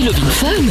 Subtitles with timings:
[0.00, 0.62] C'est Love in Fun.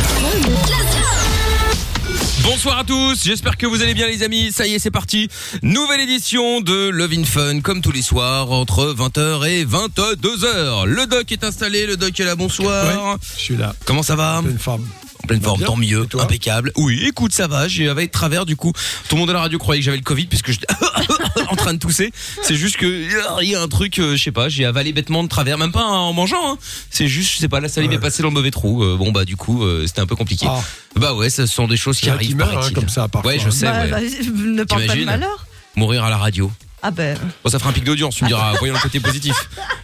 [2.42, 4.52] Bonsoir à tous, j'espère que vous allez bien les amis.
[4.52, 5.29] Ça y est, c'est parti.
[5.61, 10.86] Nouvelle édition de Love in Fun, comme tous les soirs, entre 20h et 22h.
[10.86, 13.18] Le doc est installé, le doc est là, bonsoir.
[13.38, 13.76] Je suis là.
[13.86, 14.42] Comment ça va?
[14.57, 14.88] Forme.
[15.24, 15.68] En pleine forme, bien.
[15.68, 16.72] tant mieux, impeccable.
[16.78, 18.72] Oui, écoute, ça va, j'avais de travers du coup.
[19.10, 20.68] Tout le monde à la radio croyait que j'avais le Covid puisque j'étais
[21.50, 22.12] en train de tousser.
[22.42, 25.24] C'est juste que il y a un truc, euh, je sais pas, j'ai avalé bêtement
[25.24, 26.54] de travers, même pas en mangeant.
[26.54, 26.58] Hein.
[26.90, 27.96] C'est juste, je sais pas, la salive Ouais.
[27.98, 28.84] est passée dans le mauvais trou.
[28.84, 30.46] Euh, bon bah du coup, euh, c'était un peu compliqué.
[30.50, 30.62] Ah.
[30.96, 32.38] Bah ouais, ce sont des choses qui arrivent.
[32.38, 33.32] qui hein, comme ça, parfois.
[33.32, 33.66] Ouais, je sais.
[33.66, 33.90] Bah, ouais.
[33.90, 35.46] bah, ne parle pas de T'imagines malheur.
[35.76, 36.52] Mourir à la radio.
[36.82, 38.54] Ah ben, Bon, ça fera un pic d'audience, tu me diras.
[38.60, 39.36] Voyons le côté positif.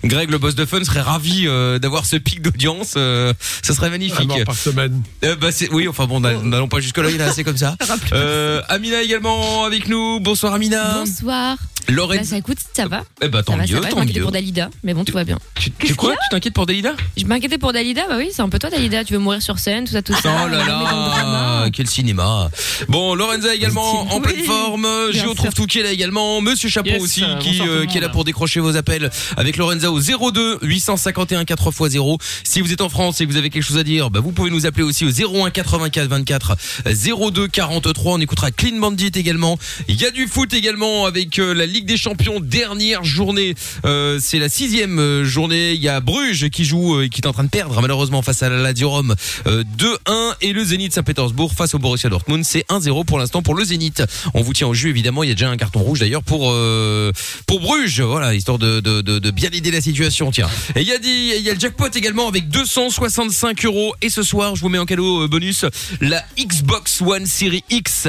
[0.04, 2.94] Greg, le boss de Fun, serait ravi euh, d'avoir ce pic d'audience.
[2.96, 4.28] euh, ça serait Un magnifique.
[4.28, 5.02] mort par semaine.
[5.24, 7.76] Euh, bah, oui, enfin bon, n'a- n'allons pas jusque là, il est assez comme ça.
[8.14, 10.20] Euh, Amina également avec nous.
[10.20, 11.00] Bonsoir Amina.
[11.00, 11.58] Bonsoir.
[11.88, 12.18] Lorenz.
[12.20, 13.04] Bah, ça écoute, ça va.
[13.22, 13.88] Eh bah tant ça va, mieux, ça va.
[13.88, 14.24] Je tant m'inquiétais mieux.
[14.24, 15.38] pour Dalida, mais bon, tout va bien.
[15.60, 16.94] Tu, tu quoi Tu t'inquiètes pour Dalida?
[17.16, 19.04] Je m'inquiétais pour Dalida, bah oui, c'est un peu toi, Dalida.
[19.04, 20.46] Tu veux mourir sur scène, tout ça, tout ça.
[20.46, 22.50] Oh là là, quel cinéma.
[22.88, 24.88] Bon, Lorenza également en Oui, pleine forme.
[25.12, 26.42] bien Géo trouve tout qui est là également.
[26.42, 29.92] Monsieur Chapeau Yes, aussi qui, euh, qui est là pour décrocher vos appels avec Lorenza
[29.92, 32.20] au 02 851 4x0.
[32.44, 34.32] Si vous êtes en France et que vous avez quelque chose à dire, bah, vous
[34.32, 36.56] pouvez nous appeler aussi au 01 84 24
[37.32, 38.14] 02 43.
[38.14, 39.58] On écoutera Clean Bandit également.
[39.88, 43.56] Il y a du foot également avec euh, la Ligue des Champions dernière journée.
[43.86, 45.74] Euh, c'est la sixième euh, journée.
[45.74, 48.44] Il y a Bruges qui joue et qui est en train de perdre malheureusement face
[48.44, 49.16] à la Lazio Rome
[49.48, 52.44] euh, 2-1 et le Zénith Saint-Pétersbourg face au Borussia Dortmund.
[52.44, 54.04] C'est 1-0 pour l'instant pour le Zénith.
[54.34, 55.24] On vous tient au jus évidemment.
[55.24, 56.75] Il y a déjà un carton rouge d'ailleurs pour euh,
[57.48, 58.02] pour Bruges.
[58.02, 60.32] Voilà histoire de, bien aider la situation.
[60.32, 60.50] Tiens.
[60.76, 64.10] Et il y a dit il y a le jackpot également avec 265 euros et
[64.10, 65.66] ce soir je vous mets en cadeau euh, bonus
[66.02, 68.08] la Xbox One Series X.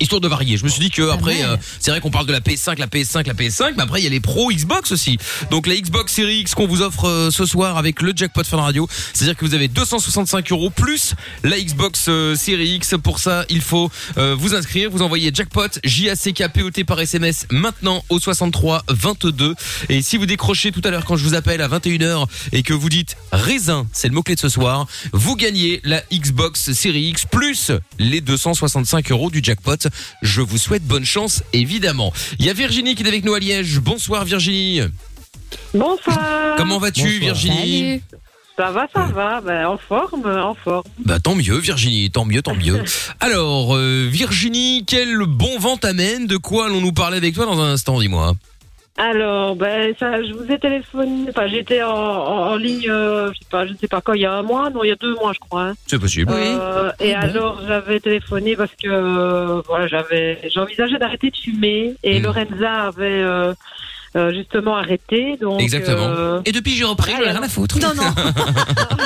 [0.00, 0.56] Histoire de varier.
[0.56, 1.50] Je me suis dit que après, mal.
[1.52, 4.04] euh, c'est vrai qu'on parle de la PS5, la PS5, la PS5, mais après il
[4.04, 5.18] y a les pros Xbox aussi.
[5.50, 8.58] Donc la Xbox Series X qu'on vous offre euh, ce soir avec le jackpot Fun
[8.58, 12.94] Radio, c'est-à-dire que vous avez 265 euros plus la Xbox euh, Series X.
[13.02, 16.62] Pour ça, il faut euh, vous inscrire, vous envoyez jackpot J A C K P
[16.62, 19.54] O T par SMS maintenant au 63 22.
[19.88, 22.72] Et si vous décrochez tout à l'heure quand je vous appelle à 21h et que
[22.74, 27.08] vous dites raisin, c'est le mot clé de ce soir, vous gagnez la Xbox Series
[27.08, 29.87] X plus les 265 euros du jackpot.
[30.22, 32.12] Je vous souhaite bonne chance, évidemment.
[32.38, 33.80] Il y a Virginie qui est avec nous à Liège.
[33.80, 34.80] Bonsoir Virginie.
[35.74, 36.56] Bonsoir.
[36.56, 37.20] Comment vas-tu Bonsoir.
[37.20, 38.02] Virginie Salut.
[38.58, 39.40] Ça va, ça va.
[39.40, 40.82] Ben, en forme, en forme.
[41.04, 42.82] Bah tant mieux Virginie, tant mieux, tant mieux.
[43.20, 46.26] Alors euh, Virginie, quel bon vent t'amène?
[46.26, 48.34] De quoi allons-nous parler avec toi dans un instant, dis-moi?
[49.00, 51.26] Alors, ben, ça, je vous ai téléphoné.
[51.30, 54.12] Enfin, j'étais en, en, en ligne, euh, je sais pas, je ne sais pas quand,
[54.14, 55.62] il y a un mois, non, il y a deux mois, je crois.
[55.68, 55.74] hein.
[55.86, 56.32] C'est possible.
[56.34, 56.42] Oui.
[56.44, 61.94] Euh, et alors, j'avais téléphoné parce que, euh, voilà, j'avais, j'envisageais d'arrêter de fumer.
[62.02, 62.22] Et Mm.
[62.24, 63.54] Lorenza avait euh,
[64.16, 65.36] euh, justement arrêté.
[65.40, 66.08] Donc, Exactement.
[66.08, 67.78] euh, Et depuis j'ai repris, j'en ai rien à foutre.
[67.78, 68.02] non, non.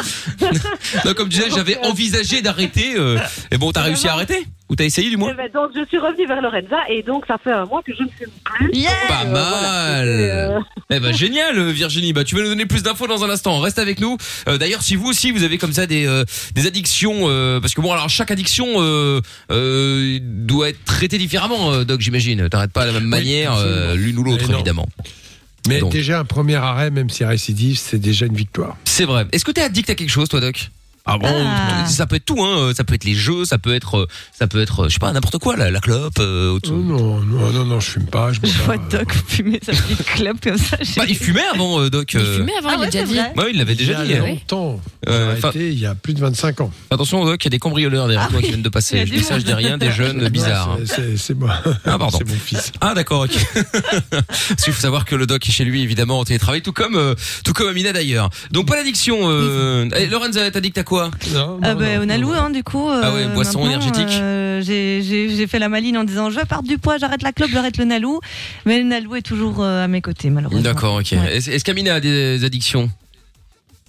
[1.04, 2.94] Non, comme tu disais, j'avais envisagé d'arrêter.
[2.96, 3.18] euh,
[3.50, 5.84] et bon, t'as réussi à arrêter Ou t'as essayé du moins eh ben, donc, je
[5.86, 8.70] suis revenue vers Lorenza et donc, ça fait un mois que je ne fume plus.
[8.72, 9.50] Yeah Pas Euh, voilà.
[9.60, 10.08] mal.
[10.08, 10.58] Et, euh,
[10.90, 12.14] Eh ben génial Virginie.
[12.14, 13.60] Bah tu vas nous donner plus d'infos dans un instant.
[13.60, 14.16] Reste avec nous.
[14.48, 16.24] Euh, D'ailleurs si vous aussi vous avez comme ça des euh,
[16.54, 21.72] des addictions euh, parce que bon alors chaque addiction euh, euh, doit être traitée différemment
[21.72, 22.48] euh, Doc j'imagine.
[22.48, 24.88] T'arrêtes pas à la même manière euh, l'une ou l'autre évidemment.
[25.68, 25.92] Mais Donc.
[25.92, 28.76] déjà, un premier arrêt, même si récidive, c'est déjà une victoire.
[28.84, 29.26] C'est vrai.
[29.30, 30.70] Est-ce que t'es addict à quelque chose toi Doc?
[31.04, 31.86] Ah bon, Ah.
[31.86, 32.72] ça peut être tout, hein.
[32.76, 34.06] Ça peut être les jeux, ça peut être, euh,
[34.38, 36.18] ça peut être, euh, je sais pas, n'importe quoi, la, la clope.
[36.20, 38.32] euh, Oh non, non, non, non, je fume pas.
[38.32, 40.76] Je bois vois Doc fumer sa petite clope comme ça.
[40.96, 42.12] Bah, il fumait avant, euh, Doc.
[42.14, 42.36] Il euh.
[42.38, 43.18] fumait avant, Ah il ouais, l'a déjà dit.
[43.50, 44.14] il l'avait Il y déjà a dit.
[44.14, 44.26] hein.
[44.26, 44.80] longtemps.
[45.08, 46.70] Euh, arrêté il y a plus de 25 ans.
[46.90, 48.70] Attention, Doc, il y a des cambrioleurs derrière Ah toi oui, qui viennent de il
[48.70, 49.04] passer.
[49.06, 49.44] Je monde.
[49.56, 50.78] rien, des jeunes bizarres.
[50.80, 50.84] hein.
[51.16, 51.54] C'est- moi.
[51.84, 52.18] Ah, pardon.
[52.18, 52.72] C'est mon fils.
[52.80, 53.36] Ah d'accord, ok.
[54.10, 56.96] Parce qu'il faut savoir que le doc est chez lui évidemment en télétravail, tout comme
[56.96, 57.14] euh,
[57.44, 58.30] tout comme Amina d'ailleurs.
[58.50, 59.16] Donc pas d'addiction.
[59.22, 59.88] Euh...
[59.96, 62.42] Eh, Lorenza, t'addictes à quoi Non, Ah non, bah, non, on a non, loué, non.
[62.42, 62.88] hein, du coup.
[62.88, 64.06] euh, Ah ouais, boisson énergétique.
[64.20, 67.32] euh, j'ai- J'ai j'ai fait la maline en disant je perdre du poids, j'arrête la
[67.32, 68.20] clope, j'arrête le Nalou.
[68.66, 70.62] Mais le Nalou est toujours euh, à mes côtés, malheureusement.
[70.62, 71.08] D'accord, ok.
[71.12, 71.36] Ouais.
[71.36, 72.90] Est-ce est-ce qu'Amina a des addictions?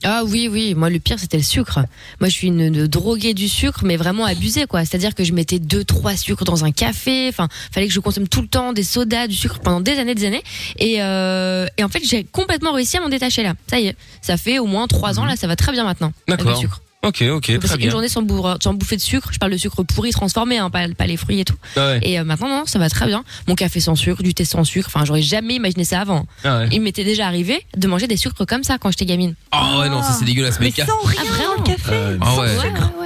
[0.05, 0.73] Ah oui, oui.
[0.75, 1.79] Moi, le pire, c'était le sucre.
[2.19, 4.81] Moi, je suis une, une droguée du sucre, mais vraiment abusée, quoi.
[4.83, 7.29] C'est-à-dire que je mettais deux, trois sucres dans un café.
[7.29, 10.13] Enfin, fallait que je consomme tout le temps des sodas, du sucre pendant des années,
[10.13, 10.43] des années.
[10.77, 13.53] Et, euh, et en fait, j'ai complètement réussi à m'en détacher là.
[13.69, 13.95] Ça y est.
[14.21, 15.37] Ça fait au moins trois ans là.
[15.37, 16.11] Ça va très bien maintenant.
[16.27, 16.51] avec D'accord.
[16.55, 16.81] le sucre.
[17.03, 17.85] Ok, ok, très Passer bien.
[17.87, 19.29] une journée sans, bourre- sans bouffer de sucre.
[19.33, 21.55] Je parle de sucre pourri, transformé, hein, pas, pas les fruits et tout.
[21.75, 21.99] Ah ouais.
[22.01, 23.23] Et euh, maintenant, non, ça va très bien.
[23.47, 24.87] Mon café sans sucre, du thé sans sucre.
[24.93, 26.25] Enfin, j'aurais jamais imaginé ça avant.
[26.45, 26.69] Ah ouais.
[26.71, 29.35] Il m'était déjà arrivé de manger des sucres comme ça quand j'étais gamine.
[29.51, 30.59] Ah ouais, non, ça c'est dégueulasse.
[30.59, 31.91] Mais Mais ca- sans rien Ah, vraiment le café.
[31.91, 32.47] Euh, Ah ouais.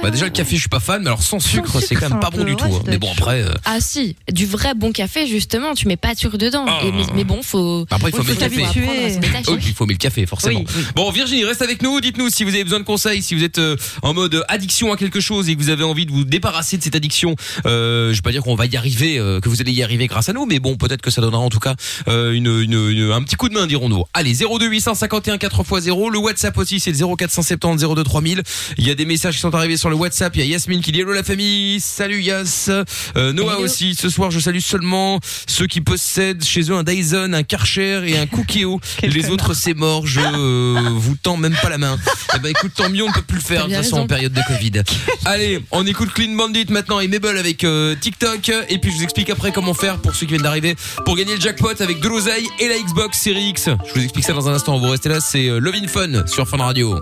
[0.02, 2.20] Bah déjà le café, je suis pas fan, mais alors sans sucre, c'est quand même
[2.20, 2.64] pas bon du tout.
[2.66, 2.82] hein.
[2.86, 6.18] Mais bon après, euh, Ah si, du vrai bon café justement, tu mets pas de
[6.20, 6.64] sucre dedans.
[6.68, 6.80] Ah.
[6.84, 7.84] Et- mais, mais bon, faut.
[7.90, 8.62] après il faut mettre le café.
[8.62, 10.62] il faut mettre le café, forcément.
[10.94, 12.00] Bon, Virginie, reste avec nous.
[12.00, 14.96] Dites-nous si vous avez besoin de conseils, si vous êtes euh, en mode addiction à
[14.96, 17.34] quelque chose et que vous avez envie de vous débarrasser de cette addiction,
[17.66, 20.06] euh, je vais pas dire qu'on va y arriver, euh, que vous allez y arriver
[20.06, 21.74] grâce à nous, mais bon, peut-être que ça donnera en tout cas
[22.08, 24.04] euh, une, une- une- un petit coup de main, dirons-nous.
[24.14, 28.42] Allez, 02 851 4x0, le WhatsApp aussi, c'est le 0470 02 3000.
[28.78, 30.34] Il y a des messages qui sont arrivés sur le WhatsApp.
[30.36, 32.70] Il y a Yasmine qui dit hello la famille, salut Yas.
[33.16, 33.64] Euh, Noah Hello.
[33.64, 33.94] aussi.
[33.94, 38.18] Ce soir, je salue seulement ceux qui possèdent chez eux un Dyson, un Karcher et
[38.18, 38.80] un Cookéo.
[38.98, 40.06] Quel Les autres, c'est mort.
[40.06, 41.98] Je euh, vous tends même pas la main.
[42.34, 44.04] Eh ben écoute, tant mieux, on ne peut plus le faire Façon raison.
[44.04, 44.82] en période de Covid.
[45.24, 48.50] Allez, on écoute Clean Bandit maintenant et Mabel avec euh, TikTok.
[48.68, 51.34] Et puis je vous explique après comment faire pour ceux qui viennent d'arriver pour gagner
[51.34, 53.68] le jackpot avec de l'oseille et la Xbox Series X.
[53.86, 54.78] Je vous explique ça dans un instant.
[54.78, 56.98] Vous restez là, c'est euh, Love in Fun sur Fun Radio.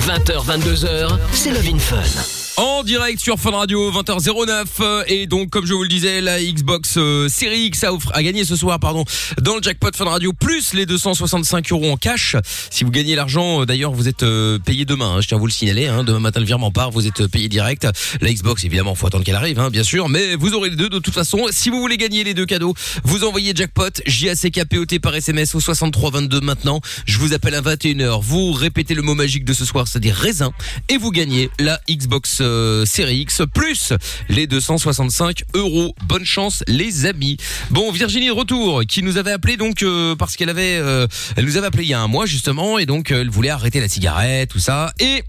[0.00, 2.45] 20h, 22h, c'est Love in Fun.
[2.58, 6.42] En direct sur Fun Radio 20h09 euh, et donc comme je vous le disais la
[6.42, 9.04] Xbox euh, Series X a, offre- a gagné ce soir pardon
[9.42, 12.34] dans le jackpot Fun Radio plus les 265 euros en cash.
[12.70, 14.24] Si vous gagnez l'argent euh, d'ailleurs vous êtes
[14.64, 16.90] payé demain hein, je tiens à vous le signaler hein, demain matin le virement part
[16.90, 17.86] vous êtes payé direct.
[18.22, 20.08] La Xbox évidemment faut attendre qu'elle arrive hein, bien sûr.
[20.08, 21.44] Mais vous aurez les deux de toute façon.
[21.50, 22.72] Si vous voulez gagner les deux cadeaux
[23.04, 26.80] vous envoyez jackpot J-A-C-K-P-O-T par SMS au 6322 maintenant.
[27.04, 30.52] Je vous appelle à 21h vous répétez le mot magique de ce soir c'est-à-dire raisin.
[30.88, 33.92] Et vous gagnez la Xbox euh, Series X plus
[34.28, 35.94] les 265 euros.
[36.04, 37.36] Bonne chance les amis.
[37.70, 41.06] Bon Virginie de retour qui nous avait appelé donc euh, parce qu'elle avait euh,
[41.36, 43.50] elle nous avait appelé il y a un mois justement et donc euh, elle voulait
[43.50, 45.22] arrêter la cigarette tout ça et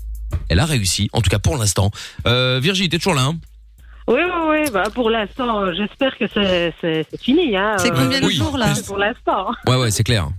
[0.50, 1.92] elle a réussi en tout cas pour l'instant.
[2.28, 3.36] Euh, Virginie t'es toujours là hein?
[4.10, 4.72] Oui, oui, oui.
[4.72, 7.58] Bah, pour l'instant, j'espère que c'est fini.
[7.58, 7.76] Hein.
[7.78, 8.36] C'est Euh, combien de oui.
[8.38, 8.74] jours là?
[8.74, 9.48] C'est pour l'instant.
[9.68, 10.30] Ouais ouais c'est clair.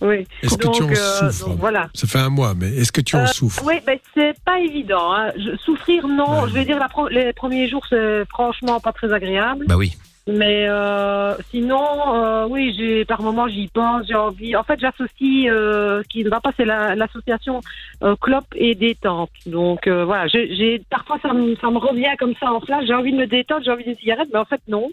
[0.00, 0.26] Oui.
[0.42, 1.48] Est-ce que tu en euh, souffres?
[1.48, 1.88] donc, voilà.
[1.94, 3.62] Ça fait un mois, mais est-ce que tu en Euh, souffres?
[3.64, 5.12] Oui, ben c'est pas évident.
[5.14, 5.32] Hein.
[5.36, 6.42] Je- souffrir, non.
[6.42, 6.48] Ouais.
[6.48, 9.64] Je vais dire la pro- les premiers jours, c'est franchement pas très agréable.
[9.66, 9.92] Bah oui.
[10.28, 14.56] Mais euh, sinon, euh, oui, j'ai par moment j'y pense, j'ai envie.
[14.56, 17.62] En fait, j'associe euh, ce qui ne va pas, c'est la- l'association
[18.02, 19.30] euh, clope et détente.
[19.46, 22.86] Donc euh, voilà, j'ai parfois ça me, ça me revient comme ça en flash.
[22.88, 24.88] J'ai envie de me détendre, j'ai envie d'une cigarette, mais en fait non,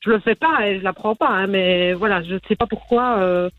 [0.00, 1.28] je le fais pas et je la prends pas.
[1.28, 3.50] Hein, mais voilà, je ne sais pas pourquoi euh,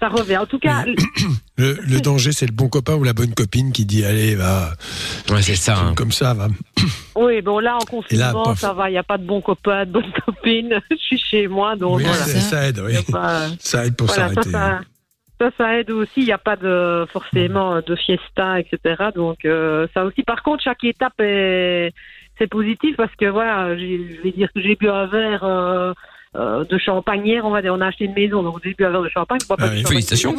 [0.00, 0.36] ça revient.
[0.38, 0.84] En tout cas,
[1.56, 4.72] le, le danger, c'est le bon copain ou la bonne copine qui dit allez, va,
[5.30, 5.78] Ouais c'est ça.
[5.78, 5.94] hein.
[5.94, 6.48] comme ça, va.
[7.16, 8.88] oui, bon là en là, confinement, ça va.
[8.90, 10.80] Il n'y a pas de bon copain, de bonne copine.
[10.90, 12.24] je suis chez moi, donc Oui, voilà.
[12.24, 12.94] ça, aide, oui.
[13.10, 14.50] Pas- Ça aide pour Voilà, ça, s'arrêter.
[14.50, 14.80] ça,
[15.40, 16.10] ça, ça aide aussi.
[16.18, 18.78] Il n'y a pas de forcément de fiesta, etc.
[19.14, 20.22] Donc euh, ça aussi.
[20.22, 21.92] Par contre, chaque étape est
[22.38, 25.44] c'est positif parce que voilà, je vais dire que j'ai bu un verre.
[25.44, 25.92] euh,
[26.36, 28.84] euh, de champagne hier, on va dire, on a acheté une maison, donc j'ai bu
[28.84, 29.38] un verre de champagne.
[29.42, 30.34] je bois pas Ah de champagne Félicitations.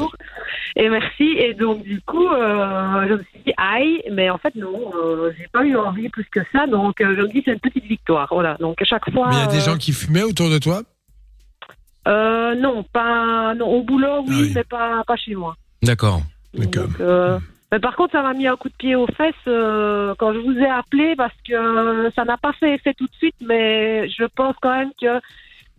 [0.75, 1.35] Et merci.
[1.39, 5.31] Et donc du coup, euh, je me suis dit aïe, mais en fait non, euh,
[5.37, 6.67] j'ai pas eu envie plus que ça.
[6.67, 8.27] Donc euh, je me dis c'est une petite victoire.
[8.31, 8.55] Voilà.
[8.59, 9.29] Donc à chaque fois.
[9.29, 10.81] Mais il y a des gens qui fumaient autour de toi?
[12.07, 14.51] Non, pas non au boulot, oui, Ah oui.
[14.55, 15.55] mais pas pas chez moi.
[15.81, 16.21] D'accord.
[17.71, 20.39] Mais par contre, ça m'a mis un coup de pied aux fesses euh, quand je
[20.39, 24.07] vous ai appelé parce que euh, ça n'a pas fait effet tout de suite, mais
[24.09, 25.19] je pense quand même que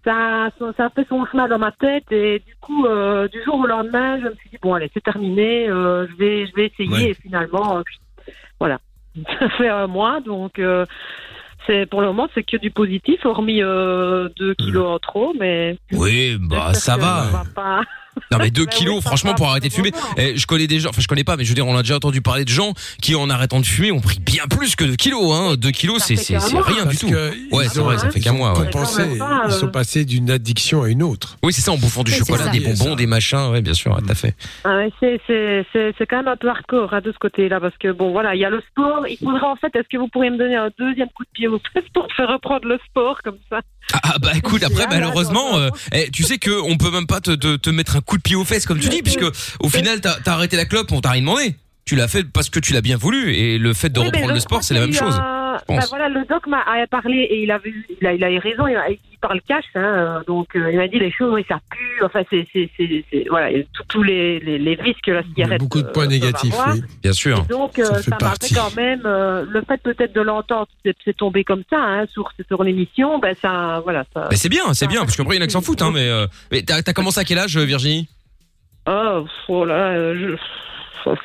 [0.07, 3.57] ça, ça a fait son chemin dans ma tête et du coup, euh, du jour
[3.57, 6.67] au lendemain, je me suis dit bon, allez, c'est terminé, euh, je vais, je vais
[6.67, 7.11] essayer Ouais.
[7.11, 7.83] et finalement, euh,
[8.61, 8.79] voilà,
[9.41, 10.61] ça fait un mois, donc.
[11.67, 15.77] c'est pour le moment c'est que du positif, hormis euh, deux kilos en trop, mais
[15.93, 17.25] Oui bah ça va.
[17.25, 17.81] ça va pas.
[18.31, 19.91] Non mais 2 Bah kilos oui, franchement pour arrêter de fumer.
[19.91, 20.15] vraiment.
[20.17, 21.83] Eh, je connais des gens, enfin je connais pas mais je veux dire on a
[21.83, 22.73] déjà entendu parler de gens
[23.03, 25.55] qui en arrêtant de fumer ont pris bien plus que 2 kilos hein.
[25.57, 27.09] 2 kilos c'est rien du tout.
[27.53, 28.71] Ouais, c'est vrai, ça fait qu'un mois, ouais.
[28.71, 28.83] pas,
[29.47, 31.37] Ils sont euh, passés d'une addiction à une autre.
[31.43, 34.11] Oui, c'est ça en bouffant du chocolat, des bonbons, des machins, ouais, bien sûr, tout
[34.11, 34.35] à fait.
[34.65, 37.77] Ah c'est, c'est, c'est, c'est quand même un peu hardcore hein, de ce côté-là, parce
[37.79, 39.07] que bon, voilà, il y a le sport.
[39.09, 41.49] Il faudrait en fait, est-ce que vous pourriez me donner un deuxième coup de pied
[41.73, 43.61] fesses pour faire reprendre le sport comme ça?
[43.93, 47.21] Ah, ah, bah écoute, après malheureusement, euh, eh, tu sais que on peut même pas
[47.21, 49.25] te, te, te mettre un coup de pied aux fesses comme tu dis, puisque
[49.61, 51.57] au final t'as as arrêté la clope, on t'a rien demandé.
[51.85, 54.35] Tu l'as fait parce que tu l'as bien voulu, et le fait de Oui, reprendre
[54.35, 55.01] le sport, c'est la même y a-
[55.69, 58.67] bah, voilà, le doc m'a parlé et il avait, il a, il a eu raison.
[58.67, 61.59] Il, a- il parle cash, hein, donc euh, il m'a dit les choses, oui, ça
[61.71, 62.05] pue.
[62.05, 62.47] Enfin, c'est,
[63.31, 63.49] voilà,
[63.89, 65.61] tous les, les, les vices que la Il y a cigarette.
[65.61, 66.83] beaucoup de euh, points négatifs, oui.
[67.03, 67.43] Bien sûr.
[67.47, 71.45] Donc, euh, Ça ça, m'a fait quand même le fait peut-être de l'entendre, c'est, tombé
[71.45, 73.19] comme ça hein, sur sur l'émission.
[73.19, 74.29] Ben ça, voilà, ça.
[74.31, 75.91] Mais c'est bien, c'est bien, parce qu'après il y en a qui s'en foutent, hein,
[75.95, 76.09] mais,
[76.53, 78.09] mais t'as as commencé à quel âge, Virginie?
[78.87, 80.37] Oh, voilà, euh, je...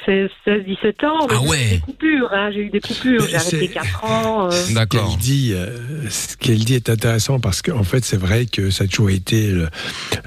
[0.06, 1.28] c'est 16-17 ans.
[1.30, 1.68] mais Ah j'ai eu ouais.
[1.72, 3.28] Des coupures, hein, j'ai eu des coupures.
[3.28, 4.50] J'ai arrêté c'est- 4 ans.
[4.52, 4.74] euh.
[4.74, 5.10] D'accord.
[5.10, 5.68] qu'elle dit, euh,
[6.10, 9.48] ce qu'elle dit est intéressant parce qu'en fait, c'est vrai que ça a toujours été
[9.52, 9.70] le-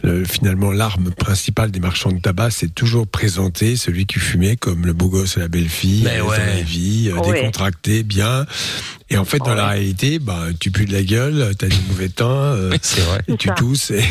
[0.03, 4.87] le- finalement l'arme principale des marchands de tabac, c'est toujours présenter celui qui fumait comme
[4.87, 6.39] le beau gosse et la belle fille, Mais dans ouais.
[6.39, 7.41] la vie, euh, Ouais.
[7.41, 8.47] décontracté, bien.
[9.11, 12.09] Et en fait, dans la réalité, bah, tu pues de la gueule, t'as du mauvais
[12.09, 13.37] temps, euh, vrai.
[13.39, 13.55] tu ça.
[13.55, 14.03] tousses, et,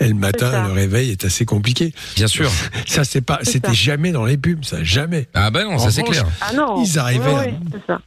[0.00, 1.92] et le matin, le réveil est assez compliqué.
[2.16, 2.50] Bien sûr.
[2.86, 5.28] Ça, c'est pas, C'est c'était jamais dans les pubs, ça, jamais.
[5.34, 6.26] Ah bah non, En ça c'est clair.
[6.42, 6.82] Ah non.
[6.84, 7.46] Ils arrivaient à-
[7.86, 8.00] ça.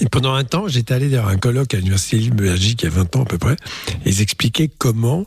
[0.00, 2.88] Et pendant un temps, j'étais allé dans un colloque à l'Université de Belgique il y
[2.88, 3.56] a 20 ans à peu près.
[4.04, 5.26] Et ils expliquaient comment,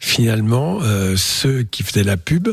[0.00, 2.48] finalement, euh, ceux qui faisaient la pub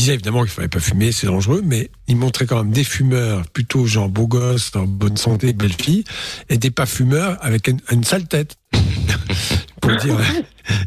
[0.00, 3.46] disaient évidemment qu'il fallait pas fumer, c'est dangereux, mais ils montraient quand même des fumeurs
[3.50, 6.04] plutôt genre beaux gosses, en bonne santé, belles filles,
[6.48, 8.56] et des pas fumeurs avec une sale tête.
[9.80, 10.16] Pour dire,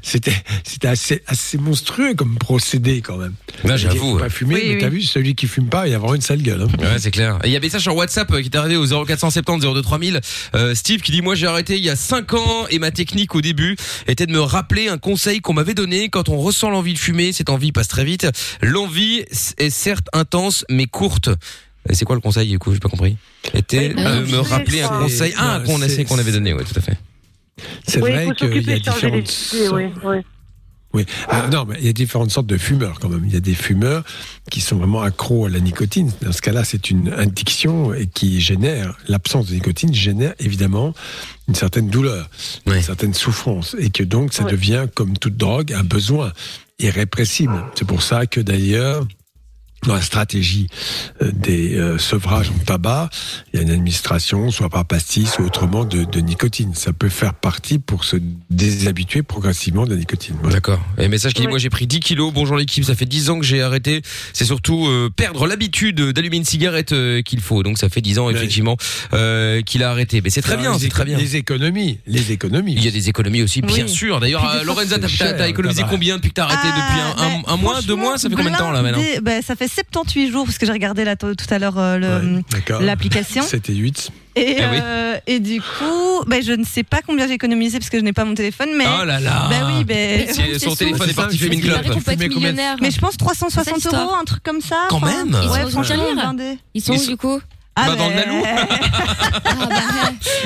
[0.03, 3.33] c'était c'était assez assez monstrueux comme procédé quand même.
[3.63, 4.19] Disaient, j'avoue.
[4.19, 4.81] Pas fumer, Oui, mais oui.
[4.81, 6.61] t'as vu celui qui fume pas, il va avoir une sale gueule.
[6.61, 6.67] hein.
[6.79, 7.39] Ouais, c'est clair.
[7.43, 10.21] Il y a des messages sur WhatsApp euh, qui est arrivé au 0470 02 3000.
[10.55, 13.33] Euh, Steve qui dit moi j'ai arrêté il y a 5 ans et ma technique
[13.35, 13.75] au début
[14.07, 17.33] était de me rappeler un conseil qu'on m'avait donné quand on ressent l'envie de fumer,
[17.33, 18.27] cette envie passe très vite.
[18.61, 19.25] L'envie
[19.57, 21.29] est certes intense mais courte.
[21.89, 23.17] Et c'est quoi le conseil du coup, j'ai pas compris?
[23.53, 26.53] Était Oui, de euh, me je rappeler un conseil ah qu'on a qu'on avait donné,
[26.53, 26.97] ouais, tout à fait.
[27.87, 30.17] C'est Oui, vrai qu'il y a différentes idées, oui, oui.
[30.95, 31.05] Oui.
[31.27, 33.23] Ah, non, mais il y a différentes sortes de fumeurs quand même.
[33.25, 34.03] Il y a des fumeurs
[34.51, 36.11] qui sont vraiment accros à la nicotine.
[36.21, 40.93] Dans ce cas-là, c'est une addiction et qui génère, l'absence de nicotine génère évidemment
[41.47, 42.29] une certaine douleur,
[42.67, 42.75] Oui.
[42.75, 43.75] une certaine souffrance.
[43.79, 44.51] Et que donc, ça Oui.
[44.51, 46.31] devient, comme toute drogue, un besoin
[46.77, 47.63] irrépressible.
[47.73, 49.07] C'est pour ça que d'ailleurs,
[49.85, 50.67] dans la stratégie
[51.21, 53.09] euh, des euh, sevrages en tabac,
[53.53, 56.73] il y a une administration, soit par pastille, soit autrement, de, de nicotine.
[56.73, 58.17] Ça peut faire partie pour se
[58.49, 60.35] déshabituer progressivement de la nicotine.
[60.41, 60.55] Voilà.
[60.55, 60.79] D'accord.
[60.97, 62.31] Et message qui dit moi j'ai pris 10 kilos.
[62.33, 64.01] Bonjour l'équipe, ça fait 10 ans que j'ai arrêté.
[64.33, 67.63] C'est surtout euh, perdre l'habitude d'allumer une cigarette euh, qu'il faut.
[67.63, 68.77] Donc ça fait 10 ans effectivement
[69.13, 70.21] euh, qu'il a arrêté.
[70.21, 71.17] Mais c'est très Alors, bien, c'est très bien.
[71.17, 72.73] Les économies, les économies.
[72.73, 73.89] Il y a des économies aussi, bien Oui.
[73.89, 74.19] sûr.
[74.19, 77.81] D'ailleurs, Lorenza, t'as- économisé combien depuis que t'as arrêté Ah, Depuis un, un- un mois,
[77.81, 78.17] deux mois?
[78.17, 79.01] Ça fait combien de temps là maintenant?
[79.21, 82.41] ben, Ça fait 78 jours parce que j'ai regardé là, tout à l'heure euh, Ouais,
[82.51, 82.81] d'accord.
[82.81, 83.41] l'application.
[83.41, 84.09] 7 et 8.
[84.35, 84.77] Et, Ah oui.
[84.81, 88.03] euh, et du coup, ben, je ne sais pas combien j'ai économisé parce que je
[88.03, 88.85] n'ai pas mon téléphone, mais.
[88.87, 89.85] Oh là là Ben oui.
[89.87, 91.59] Mais C'est- Son téléphone est parti combien
[92.29, 92.75] de- millionnaire.
[92.81, 94.03] Mais je pense 360 C'est ça, l'histoire.
[94.05, 94.85] euros, un truc comme ça.
[94.89, 95.27] Quand même
[96.73, 97.39] Ils sont Ouais, sont- du coup
[97.75, 98.43] Ah, Bah, dans le ben, Nalou.
[99.45, 99.75] Ah bah.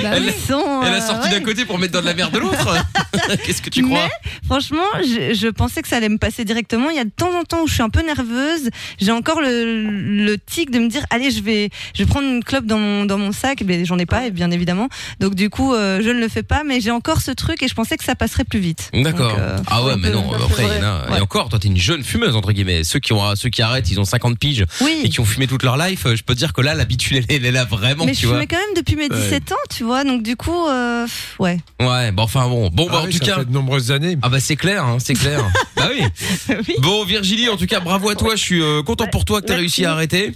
[0.04, 0.32] Bah Elle- oui.
[0.36, 1.42] ils sont, Elle euh, a sorti d'un ouais.
[1.44, 2.76] côté pour mettre dans de la merde de l'autre.
[3.46, 4.08] Qu'est-ce que tu crois
[4.46, 6.90] Franchement, je, je pensais que ça allait me passer directement.
[6.90, 8.70] Il y a de temps en temps où je suis un peu nerveuse.
[9.00, 9.90] J'ai encore le,
[10.26, 13.06] le tic de me dire, allez, je vais, je vais prendre une clope dans mon,
[13.06, 13.64] dans mon sac.
[13.66, 14.88] Mais j'en ai pas, bien évidemment.
[15.20, 16.64] Donc du coup, euh, je ne le fais pas.
[16.66, 18.90] Mais j'ai encore ce truc et je pensais que ça passerait plus vite.
[18.94, 19.36] D'accord.
[19.38, 20.32] Euh, ah ouais, mais non.
[20.34, 21.18] Après, il y en a.
[21.18, 22.84] Et encore, toi, t'es une jeune fumeuse entre guillemets.
[22.84, 25.10] Ceux qui ont, ceux qui arrêtent, ils ont 50 piges et Oui.
[25.10, 26.06] qui ont fumé toute leur life.
[26.14, 28.06] Je peux te dire que là, l'habitude, elle, est là vraiment.
[28.06, 28.36] Mais tu je vois.
[28.38, 30.04] fumais quand même depuis mes 17 ans, tu vois.
[30.04, 31.06] Donc du coup, euh,
[31.40, 31.58] ouais.
[31.80, 32.12] Ouais.
[32.12, 32.70] Bon, enfin bon.
[32.70, 33.36] Bon, bah Ah en oui, tout ça cas.
[33.40, 34.18] fait de nombreuses années.
[34.22, 35.42] Ah bah c'est clair, hein, c'est clair.
[35.76, 36.04] bah oui.
[36.68, 36.76] Oui.
[36.82, 38.36] Bon Virginie, en tout cas bravo à toi.
[38.36, 39.62] Je suis euh, content pour toi que t'aies Merci.
[39.62, 40.32] réussi à arrêter.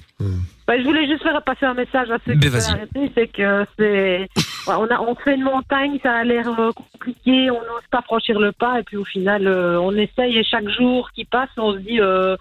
[0.67, 2.61] Bah, je voulais juste faire passer un message à ceux qui vas-y.
[2.61, 4.19] veulent arrêter, c'est que c'est,
[4.67, 8.01] ouais, on a, on fait une montagne, ça a l'air euh, compliqué, on n'ose pas
[8.03, 11.49] franchir le pas, et puis au final, euh, on essaye et chaque jour qui passe,
[11.57, 12.37] on se dit, euh,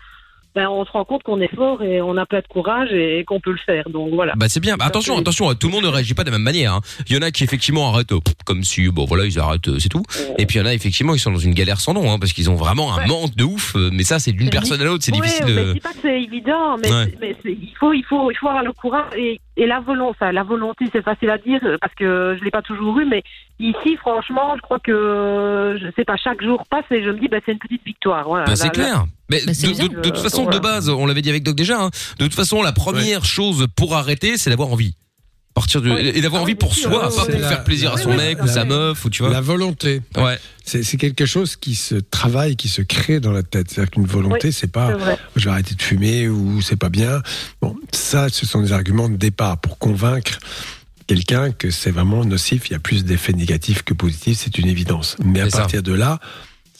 [0.54, 3.24] ben, on se rend compte qu'on est fort et on a plein de courage et,
[3.24, 3.88] qu'on peut le faire.
[3.90, 4.32] Donc voilà.
[4.36, 4.76] Bah c'est bien.
[4.76, 6.74] Bah, attention, attention, tout le monde ne réagit pas de la même manière.
[6.74, 6.80] hein.
[7.08, 9.78] Il y en a qui effectivement arrêtent euh, comme si bon voilà ils arrêtent euh,
[9.78, 10.02] c'est tout.
[10.38, 12.18] Et puis il y en a effectivement ils sont dans une galère sans nom hein,
[12.18, 13.06] parce qu'ils ont vraiment un Ouais.
[13.06, 13.74] manque de ouf.
[13.76, 15.44] euh, Mais ça c'est d'une personne à l'autre, c'est difficile.
[15.46, 17.14] mais de- je dis pas que c'est évident, mais, Ouais.
[17.44, 20.10] il faut, il faut, il faut avoir le courage et, et la volonté.
[20.20, 23.04] Enfin, la volonté, c'est facile à dire euh, parce que je l'ai pas toujours eu,
[23.04, 23.22] mais
[23.58, 27.28] ici, franchement, je crois que je sais pas, chaque jour passe et je me dis,
[27.28, 28.26] bah, c'est une petite victoire.
[28.26, 28.44] Voilà.
[28.46, 29.04] Bah, c'est la- clair.
[29.30, 29.86] Mais Bah, de, bien.
[29.88, 31.80] de- de toute façon, de base, on l'avait dit avec Doc déjà.
[31.82, 34.94] hein, de toute façon, la première chose pour arrêter, c'est d'avoir envie.
[35.54, 36.00] Partir de Oui.
[36.14, 38.46] et d'avoir Ah envie pour soi, pas pour La- faire plaisir à son mec ou
[38.46, 39.32] sa meuf ou tu vois.
[39.32, 40.00] La volonté.
[40.16, 40.38] Ouais.
[40.64, 43.68] C'est quelque chose qui se travaille, qui se crée dans la tête.
[43.70, 45.18] C'est-à-dire qu'une volonté, c'est pas vrai.
[45.36, 47.20] je vais arrêter de fumer ou c'est pas bien.
[47.60, 50.38] Bon, ça, ce sont des arguments de départ pour convaincre
[51.08, 52.68] quelqu'un que c'est vraiment nocif.
[52.68, 55.16] Il y a plus d'effets négatifs que positifs, c'est une évidence.
[55.24, 55.58] Mais à ça.
[55.58, 56.20] partir de là,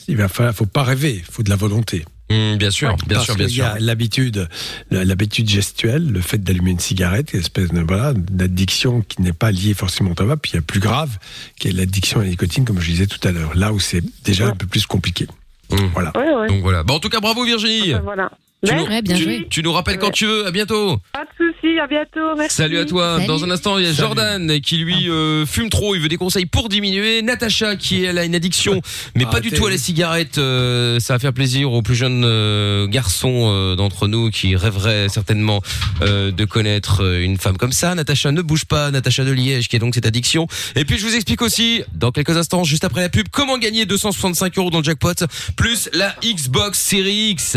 [0.06, 2.04] il va falloir, faut pas rêver, il faut de la volonté.
[2.30, 3.66] Hum, bien sûr, bien Parce sûr, bien qu'il y sûr.
[3.66, 4.48] a l'habitude,
[4.90, 9.50] l'habitude gestuelle, le fait d'allumer une cigarette, une espèce de voilà d'addiction qui n'est pas
[9.50, 10.36] liée forcément au tabac.
[10.36, 11.18] Puis il y a plus grave,
[11.58, 13.54] qui est l'addiction à la nicotine, comme je disais tout à l'heure.
[13.56, 15.26] Là où c'est déjà un peu plus compliqué.
[15.70, 15.90] Hum.
[15.92, 16.12] Voilà.
[16.16, 16.48] Ouais, ouais.
[16.48, 16.82] Donc voilà.
[16.84, 17.94] Bon, en tout cas, bravo Virginie.
[17.94, 18.30] Enfin, voilà.
[18.62, 19.46] Tu nous, Ouais, bien tu- joué.
[19.48, 20.46] tu nous rappelles quand tu veux.
[20.46, 20.98] À bientôt.
[21.14, 22.36] pas de soucis, à bientôt.
[22.36, 22.56] Merci.
[22.56, 23.14] Salut à toi.
[23.16, 23.26] Salut.
[23.26, 24.00] Dans un instant, il y a Salut.
[24.08, 25.94] Jordan qui lui euh, fume trop.
[25.94, 27.22] Il veut des conseils pour diminuer.
[27.22, 28.82] Natacha qui elle a une addiction,
[29.14, 30.36] mais pas du tout à la cigarette.
[30.36, 35.08] Euh, ça va faire plaisir aux plus jeunes euh, garçons euh, d'entre nous qui rêveraient
[35.08, 35.62] certainement
[36.02, 37.94] euh, de connaître euh, une femme comme ça.
[37.94, 38.90] Natacha ne bouge pas.
[38.90, 40.46] Natacha de Liège qui a donc cette addiction.
[40.76, 43.86] Et puis je vous explique aussi dans quelques instants, juste après la pub, comment gagner
[43.86, 45.14] 265 euros dans le jackpot
[45.56, 47.56] plus la Xbox Series X.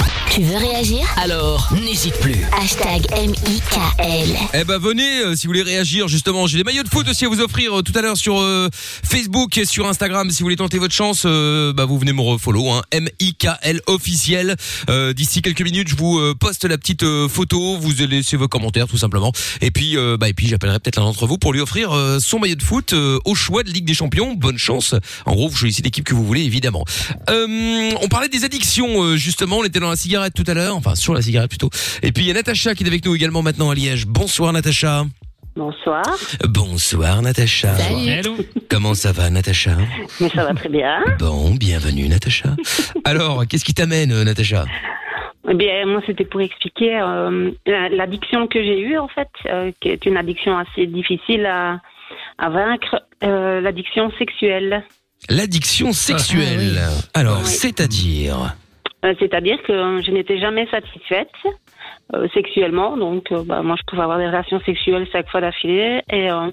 [0.31, 2.37] Tu veux réagir Alors, n'hésite plus.
[2.57, 4.29] Hashtag M-I-K-L.
[4.53, 6.47] Eh ben venez euh, si vous voulez réagir justement.
[6.47, 8.69] J'ai des maillots de foot aussi à vous offrir euh, tout à l'heure sur euh,
[9.03, 10.31] Facebook et sur Instagram.
[10.31, 13.33] Si vous voulez tenter votre chance, euh, bah vous venez me refollow hein, M I
[13.33, 14.55] K L officiel.
[14.89, 17.75] Euh, D'ici quelques minutes, je vous euh, poste la petite euh, photo.
[17.77, 19.33] Vous laissez vos commentaires tout simplement.
[19.59, 22.19] Et puis euh, bah et puis j'appellerai peut-être l'un d'entre vous pour lui offrir euh,
[22.21, 24.33] son maillot de foot euh, au choix de Ligue des Champions.
[24.33, 24.95] Bonne chance.
[25.25, 26.85] En gros, vous choisissez l'équipe que vous voulez évidemment.
[27.29, 29.57] Euh, on parlait des addictions euh, justement.
[29.57, 31.69] On était dans la cigarette tout à l'heure, enfin sur la cigarette plutôt.
[32.03, 34.05] Et puis il y a Natacha qui est avec nous également maintenant à Liège.
[34.05, 35.05] Bonsoir Natacha.
[35.55, 36.03] Bonsoir,
[36.47, 37.75] Bonsoir Natacha.
[37.75, 38.21] Salut.
[38.69, 39.71] Comment ça va Natacha?
[40.21, 40.99] Mais ça va très bien.
[41.19, 42.55] Bon, bienvenue Natacha.
[43.03, 44.65] Alors, qu'est-ce qui t'amène euh, Natacha?
[45.49, 49.71] Eh bien, moi, c'était pour expliquer euh, la- l'addiction que j'ai eue, en fait, euh,
[49.81, 51.79] qui est une addiction assez difficile à,
[52.37, 54.83] à vaincre, euh, l'addiction sexuelle.
[55.29, 56.79] L'addiction sexuelle.
[57.13, 57.49] Alors, Oui.
[57.49, 58.55] c'est-à-dire
[59.03, 61.31] Euh, C'est-à-dire que je n'étais jamais satisfaite
[62.13, 66.01] euh, sexuellement, donc euh, bah, moi, je pouvais avoir des relations sexuelles cinq fois d'affilée,
[66.11, 66.51] et euh,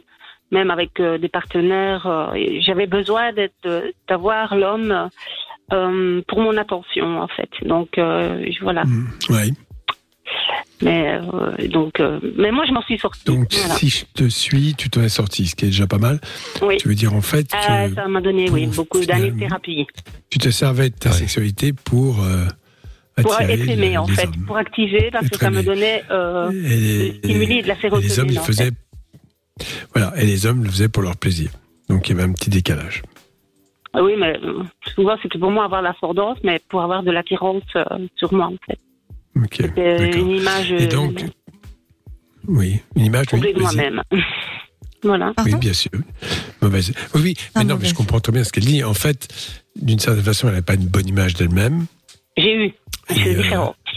[0.51, 3.33] même avec euh, des partenaires, euh, j'avais besoin
[3.67, 5.11] euh, d'avoir l'homme
[5.73, 7.51] euh, pour mon attention, en fait.
[7.63, 8.85] Donc, euh, voilà.
[8.85, 9.49] Mm, ouais.
[10.81, 13.25] Mais euh, donc, euh, mais moi je m'en suis sortie.
[13.25, 13.75] Donc, Voilà.
[13.75, 16.21] si je te suis, tu t'en es sorti, ce qui est déjà pas mal.
[16.63, 16.77] Oui.
[16.79, 19.87] Tu veux dire en fait Euh, que ça m'a donné oui beaucoup d'années de thérapie
[20.31, 21.17] tu te servais de ta Ouais.
[21.17, 22.45] sexualité pour euh,
[23.23, 24.45] pour attirer être aimé les en fait, hommes.
[24.47, 28.09] pour activer parce que ça me donnait euh, Et le stimuli et de la sérotonine.
[28.09, 28.71] les hommes, ils en faisaient.
[29.59, 29.67] fait.
[29.95, 31.51] Voilà, et les hommes le faisaient pour leur plaisir.
[31.89, 33.03] Donc il y avait un petit décalage.
[33.95, 34.63] Ah Oui, mais euh,
[34.95, 37.83] souvent c'était pour moi avoir l'ascendance, mais pour avoir de l'attirance euh,
[38.17, 38.79] sur moi en fait.
[39.51, 41.25] C'était une image Et euh, donc,
[42.47, 44.03] oui, une image, oui, de moi-même.
[45.03, 45.29] voilà.
[45.29, 45.91] Oui, Pardon bien sûr.
[46.63, 46.93] Mauvaise.
[47.15, 48.83] Oui, oui, Ah, mais non, mais je comprends très bien ce qu'elle dit.
[48.83, 49.29] En fait,
[49.77, 51.87] d'une certaine façon, elle n'a pas une bonne image d'elle-même.
[52.39, 52.73] J'ai eu.
[53.11, 53.75] C'est euh, différent.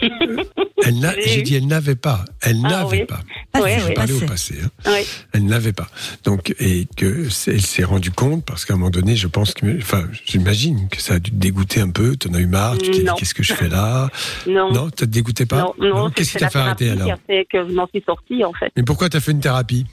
[1.24, 2.24] J'ai dit, elle n'avait pas.
[2.40, 3.04] Elle Ah, n'avait oui.
[3.06, 3.20] pas.
[3.60, 3.94] Oui, Je oui.
[3.94, 4.26] parlais au Passé.
[4.26, 4.54] passé.
[4.64, 4.68] hein.
[4.86, 5.06] Oui.
[5.32, 5.86] Elle n'avait pas.
[6.24, 9.54] Donc, et que c'est- elle s'est rendue compte parce qu'à un moment donné, je pense
[9.54, 12.16] que, enfin, j'imagine que ça a dû te dégoûter un peu.
[12.16, 12.78] T'en as eu marre.
[12.78, 14.08] Tu t'es dit, qu'est-ce que je fais là?
[14.46, 14.72] Non.
[14.72, 15.58] Non, ça te dégoûtait pas?
[15.60, 17.08] Non, non, Qu'est-ce c'est qui t'a fait arrêter alors?
[17.26, 18.72] fait que je m'en suis sortie en fait.
[18.76, 19.86] Mais pourquoi t'as fait une thérapie?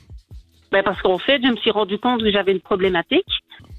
[0.71, 3.25] Ben parce qu'en fait, je me suis rendu compte que j'avais une problématique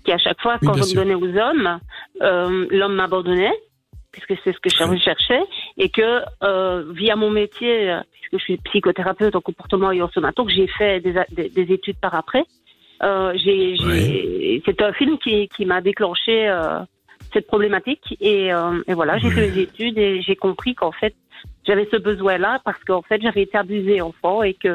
[0.04, 1.78] qui, à chaque fois, Oui, quand bien je me donnais aux hommes,
[2.22, 3.52] euh, l'homme m'abandonnait,
[4.12, 5.40] puisque c'est ce que je recherchais,
[5.78, 10.10] et que euh, via mon métier, euh, puisque je suis psychothérapeute en comportement et en
[10.10, 12.44] somato, que j'ai fait des, a- des, des études par après,
[13.02, 16.80] euh, j'ai, j'ai- c'est un film qui, qui m'a déclenché euh,
[17.32, 21.14] cette problématique, et, euh, et voilà, j'ai fait les études et j'ai compris qu'en fait,
[21.66, 24.68] j'avais ce besoin-là parce qu'en fait, j'avais été abusée enfant et que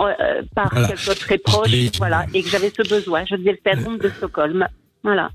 [0.00, 0.88] euh, par Voilà.
[0.88, 3.24] quelqu'un de très proche, voilà, et que j'avais ce besoin.
[3.24, 4.66] Je faisais le syndrome de Stockholm.
[5.04, 5.30] Voilà.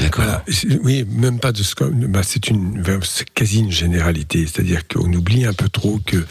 [0.00, 0.24] D'accord.
[0.24, 0.44] Voilà.
[0.82, 2.82] Oui, même pas de ce que- bah, c'est une,
[3.34, 4.46] quasi une généralité.
[4.46, 6.24] C'est-à-dire qu'on oublie un peu trop que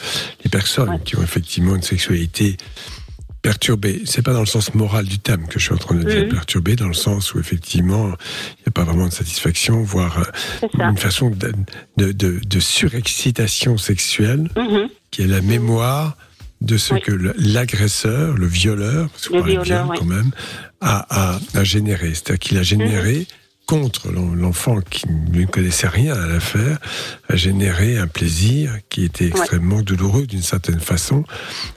[0.43, 0.99] les personnes Ouais.
[1.03, 2.57] qui ont effectivement une sexualité
[3.41, 6.03] perturbée, c'est pas dans le sens moral du terme que je suis en train de
[6.09, 10.19] dire perturbée, dans le sens où effectivement il n'y a pas vraiment de satisfaction, voire
[10.19, 11.51] euh, une façon de,
[11.97, 14.87] de, de, de surexcitation sexuelle Mhm.
[15.11, 16.15] qui est la mémoire
[16.61, 17.01] de ce Oui.
[17.01, 20.31] que l'agresseur, le violeur, parce qu'on Le parle de violeur, viol quand même,
[20.83, 22.09] a, a, a généré.
[22.09, 23.25] C'est-à-dire qu'il a généré Mhm.
[23.65, 26.77] contre l'en- l'enfant qui ne connaissait rien à l'affaire,
[27.29, 31.23] a généré un plaisir qui était extrêmement douloureux d'une certaine façon,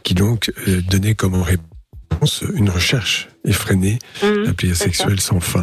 [0.03, 4.45] qui donc euh, donnait comme réponse une recherche effrénée Mhm.
[4.47, 5.63] d'un plaisir sexuel sans fin.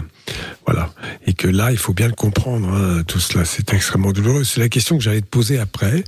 [0.66, 0.94] Voilà.
[1.28, 4.46] Et que là, il faut bien le comprendre, hein, tout cela, c'est extrêmement douloureux.
[4.46, 6.04] C'est la question que j'allais te poser après,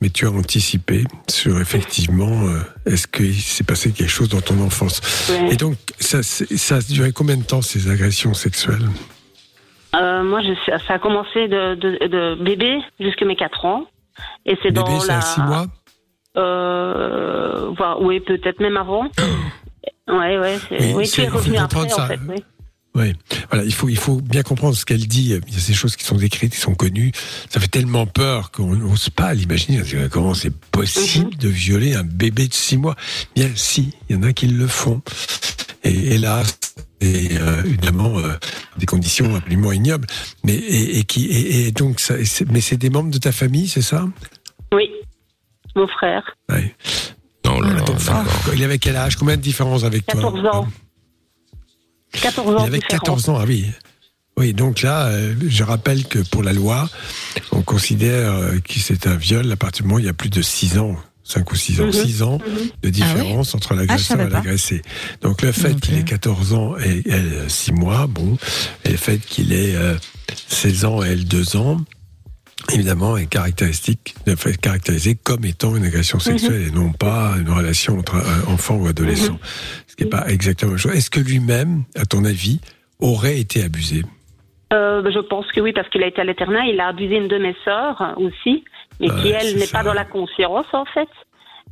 [0.00, 4.60] mais tu as anticipé sur effectivement, euh, est-ce qu'il s'est passé quelque chose dans ton
[4.60, 5.54] enfance Ouais.
[5.54, 6.18] Et donc, ça,
[6.76, 8.88] a duré combien de temps, ces agressions sexuelles?
[9.96, 10.52] Euh, moi, je,
[10.86, 13.86] ça a commencé de, de, de bébé jusqu'à mes 4 ans.
[14.46, 15.18] Et c'est Bébé, dans c'est la.
[15.18, 15.66] à 6 mois?
[16.36, 19.04] Euh, oui, peut-être même avant.
[20.08, 20.58] ouais, ouais.
[20.68, 22.20] c'est- Oui, Oui, c'est- tu es revenu après, en fait.
[22.28, 22.44] Oui.
[22.98, 23.14] Oui,
[23.50, 25.26] voilà, il faut, il faut bien comprendre ce qu'elle dit.
[25.48, 27.12] Il y a ces choses qui sont décrites, qui sont connues.
[27.48, 29.82] Ça fait tellement peur qu'on n'ose pas l'imaginer.
[30.10, 32.96] Comment c'est possible de violer un bébé de six mois?
[33.36, 35.00] Bien, si, il y en a qui le font.
[35.84, 36.58] Et hélas,
[37.00, 38.32] et euh, évidemment, euh,
[38.78, 40.08] des conditions absolument ignobles.
[40.44, 43.18] Mais et, et qui et, et donc, ça, et c'est- mais c'est des membres de
[43.18, 44.06] ta famille, c'est ça?
[44.74, 44.90] Oui,
[45.76, 46.22] mon frère.
[46.50, 46.74] Ouais.
[47.46, 48.24] Oh là là, Ton frère.
[48.54, 49.16] Il avait quel âge?
[49.16, 50.20] Combien de différence avec toi?
[50.20, 50.68] 14 ans.
[52.12, 52.58] 14 ans.
[52.64, 52.98] Il avait différents.
[52.98, 53.66] 14 ans, ah oui.
[54.36, 56.88] Oui, donc là, euh, je rappelle que pour la loi,
[57.50, 60.12] on considère euh, que c'est un viol à partir du moment où il y a
[60.12, 60.94] plus de 6 ans,
[61.24, 61.92] 5 ou 6 ans, Mhm.
[61.92, 62.68] 6 ans Mhm.
[62.84, 64.82] de différence entre l'agresseur savais et l'agressé.
[65.22, 65.80] Donc le fait Ok.
[65.80, 68.38] qu'il ait 14 ans et elle 6 mois, bon,
[68.84, 69.96] et le fait qu'il ait euh,
[70.46, 71.78] 16 ans et elle 2 ans,
[72.72, 77.98] évidemment, est caractéristique, enfin, caractérisée comme étant une agression sexuelle et non pas une relation
[77.98, 79.38] entre un enfant ou adolescent.
[79.86, 80.94] Ce qui n'est pas exactement la même chose.
[80.94, 82.60] Est-ce que lui-même, à ton avis,
[83.00, 84.02] aurait été abusé?
[84.72, 86.66] Euh, je pense que oui, parce qu'il a été à l'internat.
[86.66, 88.64] Il a abusé une de mes sœurs euh, aussi,
[89.00, 91.08] mais qui, elle, n'est pas dans la conscience, en fait.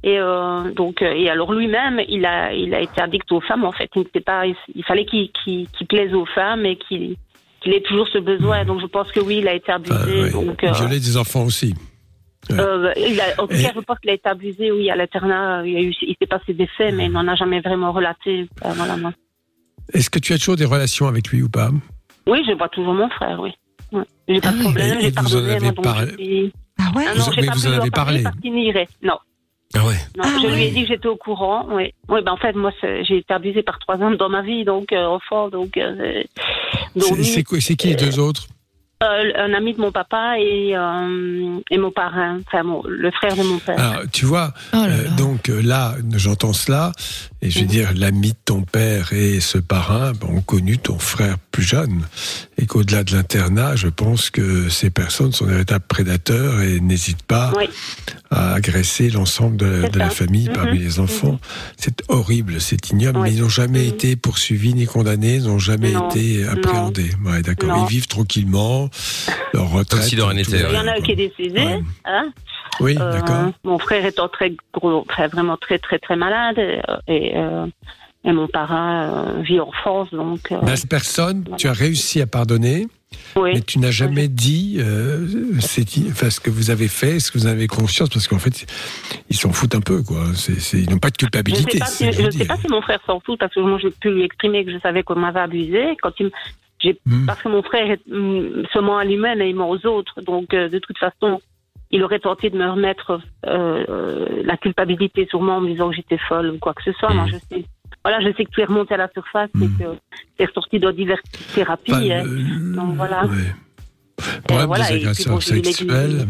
[0.03, 3.65] Et euh, donc, euh, et alors lui-même, il a, il a été addict aux femmes,
[3.65, 3.91] en fait.
[3.97, 7.17] Il, pas, il, fallait qu'il qu'il plaise aux femmes et qu'il
[7.67, 8.65] qu'il ait toujours ce besoin.
[8.65, 9.95] Donc, je pense que oui, il a été abusé.
[9.95, 10.07] Enfin,
[10.39, 10.47] ouais.
[10.47, 11.75] donc, euh, Violer des enfants aussi.
[12.53, 14.95] euh, il a, en tout Et- cas, je pense qu'il a été abusé, oui, à
[14.97, 15.63] l'internat.
[15.67, 17.93] Il, y a eu- il s'est passé des faits, mais il n'en a jamais vraiment
[17.93, 18.49] relaté.
[18.65, 18.97] Euh, voilà.
[19.93, 21.71] Est-ce que tu as toujours des relations avec lui ou pas?
[22.29, 23.51] Oui, je vois toujours mon frère, oui.
[23.93, 24.03] Ouais.
[24.29, 24.63] J'ai pas Ah de oui.
[24.65, 27.05] problème, Et- j'ai vous pardonné, avez moi, donc parlé- Ah ouais?
[27.09, 28.23] Ah Vous- non, j'ai mais pas vous en avez parlé.
[29.03, 29.19] Non,
[29.79, 29.95] Ah ouais.
[30.17, 30.25] non.
[30.25, 31.67] Ah je lui ai dit que j'étais au courant.
[31.71, 34.65] Oui, oui ben en fait, moi, j'ai été abusée par trois hommes dans ma vie,
[34.65, 35.77] donc euh, enfant, donc.
[35.77, 36.23] euh,
[36.95, 37.19] donc
[37.61, 38.47] C'est qui les deux autres?
[39.03, 43.37] euh, un ami de mon papa et euh, et mon parrain, enfin mon- le frère
[43.37, 43.79] de mon père.
[43.79, 45.11] Alors, tu vois, Oh là euh, là.
[45.11, 46.93] donc euh, là, j'entends cela,
[47.43, 47.71] et je veux Mhm.
[47.71, 52.05] dire, l'ami de ton père et ce parrain ben, ont connu ton frère plus jeune,
[52.59, 57.23] et qu'au-delà de l'internat, je pense que ces personnes sont des véritables prédateurs et n'hésitent
[57.23, 57.69] pas Oui.
[58.31, 60.55] à agresser l'ensemble de, la famille Mhm.
[60.55, 61.39] parmi les enfants.
[61.77, 63.29] C'est horrible, c'est ignoble, Oui.
[63.31, 63.89] mais ils n'ont jamais Mhm.
[63.95, 66.09] été poursuivis ni condamnés, ils n'ont jamais Non.
[66.09, 67.11] été appréhendés.
[67.25, 67.87] Ouais, d'accord.
[67.89, 68.89] Ils vivent tranquillement
[69.53, 70.11] leur retraite.
[70.13, 70.29] Il y en
[70.87, 71.59] a qui est décédé.
[71.61, 71.81] Ouais.
[72.07, 72.33] Hein
[72.81, 73.53] Oui, Euh, d'accord.
[73.65, 77.67] Mon frère étant très gros, très, vraiment très très très malade et, et, euh,
[78.27, 79.09] et mon parrain
[79.39, 80.51] euh, vit en France donc.
[80.53, 82.87] euh, Mais à cette personne, tu as réussi à pardonner,
[83.37, 83.53] oui.
[83.55, 85.25] mais tu n'as jamais dit euh,
[86.11, 88.67] enfin, ce que vous avez fait, ce que vous avez conscience, parce qu'en fait,
[89.31, 90.25] ils s'en foutent un peu, quoi.
[90.35, 91.79] C'est- ils n'ont pas de Je ne culpabilité.
[91.79, 92.63] sais si, je je sais pas dire.
[92.67, 95.03] si mon frère s'en fout parce que moi j'ai pu lui exprimer que je savais
[95.03, 96.31] qu'on m'avait abusé quand il,
[97.07, 97.25] Hmm.
[97.27, 100.21] parce que mon frère est, hum, se ment à lui-même et il ment aux autres
[100.21, 101.41] donc euh, de toute façon
[101.91, 106.19] il aurait tenté de me remettre euh, la culpabilité sûrement en me disant que j'étais
[106.29, 107.13] folle ou quoi que ce soit.
[107.15, 107.65] Moi je sais,
[108.05, 109.77] voilà, je sais que tu es remonté à la surface et Hmm.
[109.79, 109.85] que
[110.37, 111.21] tu es ressorti dans diverses
[111.55, 111.93] thérapies.
[111.93, 112.23] Enfin, hein.
[112.25, 113.27] le- donc voilà.
[113.27, 113.55] ouais.
[114.47, 116.27] Problème voilà, des agresseurs bon, sexuels,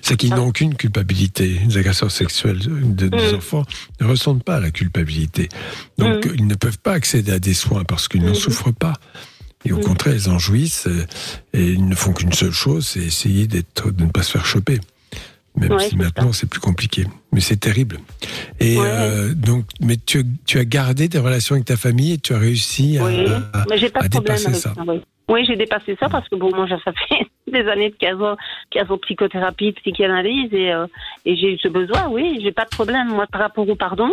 [0.00, 0.36] c'est qu'ils Ah.
[0.36, 1.58] n'ont aucune culpabilité.
[1.68, 3.36] Les agresseurs sexuels de, des Mm.
[3.36, 3.64] enfants
[4.00, 5.48] ne ressentent pas la culpabilité.
[5.98, 6.32] Donc, Mm.
[6.38, 8.94] ils ne peuvent pas accéder à des soins parce qu'ils n'en souffrent pas.
[9.64, 11.06] Et au contraire, ils en jouissent euh,
[11.52, 14.44] et ils ne font qu'une seule chose, c'est essayer d'être, de ne pas se faire
[14.46, 14.80] choper.
[15.56, 17.04] Même Ouais, si maintenant c'est plus compliqué.
[17.32, 17.98] Mais c'est terrible.
[18.58, 18.84] Et Ouais.
[18.86, 22.38] euh, donc, mais tu, tu as gardé des relations avec ta famille et tu as
[22.38, 24.74] réussi à, Oui, à- mais j'ai pas à de problème dépasser avec ça.
[24.74, 24.82] ça.
[24.86, 25.00] oui.
[25.28, 28.36] Oui, j'ai dépassé ça parce que bon, moi, ça fait des années de 15 ans,
[28.70, 30.86] 15 ans de psychothérapie, psychanalyse et, euh,
[31.24, 32.08] et j'ai eu ce besoin.
[32.08, 34.10] Oui, j'ai pas de problème moi par rapport au pardon.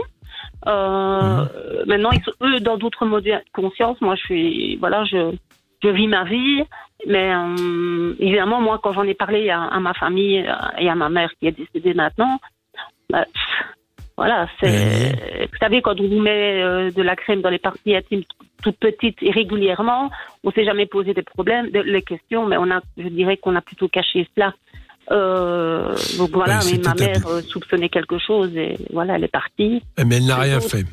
[0.68, 1.46] Euh,
[1.88, 4.00] Maintenant, ils sont eux dans d'autres modes de conscience.
[4.02, 5.34] Moi, je suis voilà, je
[5.84, 6.64] je vis ma vie,
[7.08, 10.96] mais euh, évidemment, moi, quand j'en ai parlé à, à ma famille euh, et à
[10.96, 12.40] ma mère qui est décédée maintenant,
[13.10, 13.26] bah,
[14.18, 15.48] voilà, c'est.
[15.52, 18.24] Vous savez, quand on vous met euh, de la crème dans les parties intimes
[18.62, 20.12] toutes petites et régulièrement,
[20.44, 23.56] on s'est jamais posé des problèmes, de- les questions, mais on a, je dirais qu'on
[23.56, 24.54] a plutôt caché cela.
[25.12, 29.82] Euh, donc voilà, c'était ma mère soupçonnait quelque chose et voilà, elle est partie.
[30.06, 30.86] Mais elle n'a rien autres- fait.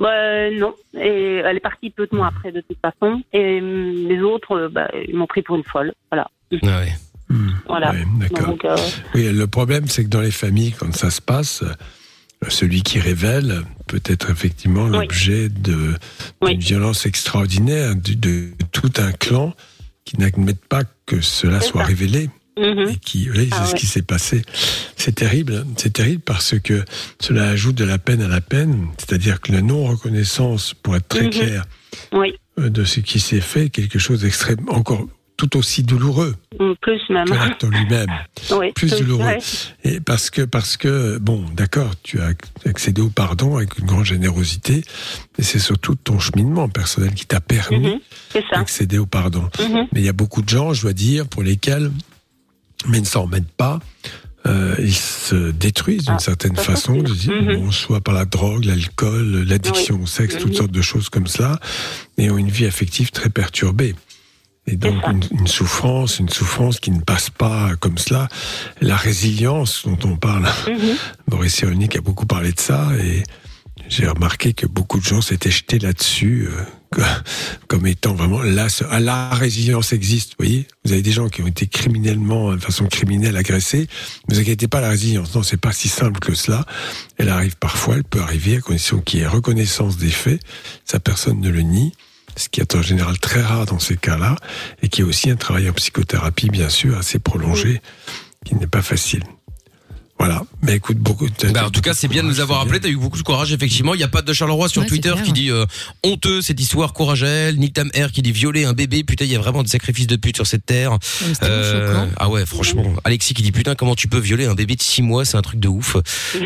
[0.00, 3.22] Bah, non, et elle est partie peu de mois après de toute façon.
[3.32, 5.92] Et hum, les autres, euh, bah, ils m'ont pris pour une folle.
[6.10, 6.28] Voilà,
[6.64, 6.92] Ah ouais.
[7.28, 7.50] Hmm.
[7.66, 7.92] voilà.
[8.46, 8.76] Donc, euh,
[9.14, 12.98] Oui, le problème, c'est que dans les familles, quand ça se passe, euh, celui qui
[12.98, 14.98] révèle peut être effectivement Oui.
[14.98, 15.94] l'objet de
[16.42, 16.52] Oui.
[16.52, 19.54] d'une violence extraordinaire de, de tout un clan
[20.04, 21.86] qui n'admettent pas que cela soit ça.
[21.86, 22.28] révélé
[22.58, 22.88] mhm.
[22.90, 23.78] et qui, c'est Ah ce ouais.
[23.78, 24.42] qui s'est passé.
[24.96, 26.84] C'est terrible, c'est terrible parce que
[27.20, 31.24] cela ajoute de la peine à la peine, c'est-à-dire que la non-reconnaissance, pour être très
[31.24, 31.30] Mhm.
[31.30, 31.64] clair,
[32.12, 35.06] Oui, euh, de ce qui s'est fait, quelque chose d'extrêmement encore
[35.38, 36.36] tout aussi douloureux
[36.82, 37.24] plus même.
[37.26, 38.06] que l'acte lui-même.
[38.52, 39.38] Oui, plus douloureux.
[39.82, 42.32] Et parce que, parce que, bon, d'accord, tu as
[42.64, 44.84] accédé au pardon avec une grande générosité,
[45.36, 47.98] mais c'est surtout ton cheminement personnel qui t'a permis Mhm,
[48.32, 49.48] C'est d'accéder au pardon.
[49.58, 49.88] Mhm.
[49.92, 51.90] Mais il y a beaucoup de gens, je dois dire, pour lesquels,
[52.88, 53.78] mais ne s'en remettent pas,
[54.46, 57.02] euh, ils se détruisent d'une Ah, certaine façon,
[57.54, 61.60] bon, soit par la drogue, l'alcool, l'addiction au sexe, toutes sortes de choses comme cela,
[62.18, 63.94] et ont une vie affective très perturbée.
[64.68, 68.28] Et donc une, une souffrance, une souffrance qui ne passe pas comme cela.
[68.80, 70.96] La résilience dont on parle, Mhm.
[71.28, 73.22] Boris Cyrulnik a beaucoup parlé de ça et
[73.92, 77.02] j'ai remarqué que beaucoup de gens s'étaient jetés là-dessus euh,
[77.68, 80.30] comme étant vraiment là, ce- ah, la résilience existe.
[80.38, 83.86] Vous voyez, vous avez des gens qui ont été criminellement, de façon criminelle agressés.
[84.28, 86.64] Ne vous inquiétez pas, la résilience, non, c'est pas si simple que cela.
[87.18, 90.40] Elle arrive parfois, elle peut arriver à condition qu'il y ait reconnaissance des faits.
[90.84, 91.92] Ça, personne ne le nie.
[92.36, 94.36] ce qui est en général très rare dans ces cas-là,
[94.82, 97.82] et qui est aussi un travail en psychothérapie, bien sûr, assez prolongé,
[98.46, 99.22] qui n'est pas facile.
[100.24, 100.42] Voilà.
[100.62, 101.26] Mais écoute, beaucoup.
[101.52, 102.78] Bah, en tout cas, c'est bien de nous avoir appelé.
[102.78, 103.94] T'as eu beaucoup de courage, effectivement.
[103.94, 105.64] Il y a pas de Charleroi sur Ouais, Twitter qui dit euh,
[106.04, 107.56] honteux cette histoire, courage à elle.
[107.58, 109.02] Nick Tam Air qui dit violer un bébé.
[109.02, 110.96] Putain, il y a vraiment des sacrifices de pute sur cette terre.
[111.42, 112.84] Euh, ah ouais, franchement.
[113.04, 115.24] Alexis qui dit putain, comment tu peux violer un bébé de 6 mois?
[115.24, 115.96] C'est un truc de ouf.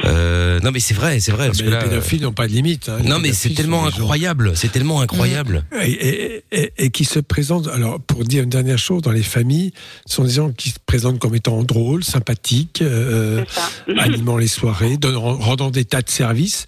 [0.04, 1.44] Euh, non, mais c'est vrai, c'est vrai.
[1.44, 2.88] Ah, parce mais que les là, pédophiles n'ont pas de limite.
[2.88, 2.98] hein.
[3.04, 4.52] Non, mais c'est tellement incroyable.
[4.54, 5.64] C'est tellement incroyable.
[5.82, 9.22] Et, et- et- et qui se présentent, alors pour dire une dernière chose, dans les
[9.22, 9.72] familles,
[10.06, 13.65] ce sont des gens qui se présentent comme étant drôles, sympathiques, euh, C'est ça.
[13.98, 16.66] Animant les soirées, donnant- rendant des tas de services,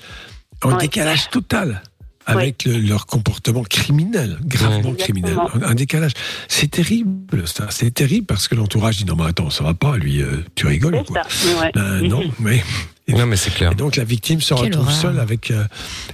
[0.62, 0.78] en Ouais.
[0.78, 1.82] décalage total
[2.26, 4.96] avec le- leur comportement criminel, gravement Ouais.
[4.96, 5.36] criminel.
[5.54, 6.12] Un, un décalage.
[6.48, 7.68] C'est terrible, ça.
[7.70, 10.66] C'est terrible parce que l'entourage dit non, mais attends, ça va pas, lui, euh, tu
[10.66, 11.60] rigoles ou quoi ça.
[11.60, 11.70] Ouais.
[11.74, 12.62] Ben, Non, mais.
[13.08, 13.72] Non, mais c'est clair.
[13.72, 15.64] Et donc la victime se retrouve seule avec euh,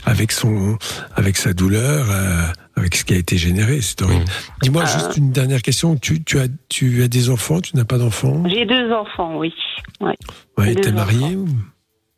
[0.04, 0.78] avec son
[1.16, 3.80] avec sa douleur, euh, avec ce qui a été généré.
[3.80, 4.22] C'est horrible.
[4.24, 4.62] Mmh.
[4.62, 4.86] Dis-moi Euh.
[4.86, 5.96] juste une dernière question.
[5.96, 8.42] Tu, tu as tu as des enfants Tu n'as pas d'enfants?
[8.48, 9.52] J'ai deux enfants, oui.
[10.00, 10.16] Ouais.
[10.58, 10.74] Ouais.
[10.74, 11.46] T'es mariée ou?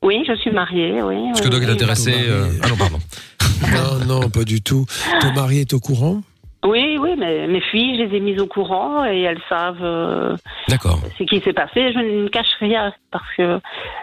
[0.02, 1.16] Oui, je suis mariée, oui.
[1.28, 1.72] Parce que oui, Doc est oui.
[1.72, 2.12] intéressé.
[2.12, 2.98] Ton mari- euh, Ah non, pardon.
[4.06, 4.84] Non, non, pas du tout.
[5.20, 6.22] Ton mari est au courant?
[6.66, 10.36] Oui, oui, mais mes filles, je les ai mises au courant et elles savent euh,
[10.68, 11.92] ce qui s'est passé.
[11.92, 13.60] Je ne cache rien parce que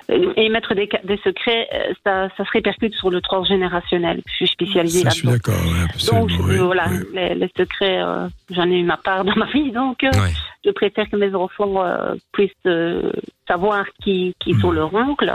[0.09, 4.21] euh, émettre des, ca- des secrets, euh, ça, ça se répercute sur le transgénérationnel.
[4.27, 5.51] Je suis spécialisée Ça, je suis là-dedans.
[5.53, 6.13] d'accord.
[6.13, 6.97] Donc oui, voilà, oui.
[7.13, 10.31] Les, les secrets, euh, j'en ai eu ma part dans ma vie, donc euh, Ouais.
[10.65, 13.11] je préfère que mes enfants euh, puissent euh,
[13.47, 14.75] savoir qui, qui sont Mhm.
[14.75, 15.33] leurs oncles.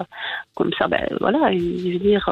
[0.55, 2.29] Comme ça, ben voilà, je veux dire.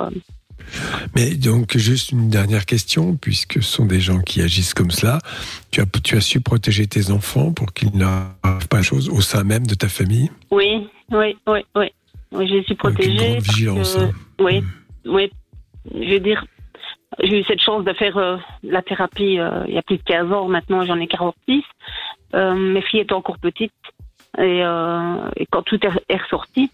[1.14, 5.18] Mais donc juste une dernière question, puisque ce sont des gens qui agissent comme cela.
[5.70, 9.20] Tu as tu as su protéger tes enfants pour qu'ils n'arrivent pas à chose au
[9.20, 10.30] sein même de ta famille?
[10.50, 11.86] oui, oui, oui, oui.
[12.32, 13.34] Oui, je suis une protégée.
[13.34, 14.10] parce vigilance, que- hein.
[14.40, 14.62] Oui,
[15.06, 15.30] oui.
[15.94, 16.44] Je veux dire,
[17.22, 20.02] j'ai eu cette chance de faire euh, la thérapie euh, il y a plus de
[20.02, 20.48] 15 ans.
[20.48, 21.62] Maintenant, j'en ai 46.
[22.34, 23.72] Euh, mes filles étaient encore petites.
[24.38, 26.68] Et, euh, et quand tout est, ressorti,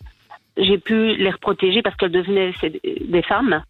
[0.57, 3.63] j'ai pu les protéger parce qu'elles devenaient des femmes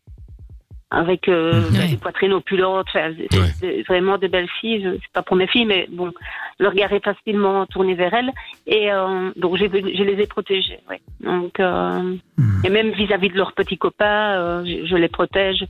[0.92, 1.90] avec euh, Mhm.
[1.90, 3.82] des poitrines opulentes, Ouais.
[3.88, 4.86] vraiment de belles filles.
[5.02, 6.12] C'est pas pour mes filles, mais bon,
[6.58, 8.30] le regard est facilement tourné vers elles.
[8.66, 10.78] Et euh, donc, j'ai, je les ai protégées.
[10.88, 11.00] Ouais.
[11.20, 12.62] Donc, euh, Mhm.
[12.64, 15.64] et même vis-à-vis de leurs petits copains, euh, je, je les protège.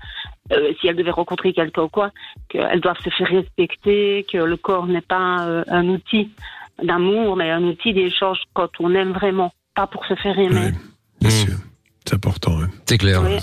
[0.53, 2.11] Euh, si elles devaient rencontrer quelqu'un ou quoi,
[2.49, 6.31] qu'elles doivent se faire respecter, que le corps n'est pas euh, un outil
[6.83, 10.67] d'amour, mais un outil d'échange quand on aime vraiment, pas pour se faire aimer.
[10.67, 10.73] Ouais,
[11.21, 11.47] bien Mhm.
[11.47, 11.55] sûr.
[12.05, 12.59] C'est important.
[12.87, 13.23] C'est clair.
[13.23, 13.37] Oui.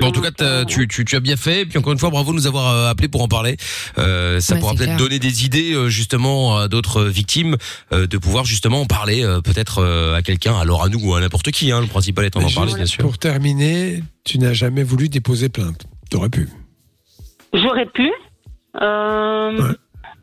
[0.00, 1.66] Bon, en tout cas, tu, tu, tu as bien fait.
[1.66, 3.56] Puis encore une fois, bravo de nous avoir euh, appelé pour en parler.
[3.98, 7.56] Euh, ça Ouais, pourra peut-être donner des idées euh, justement à d'autres victimes
[7.92, 11.14] euh, de pouvoir justement en parler euh, peut-être euh, à quelqu'un, alors à nous ou
[11.14, 11.70] à n'importe qui.
[11.72, 13.02] Hein, le principal étant d'en parler, bien sûr.
[13.04, 15.84] Pour terminer, tu n'as jamais voulu déposer plainte.
[16.10, 16.48] T'aurais pu.
[17.52, 18.10] J'aurais pu.
[18.80, 19.74] Euh, Ouais.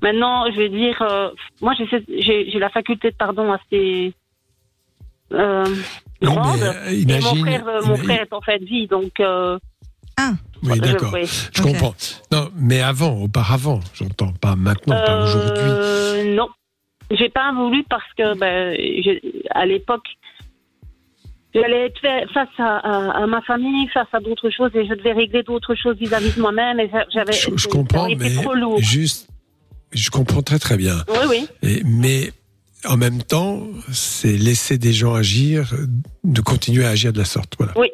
[0.02, 1.30] Maintenant, je vais dire, euh,
[1.62, 4.14] moi j'ai la faculté de pardon assez
[5.34, 5.66] euh,
[6.28, 6.60] grande.
[6.60, 9.20] mais, euh, Et mon frère, euh, mon frère est en fait vie, donc.
[9.20, 9.58] Euh,
[10.64, 11.12] Oui, je- d'accord.
[11.14, 11.22] oui.
[11.56, 11.96] Je comprends.
[12.32, 14.34] Non, mais avant, auparavant, j'entends.
[14.42, 16.36] Pas maintenant, pas aujourd'hui.
[16.36, 16.50] Non,
[17.12, 18.76] j'ai pas voulu parce que ben,
[19.52, 20.06] à l'époque,
[21.56, 24.94] j'allais être fa- face à, à- à ma famille, face à d'autres choses, et je
[24.94, 26.80] devais régler d'autres choses vis-à-vis de moi-même.
[26.80, 28.80] Et j'a- j'avais, Je, comprends, mais trop lourd.
[28.80, 29.30] juste,
[29.94, 30.98] je comprends très très bien.
[31.08, 31.48] Oui, oui.
[31.64, 32.32] Et- mais
[32.86, 35.74] en même temps, c'est laisser des gens agir,
[36.24, 37.56] de continuer à agir de la sorte.
[37.58, 37.74] Voilà.
[37.78, 37.92] Oui.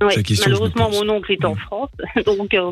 [0.00, 0.14] Oui.
[0.40, 1.56] Malheureusement, mon oncle est en.
[1.56, 1.90] France,
[2.24, 2.70] donc euh,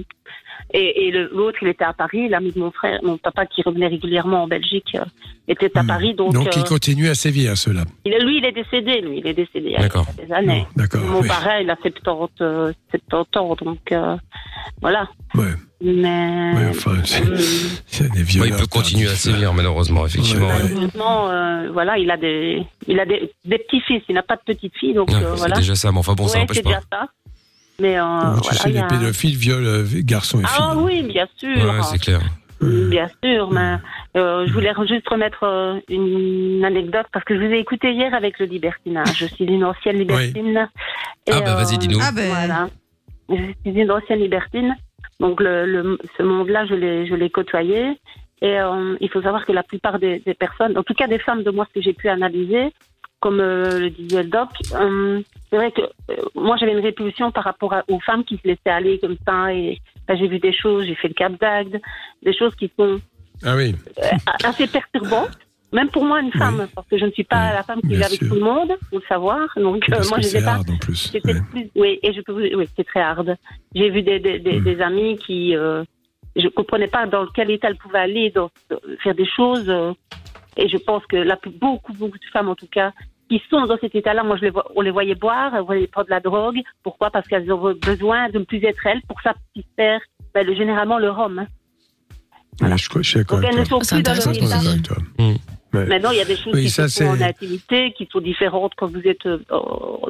[0.73, 2.29] et, l'autre, il était à Paris.
[2.29, 5.05] L'ami de mon frère, mon papa qui revenait régulièrement en Belgique, euh,
[5.49, 5.87] était à Hmm.
[5.87, 6.15] Paris.
[6.15, 7.85] Donc, Donc, euh, ils continuent à sévir, ceux-là.
[8.05, 9.01] il lui, il est décédé.
[9.01, 10.07] Lui, il est décédé il y a D'accord.
[10.19, 10.61] des années.
[10.61, 11.01] Non, D'accord.
[11.03, 11.29] Mon oui.
[11.29, 12.73] parrain, il a 70, euh,
[13.11, 14.17] 70 ans, donc euh,
[14.81, 15.09] voilà.
[15.35, 15.45] Ouais,
[15.81, 17.23] Mais ouais, enfin, c'est
[17.87, 18.59] c'est des Ouais, violeurs.
[18.59, 20.49] il peut continuer à sévir, malheureusement, effectivement.
[20.49, 20.63] Ouais, ouais.
[20.65, 20.69] ouais.
[20.75, 24.03] malheureusement, euh, voilà, il a des, il a des, des petits-fils.
[24.09, 25.57] Il n'a pas de petites-filles, donc Ouais, euh, c'est voilà.
[25.57, 26.71] déjà ça, mais enfin bon, ça n'empêche c'est pas.
[26.71, 27.07] déjà ça.
[27.81, 28.03] Mais euh,
[28.37, 30.57] tu voilà, sais, y les a- pédophiles violent euh, garçons et filles.
[30.59, 31.49] Ah oui, bien sûr.
[31.57, 32.21] Ouais, c'est clair.
[32.63, 33.77] Euh, Bien sûr, mais
[34.17, 38.15] euh, je voulais juste remettre euh, une anecdote parce que je vous ai écouté hier
[38.15, 39.15] avec le libertinage.
[39.19, 40.67] Je suis une ancienne libertine.
[41.27, 41.99] Et, Ah bah, vas-y, dis-nous.
[42.03, 42.69] Ah ben, Voilà.
[43.29, 44.75] Je suis une ancienne libertine.
[45.21, 47.99] Donc le, le- ce monde-là, je l'ai, je l'ai côtoyé.
[48.41, 51.19] Et euh, il faut savoir que la plupart des, des personnes, en tout cas des
[51.19, 52.73] femmes de moi, ce que j'ai pu analyser,
[53.27, 57.33] comme euh, le disait le doc, euh, c'est vrai que euh, moi j'avais une répulsion
[57.33, 59.53] par rapport à- aux femmes qui se laissaient aller comme ça.
[59.53, 61.81] Et ben, j'ai vu des choses, j'ai fait le Cap d'Agde,
[62.23, 63.01] des choses qui sont
[63.45, 63.75] Ah oui.
[64.45, 65.37] assez perturbantes.
[65.73, 67.89] Même pour moi, une femme, parce que je ne suis pas Oui, la femme qui
[67.97, 68.29] vit avec sûr.
[68.29, 69.41] tout le monde, faut le savoir.
[69.57, 70.95] Donc, Parce moi, que je pas hard en plus.
[71.11, 71.41] C'était ouais.
[71.51, 73.37] plus, oui, et je peux, vous- oui, c'est très hard.
[73.75, 74.65] J'ai vu des, des, des, Mm.
[74.65, 75.41] des amis qui,
[76.37, 78.49] je comprenais pas dans quel état elle pouvait aller, dans,
[79.03, 79.69] faire des choses.
[80.57, 82.93] et je pense que la, beaucoup, beaucoup de femmes, en tout cas,
[83.29, 85.87] qui sont dans cet état-là, moi, je les vois, on les voyait boire, on voyait
[85.87, 86.61] prendre de la drogue.
[86.83, 87.11] Pourquoi?
[87.11, 90.01] Parce qu'elles ont besoin de ne plus être elles pour satisfaire
[90.35, 91.41] ben, le, généralement leur homme.
[91.41, 91.47] hein.
[92.61, 94.61] Ouais, je, je suis d'accord Donc elles ne sont plus dans leur état.
[94.85, 94.97] toi.
[95.75, 95.87] Ouais.
[95.87, 98.73] Maintenant, il y a des choses Oui, qui ça, font en intimité, qui sont différentes
[98.77, 99.39] quand vous êtes euh,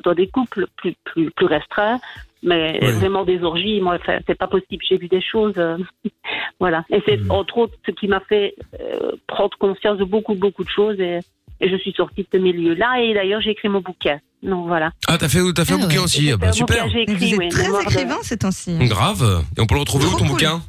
[0.05, 1.99] dans des couples plus, plus, plus restreints.
[2.43, 2.93] Mais Oui.
[2.93, 4.85] vraiment des orgies, moi, c'est pas possible.
[4.89, 5.79] J'ai vu des choses, euh,
[6.61, 6.85] voilà.
[6.91, 7.31] Et c'est Mm.
[7.33, 11.01] entre autres ce qui m'a fait euh, prendre conscience de beaucoup, beaucoup de choses.
[11.01, 11.19] Et,
[11.61, 13.01] et je suis sortie de ce milieu-là.
[13.03, 14.19] Et d'ailleurs, j'ai écrit mon bouquin.
[14.43, 14.91] Donc voilà.
[15.09, 16.05] Ah, t'as fait, t'as fait un Ah bouquin ouais.
[16.05, 16.31] aussi.
[16.31, 16.85] Ah, bah, C'est un super.
[16.85, 18.77] bouquin, J'ai Mais écrit, vous oui, êtes très de- écrivain ces temps-ci.
[18.83, 19.45] Grave.
[19.57, 20.29] Et on peut le retrouver où ton cool.
[20.29, 20.63] bouquin?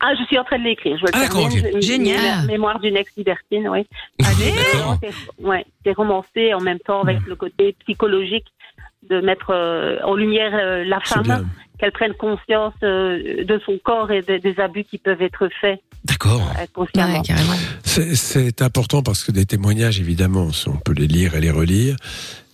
[0.00, 0.96] Ah, je suis en train de l'écrire.
[0.98, 1.68] Je vais le Ah, d'accord, terminer.
[1.70, 1.76] ok.
[1.76, 2.44] Je- Génial.
[2.44, 3.86] Mé- Mémoire d'une ex-libertine, oui.
[4.22, 4.98] Allez D'accord.
[5.02, 8.44] C'est- Ouais, c'est romancé en même temps avec le côté psychologique
[9.10, 13.78] de mettre euh, en lumière euh, la C'est femme, qu'elle prenne conscience euh, de son
[13.82, 15.80] corps et de- des abus qui peuvent être faits.
[16.04, 16.40] D'accord.
[16.56, 21.96] Ouais, C'est important parce que des témoignages, évidemment, on peut les lire et les relire,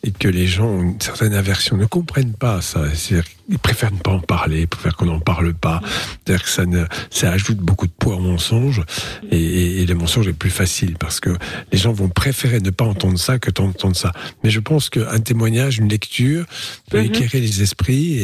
[0.03, 2.85] et que les gens ont une certaine aversion, ne comprennent pas ça.
[2.95, 5.83] C'est-à-dire qu'ils préfèrent ne pas en parler, préfèrent qu'on n'en parle pas.
[6.25, 8.81] C'est-à-dire que ça, ne, ça ajoute beaucoup de poids au mensonge,
[9.31, 11.31] et, et, et le mensonge est plus facile parce que
[11.71, 14.13] les gens vont préférer ne pas entendre ça que d'entendre ça.
[14.43, 16.47] Mais je pense qu'un témoignage, une lecture,
[16.91, 17.05] peut Mhm.
[17.07, 18.15] éclairer les esprits,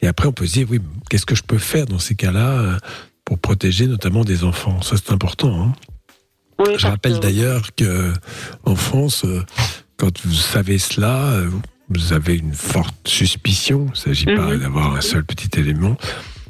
[0.00, 2.50] et, après on peut se dire, oui, qu'est-ce que je peux faire dans ces cas-là
[2.60, 2.78] euh,
[3.24, 4.80] pour protéger notamment des enfants?
[4.82, 5.62] Ça, c'est important.
[5.64, 5.72] Hein.
[6.60, 8.12] Oui, Je rappelle d'ailleurs que
[8.64, 9.42] en France, euh,
[10.02, 11.32] quand vous savez cela,
[11.88, 13.86] vous avez une forte suspicion.
[13.86, 14.58] Il ne s'agit pas Mhm.
[14.58, 15.96] d'avoir un seul petit élément.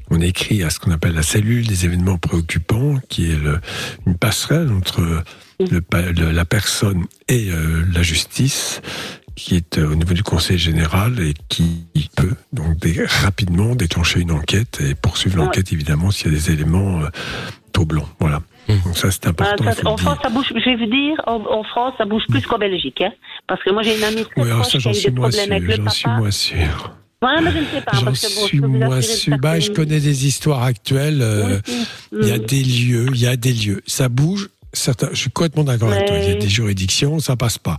[0.08, 3.60] On écrit à ce qu'on appelle la cellule des événements préoccupants, qui est le-
[4.06, 5.20] une passerelle entre le
[5.60, 8.80] le- la personne et euh, la justice,
[9.36, 11.84] qui est euh, au niveau du Conseil général et qui
[12.16, 16.50] peut donc dé- rapidement déclencher une enquête et poursuivre l'enquête évidemment s'il y a des
[16.52, 17.08] éléments euh,
[17.72, 18.08] troublants.
[18.18, 18.40] Voilà.
[18.68, 19.64] Donc ça c'est Ah, important.
[19.64, 20.04] ça, faut le en dire.
[20.04, 20.46] France, ça bouge.
[20.48, 23.12] Je vais vous dire, en, en France, ça bouge plus qu'en Belgique, hein,
[23.46, 25.28] parce que moi j'ai une amie très Oui, alors ça, qui a eu des moins
[25.30, 25.52] problèmes sûr.
[25.56, 26.16] avec le J'en suis papa.
[26.18, 26.94] moins sûr.
[27.22, 29.38] Ouais, mais je ne sais pas, J'en bon, suis moins sûr.
[29.38, 31.20] Bah, je connais des histoires actuelles.
[31.22, 31.60] euh,
[32.12, 33.80] Oui, Il y a des lieux, il y a des lieux.
[33.86, 34.48] Ça bouge.
[34.74, 36.16] Certains, je suis complètement d'accord avec toi.
[36.16, 37.76] Il y a des juridictions, ça passe pas.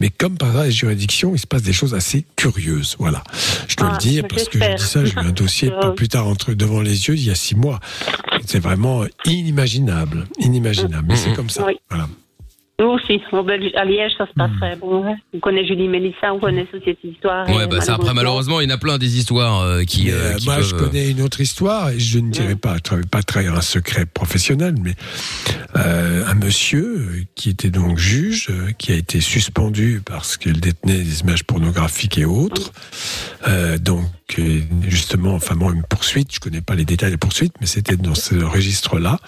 [0.00, 2.94] Mais comme par les juridictions, il se passe des choses assez curieuses.
[3.00, 3.24] Voilà.
[3.68, 5.04] Je dois Ah, le dire parce que je dis ça.
[5.04, 7.56] J'ai eu un dossier pas plus tard entre devant les yeux il y a six
[7.56, 7.80] mois.
[8.46, 11.06] C'est vraiment inimaginable, inimaginable.
[11.08, 11.64] Mais c'est comme ça.
[11.66, 11.74] Oui.
[11.90, 12.08] Voilà.
[12.78, 13.22] Nous aussi,
[13.74, 14.34] à Liège, ça se Hmm.
[14.36, 14.76] passerait.
[14.76, 15.16] Bon.
[15.32, 17.48] On connaît Julie Mélissa, on connaît toute cette histoire.
[17.48, 20.12] Ouais, bah ça après malheureusement, il y en a plein des histoires euh, qui, Mais,
[20.12, 22.76] euh, euh, qui moi, peuvent, je connais une autre histoire, et je ne dirais pas,
[22.86, 24.94] je ne vais pas trahir un secret professionnel, mais
[25.76, 31.20] euh, un monsieur qui était donc juge, qui a été suspendu parce qu'il détenait des
[31.20, 32.72] images pornographiques et autres.
[33.48, 34.04] Euh, donc,
[34.86, 38.14] justement, enfin, bon, une poursuite, je connais pas les détails des poursuites, mais c'était dans
[38.14, 39.18] ce registre-là.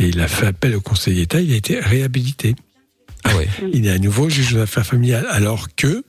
[0.00, 2.56] Et il a fait appel au Conseil d'État, il a été réhabilité.
[3.24, 3.30] Ah.
[3.72, 6.04] Il est à nouveau juge aux affaires familiales, alors que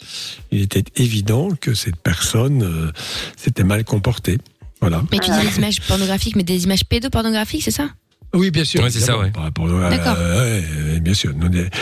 [0.52, 2.92] il était évident que cette personne euh,
[3.38, 4.38] s'était mal comportée.
[4.82, 5.04] Voilà.
[5.12, 7.90] Mais tu dis des images pornographiques, mais des images pédopornographiques, c'est ça?
[8.36, 8.82] Oui, bien sûr.
[8.82, 9.32] Ouais, c'est ça, évidemment, ouais.
[9.32, 10.16] par rapport à- D'accord.
[10.18, 11.34] euh, ouais, bien sûr.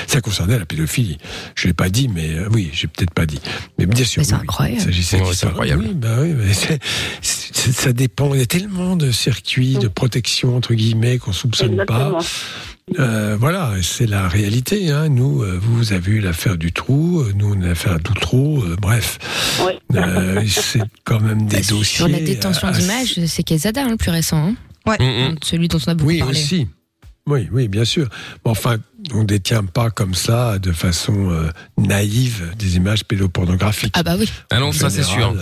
[0.08, 1.18] Ça concernait la pédophilie.
[1.56, 3.40] Je l'ai pas dit, mais euh, oui, j'ai peut-être pas dit.
[3.80, 4.20] Mais bien sûr.
[4.20, 4.44] Mais c'est oui, oui.
[4.44, 4.94] incroyable.
[5.34, 5.86] C'est incroyable.
[5.88, 6.80] Oui, bah oui, c'est-
[7.72, 8.34] ça dépend.
[8.34, 12.12] Il y a tellement de circuits de protection entre guillemets qu'on soupçonne Exactement.
[12.12, 12.26] pas.
[13.00, 14.92] Euh, voilà, c'est la réalité.
[14.92, 15.10] Hein.
[15.10, 18.64] Nous, euh, vous, avez eu l'affaire du trou, euh, nous on a l'affaire d'Outreau.
[18.64, 19.18] euh, bref,
[19.66, 19.78] Ouais.
[19.96, 21.84] Euh, c'est quand même des Bah, dossiers.
[21.98, 24.54] Sur la détention d'images, c'est Quesada, hein, le plus récent.
[24.88, 24.96] hein.
[25.00, 25.36] Mm, mm.
[25.44, 26.38] Celui dont on a beaucoup Oui, parlé.
[26.40, 26.68] aussi.
[27.28, 28.10] Oui, oui, bien sûr.
[28.44, 28.78] Mais enfin,
[29.14, 33.94] on ne détient pas comme ça, de façon euh, naïve, des images pédopornographiques.
[33.96, 34.30] Ah bah oui.
[34.50, 35.34] Ah non, En ça c'est sûr.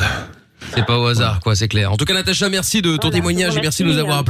[0.76, 1.92] C'est pas au hasard, quoi, c'est clair.
[1.92, 4.24] En tout cas, Natacha, merci de ton Voilà, témoignage et merci de nous avoir hein.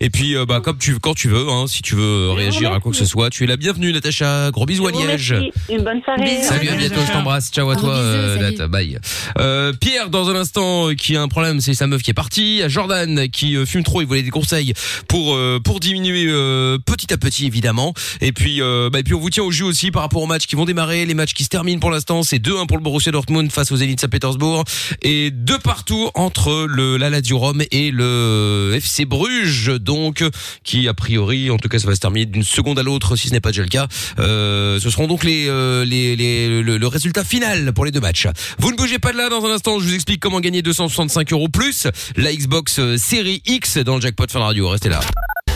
[0.00, 2.80] Et puis, euh, bah, comme tu, quand tu veux, hein, si tu veux réagir à
[2.80, 4.50] quoi que ce soit, tu es la bienvenue, Natacha.
[4.50, 5.34] Gros bisous à Liège.
[5.70, 6.24] Une bonne soirée.
[6.24, 6.48] Bisous.
[6.48, 7.50] Salut, à bientôt, je t'embrasse.
[7.50, 8.50] Ciao à Gros toi, bisous, euh.
[8.50, 8.68] Nat.
[8.68, 8.98] Bye.
[9.38, 12.14] Euh, Pierre, dans un instant, euh, qui a un problème, c'est sa meuf qui est
[12.14, 12.62] partie.
[12.62, 14.74] À Jordan, qui euh, fume trop, il voulait des conseils
[15.08, 17.94] pour euh, pour diminuer euh, petit à petit, évidemment.
[18.20, 20.26] Et puis, euh, bah, et puis on vous tient au jus aussi par rapport aux
[20.26, 22.22] matchs qui vont démarrer, les matchs qui se terminent pour l'instant.
[22.22, 24.64] C'est 2-1 pour le Borussia Dortmund face aux Zénith Saint-Pétersbourg
[25.02, 30.24] et deux partout entre le la Lazio Rome et le FC Bruges, donc
[30.64, 33.28] qui a priori, en tout cas, ça va se terminer d'une seconde à l'autre, si
[33.28, 33.86] ce n'est pas déjà le cas.
[34.18, 38.00] Euh, ce seront donc les, euh, les, les le, le résultat final pour les deux
[38.00, 38.26] matchs.
[38.58, 39.28] Vous ne bougez pas de là.
[39.28, 41.86] Dans un instant, je vous explique comment gagner 265 euros plus
[42.16, 44.68] la Xbox euh, Série X dans le jackpot Fun Radio.
[44.68, 45.00] Restez là.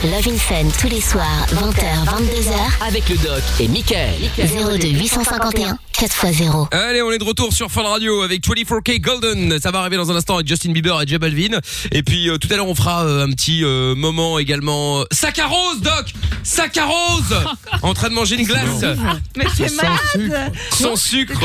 [0.04, 2.86] Love in Fun tous les soirs, 20h, 22h.
[2.86, 4.14] Avec le doc et Michael.
[4.38, 6.68] 02 851 4x0.
[6.72, 9.58] Allez, on est de retour sur Fun Radio avec 24K Golden.
[9.60, 11.58] Ça va arriver dans un instant avec Justin Bieber et J Balvin.
[11.90, 15.02] Et puis euh, tout à l'heure, on fera euh, un petit euh, moment également.
[15.10, 16.12] Sac à rose, Doc
[16.44, 17.34] Sac à rose
[17.82, 18.84] En train de manger une glace
[19.36, 21.40] Mais c'est malade sans sucre.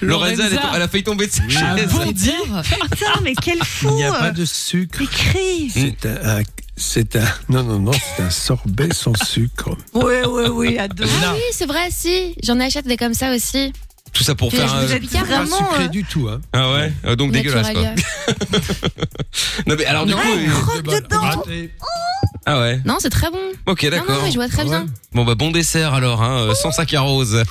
[0.00, 1.90] Lorenza, elle, est- elle a failli tomber de sa chaise.
[2.90, 5.02] Putain, mais quel fou Il n'y a pas de sucre.
[5.02, 6.42] Écrit C'est un, un-
[6.80, 9.76] c'est un, non, non, non, c'est un sorbet sans sucre.
[9.94, 11.04] Oui, oui, oui, ado.
[11.22, 12.34] Ah oui, c'est vrai, si.
[12.42, 13.72] J'en achète des comme ça aussi.
[14.12, 14.86] Tout ça pour faire un...
[14.86, 16.40] Pas vraiment, sucré euh, du tout, hein.
[16.52, 17.82] Ah ouais Euh, Donc dégueulasse quoi.
[19.66, 20.20] Non mais alors du coup...
[20.20, 21.20] euh, croque dedans.
[21.20, 21.70] Raté.
[22.46, 23.38] Ah ouais Non, c'est très bon.
[23.66, 24.16] Ok Non, d'accord.
[24.16, 24.86] non, mais je vois très bien.
[25.12, 27.42] Bon bah bon dessert alors, hein, euh, sans sac à rose.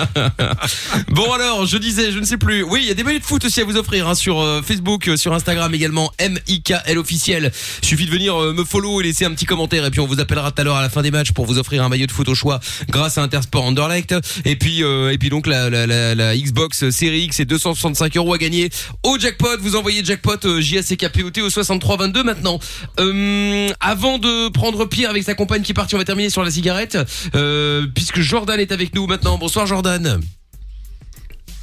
[1.08, 2.62] bon alors, je disais, je ne sais plus.
[2.62, 4.62] Oui, il y a des maillots de foot aussi à vous offrir hein, sur euh,
[4.62, 7.52] Facebook, euh, sur Instagram également, MIKL officiel.
[7.82, 10.20] Suffit de venir euh, me follow et laisser un petit commentaire et puis on vous
[10.20, 12.12] appellera tout à l'heure à la fin des matchs pour vous offrir un maillot de
[12.12, 14.14] foot au choix grâce à Intersport Underlect.
[14.44, 18.38] Et puis euh, et puis donc la, la, Xbox Series X et 265 euros à
[18.38, 18.70] gagner
[19.02, 19.58] au jackpot.
[19.60, 22.58] Vous envoyez jackpot euh, JACKPOT au 6322 maintenant.
[22.98, 26.42] Euh, avant de prendre Pierre avec sa compagne qui est partie, on va terminer sur
[26.42, 26.98] la cigarette.
[27.34, 29.38] Euh, puisque Jordan est avec nous maintenant.
[29.38, 30.20] Bonsoir Jordan.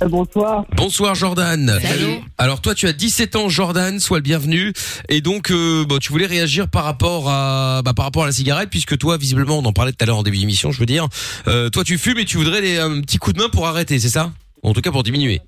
[0.06, 0.66] Bonsoir.
[0.76, 1.80] Bonsoir Jordan.
[1.82, 2.20] Salut.
[2.38, 4.72] Alors toi tu as 17 ans Jordan, sois le bienvenu.
[5.10, 8.32] Et donc euh, bon, tu voulais réagir par rapport à bah, par rapport à la
[8.32, 10.86] cigarette puisque toi visiblement on en parlait tout à l'heure en début d'émission, je veux
[10.86, 11.08] dire.
[11.48, 14.10] Euh, toi tu fumes et tu voudrais un petit coup de main pour arrêter, c'est
[14.10, 14.32] ça?
[14.62, 15.42] En tout cas pour diminuer.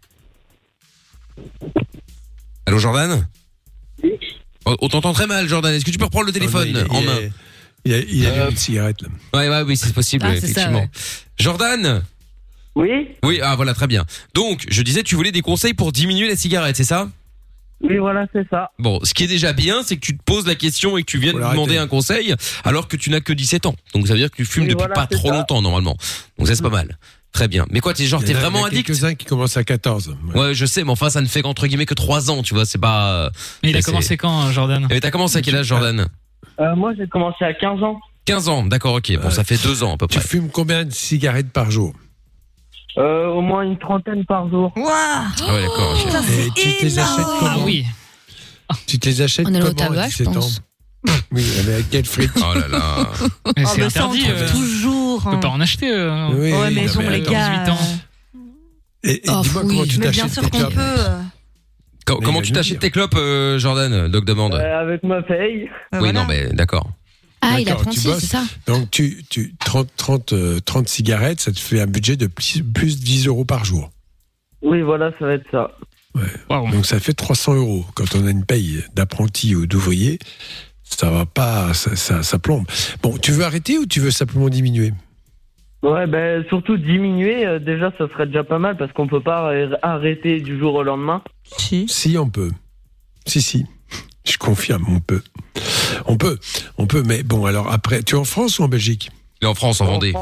[2.66, 3.28] Allô Jordan?
[4.04, 4.12] Oui.
[4.66, 5.74] On on t'entend très mal Jordan.
[5.76, 7.20] Est-ce que tu peux reprendre le téléphone Oh, non, il- en main?
[7.86, 9.08] Il a, il a Euh, une cigarette, là.
[9.40, 10.80] Ouais ouais oui c'est possible Ah, ça, effectivement.
[10.82, 10.90] ouais.
[11.38, 12.04] Jordan?
[12.80, 14.06] Oui Oui ah voilà très bien.
[14.34, 17.10] Donc je disais tu voulais des conseils pour diminuer la cigarette, c'est ça?
[17.82, 18.72] Oui, voilà, c'est ça.
[18.78, 21.10] Bon, ce qui est déjà bien, c'est que tu te poses la question et que
[21.10, 23.76] tu viens de demander un conseil alors que tu n'as que 17 ans.
[23.94, 25.36] Donc ça veut dire que tu fumes Oui, depuis voilà, pas c'est trop ça.
[25.36, 25.96] longtemps normalement.
[26.38, 26.98] Donc ça c'est pas mal.
[27.32, 27.66] Très bien.
[27.72, 28.88] Mais quoi, t'es genre t'es vraiment il y a addict?
[28.88, 30.16] quelques-uns qui commencent à 14.
[30.34, 30.40] Ouais.
[30.42, 32.66] Ouais, je sais, mais enfin ça ne fait qu'entre guillemets que 3 ans, tu vois,
[32.66, 33.30] c'est pas
[33.64, 36.08] Mais il a commencé quand, hein, Jordan Et t'as commencé à quel âge Jordan?
[36.60, 38.00] Euh, moi, j'ai commencé à 15 ans.
[38.26, 39.10] 15 ans, d'accord, OK.
[39.22, 40.28] Bon, ça fait 2 ans à peu Tu près.
[40.28, 41.94] fumes combien de cigarettes par jour?
[43.00, 44.74] Euh, au moins une trentaine par jour.
[44.76, 45.92] Waouh Ah ouais, d'accord.
[45.94, 46.06] ok.
[46.06, 47.10] Putain, Et tu te les énorme.
[47.14, 47.86] achètes Ah comment oui.
[48.88, 50.62] Tu te les achètes On est allé au comment tabac, à je 17 ans pense.
[51.32, 52.80] Oui, mais avec quel fric Oh là là.
[53.56, 54.20] Mais Oh, c'est mais ça, on interdit.
[54.24, 55.24] trouve euh, toujours.
[55.26, 55.40] On peut hein.
[55.40, 55.90] pas en acheter.
[55.90, 57.32] euh, Oui, Ouais, mais non, bon, mais les attends.
[57.32, 57.50] gars.
[57.66, 57.78] 18 ans.
[59.04, 59.68] Et, et Oh, dis-moi oui.
[59.70, 60.74] comment tu Mais bien t'achètes sûr tes qu'on clopes.
[60.74, 60.82] peut.
[60.82, 61.20] euh,
[62.06, 62.80] Com- Mais Comment tu nous t'achètes dire.
[62.82, 64.56] tes clopes euh, Jordan Doc demande.
[64.56, 65.66] Euh, avec ma paye.
[65.66, 66.14] bah oui, voilà.
[66.14, 66.90] non mais d'accord.
[67.42, 68.20] Ah, il a D'accord, tu 36, bosses.
[68.20, 72.16] c'est ça Donc, tu, tu, 30, 30, euh, 30 cigarettes, ça te fait un budget
[72.18, 73.92] de plus, plus 10 euros par jour.
[74.62, 75.72] Oui, voilà, ça va être ça.
[76.50, 77.86] Donc, ça fait 300 euros.
[77.96, 80.20] Quand on a une paye d'apprenti ou d'ouvrier,
[80.84, 82.66] ça va pas, ça, ça, ça plombe.
[83.02, 84.92] Bon, tu veux arrêter ou tu veux simplement diminuer?
[85.82, 89.54] Ouais, ben surtout diminuer, euh, déjà, ça serait déjà pas mal parce qu'on peut pas
[89.54, 91.24] arr- arrêter du jour au lendemain.
[91.58, 91.86] Si.
[91.88, 92.52] Si, on peut.
[93.26, 93.66] Si, si.
[94.30, 95.24] Je confirme, on peut.
[96.06, 96.38] On peut,
[96.78, 97.04] on peut.
[97.04, 99.12] Mais bon, alors après, tu es en France ou en Belgique?
[99.42, 100.14] Et en France, en Vendée.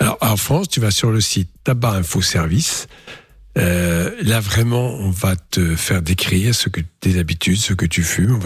[0.00, 2.86] Alors, en France, tu vas sur le site Tabac Info Service.
[3.56, 8.02] Euh, là, vraiment, on va te faire décrire ce que tes habitudes, ce que tu
[8.02, 8.40] fumes.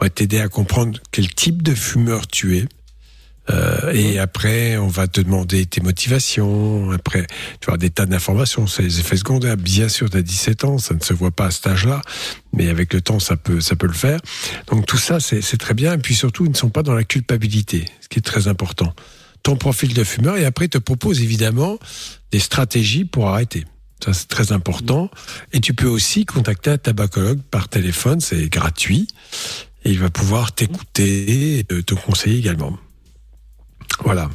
[0.00, 2.66] On va t'aider à comprendre quel type de fumeur tu es.
[3.50, 6.90] Euh, et après, on va te demander tes motivations.
[6.90, 7.26] Après,
[7.60, 8.66] tu vas des tas d'informations.
[8.66, 9.56] C'est les effets secondaires.
[9.56, 12.02] Bien sûr, tu as 17 ans, ça ne se voit pas à cet âge-là,
[12.52, 14.20] mais avec le temps, ça peut, ça peut le faire.
[14.68, 15.94] Donc tout ça, c'est très bien.
[15.94, 18.92] Et puis surtout, ils ne sont pas dans la culpabilité, ce qui est très important.
[19.42, 21.78] Ton profil de fumeur, et après, il te propose évidemment
[22.32, 23.64] des stratégies pour arrêter.
[24.04, 25.10] Ça, c'est très important.
[25.52, 29.08] Et tu peux aussi contacter un tabacologue par téléphone, c'est gratuit.
[29.84, 32.76] Et il va pouvoir t'écouter et te conseiller également.
[34.00, 34.30] Voilà.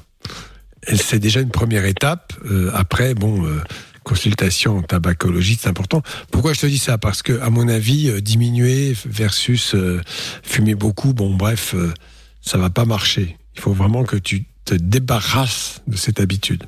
[0.87, 2.33] C'est déjà une première étape.
[2.49, 3.61] Euh, après, bon, euh,
[4.03, 6.01] consultation en tabacologie, c'est important.
[6.31, 6.97] Pourquoi je te dis ça?
[6.97, 10.01] Parce que, à mon avis, euh, diminuer versus euh,
[10.43, 11.93] fumer beaucoup, bon, bref, euh,
[12.41, 13.37] ça va pas marcher.
[13.55, 16.63] Il faut vraiment que tu te débarrasses de cette habitude.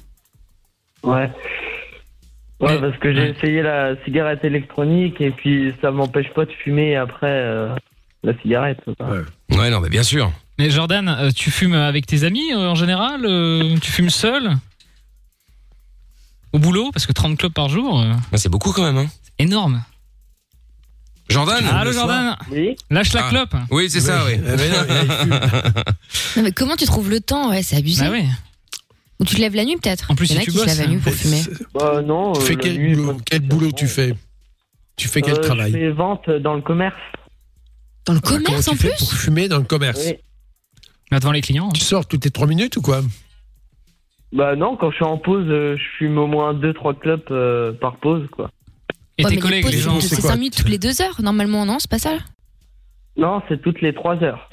[1.04, 1.30] Ouais.
[2.60, 6.96] Ouais, parce que j'ai essayé la cigarette électronique et puis ça m'empêche pas de fumer
[6.96, 7.76] après euh,
[8.24, 8.80] la cigarette.
[8.88, 9.58] Ouais.
[9.58, 10.32] Ouais, non, mais bien sûr.
[10.60, 14.56] Mais Jordan, euh, tu fumes avec tes amis euh, en général euh, Tu fumes seul?
[16.52, 18.98] Au boulot Parce que 30 clubs par jour, Bah, c'est beaucoup quand même.
[18.98, 19.08] Hein.
[19.40, 19.84] énorme.
[21.30, 22.76] Jordan Allô Jordan Oui.
[22.92, 23.30] Lâche la Ah.
[23.30, 24.36] clope Oui, c'est ça, oui.
[24.38, 25.40] Ben non, il fume.
[26.38, 27.50] Non, mais comment tu trouves le temps?
[27.50, 28.04] Ouais, c'est abusé.
[28.04, 28.26] Bah ouais.
[29.20, 30.12] Ou tu te lèves la nuit peut-être?
[30.12, 31.12] En plus, Il y en si a tu qui se bosses, lèvent la nuit pour
[31.12, 31.42] Mais fumer.
[31.42, 32.34] c'est- Bah non.
[32.34, 33.14] Tu fais quel nuit, boulot?
[33.16, 34.14] pas Quel boulot tu fais?
[34.98, 35.72] Tu fais quel Euh, travail?
[35.72, 36.94] Je fais vente dans le commerce.
[38.06, 38.92] Dans le commerce en plus?
[39.00, 40.02] pour fumer dans le commerce?
[40.06, 40.14] Oui.
[41.20, 41.70] Devant les clients.
[41.72, 43.02] Tu sors toutes les trois minutes ou quoi?
[44.32, 47.72] Bah non, quand je suis en pause, euh, je fume au moins 2-3 clopes euh,
[47.74, 48.50] par pause, quoi.
[49.20, 50.80] Et Ouais, tes mais collègues, pauses, les gens, c'est c'est quoi 5 minutes toutes les
[50.80, 52.18] 2 heures, normalement, non C'est pas ça
[53.16, 54.50] Non, c'est toutes les 3 heures.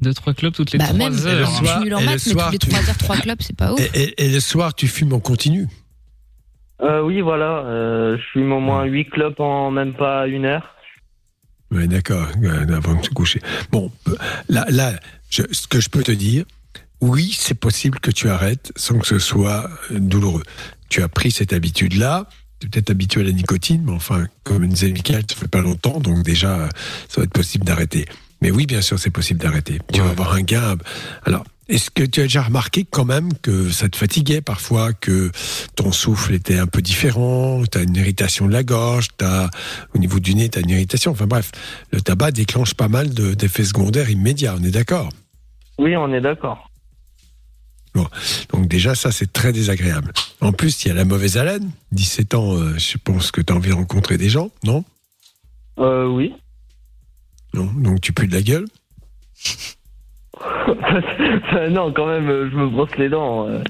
[0.00, 1.46] deux, trois clubs toutes les Bah, trois même, heures.
[1.46, 3.16] je suis nul en et le maths, mais soir, tous les tu- 3 heures, 3
[3.18, 3.80] clubs, c'est pas ouf.
[3.80, 5.68] et, et- et le soir, tu fumes en continu?
[6.82, 10.74] Euh, oui, voilà, euh, je fume au moins 8 clopes en même pas une heure.
[11.70, 13.40] Oui, d'accord, euh, avant de se coucher.
[13.70, 13.92] Bon,
[14.48, 14.92] là, là
[15.30, 16.44] je- ce que je peux te dire,
[17.00, 20.42] oui, c'est possible que tu arrêtes sans que ce soit euh, douloureux.
[20.88, 24.66] Tu as pris cette habitude-là, tu es peut-être habitué à la nicotine, mais enfin, comme
[24.66, 26.68] disait Michael, ça fait pas longtemps, donc déjà, euh,
[27.08, 28.04] ça va être possible d'arrêter.
[28.42, 29.78] Mais oui, bien sûr, c'est possible d'arrêter.
[29.92, 30.76] Tu vas avoir un gain.
[31.24, 35.30] Alors, est-ce que tu as déjà remarqué quand même que ça te fatiguait parfois, que
[35.76, 39.48] ton souffle était un peu différent, tu as une irritation de la gorge, as,
[39.94, 41.12] au niveau du nez, tu as une irritation?
[41.12, 41.52] Enfin bref,
[41.92, 45.08] le tabac déclenche pas mal de- d'effets secondaires immédiats, on est d'accord?
[45.78, 46.66] Oui, on est d'accord.
[48.52, 50.12] Donc déjà, ça, c'est très désagréable.
[50.40, 51.70] En plus, il y a la mauvaise haleine.
[51.92, 54.84] 17 ans, euh, je pense que tu as envie de rencontrer des gens, non?
[55.78, 56.32] Euh, oui.
[57.52, 57.64] Non?
[57.76, 58.66] Donc tu pues de la gueule?
[61.70, 63.48] non, quand même, euh, je me brosse les dents.
[63.48, 63.62] euh.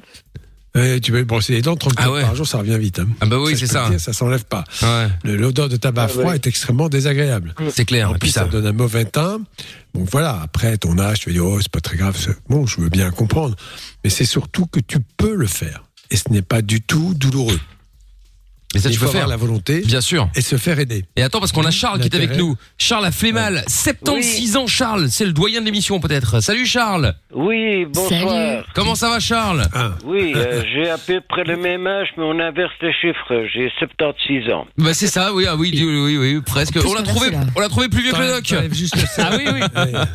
[0.77, 2.21] Euh, Tu peux te brosser les dents 30 Ah fois ouais.
[2.23, 3.01] par jour, ça revient vite.
[3.01, 3.09] hein.
[3.21, 3.89] Ah bah oui, c'est ça.
[3.91, 4.62] dire, ça s'enlève pas.
[4.83, 6.37] Ouais, L'odeur de tabac Ah froid ouais.
[6.37, 7.55] est extrêmement désagréable.
[7.71, 8.09] c'est clair.
[8.11, 8.47] En Et plus, puis ça ça.
[8.47, 9.41] donne un mauvais teint.
[9.95, 12.16] Donc voilà, après ton âge, tu vas dire, oh, c'est pas très grave.
[12.49, 13.57] Bon, je veux bien comprendre.
[14.05, 15.83] Mais c'est surtout que tu peux le faire.
[16.12, 17.59] Et ce n'est pas du tout douloureux.
[18.75, 19.27] Et ça, tu peux faire.
[19.27, 20.29] la volonté Bien sûr.
[20.37, 21.05] et se faire aider.
[21.16, 22.55] Et attends, parce qu'on a Charles qui est avec nous.
[22.79, 23.64] Charles a fait mal.
[23.66, 25.09] 76 ans, Charles.
[25.11, 26.41] C'est le doyen de l'émission, peut-être.
[26.41, 27.14] Salut, Charles.
[27.35, 28.21] Oui, bonsoir.
[28.31, 28.62] Salut.
[28.75, 29.91] Comment ça va, Charles Ah.
[30.05, 33.45] Oui, euh, j'ai à peu près le même âge, mais on inverse les chiffres.
[33.53, 34.66] J'ai 76 ans.
[34.79, 36.79] Bah, c'est ça, oui, ah, oui, oui, oui, oui, presque.
[36.79, 38.73] Plus, On l'a trouvé, on l'a trouvé plus vieux que le doc.
[38.73, 39.61] Juste Ah oui, oui.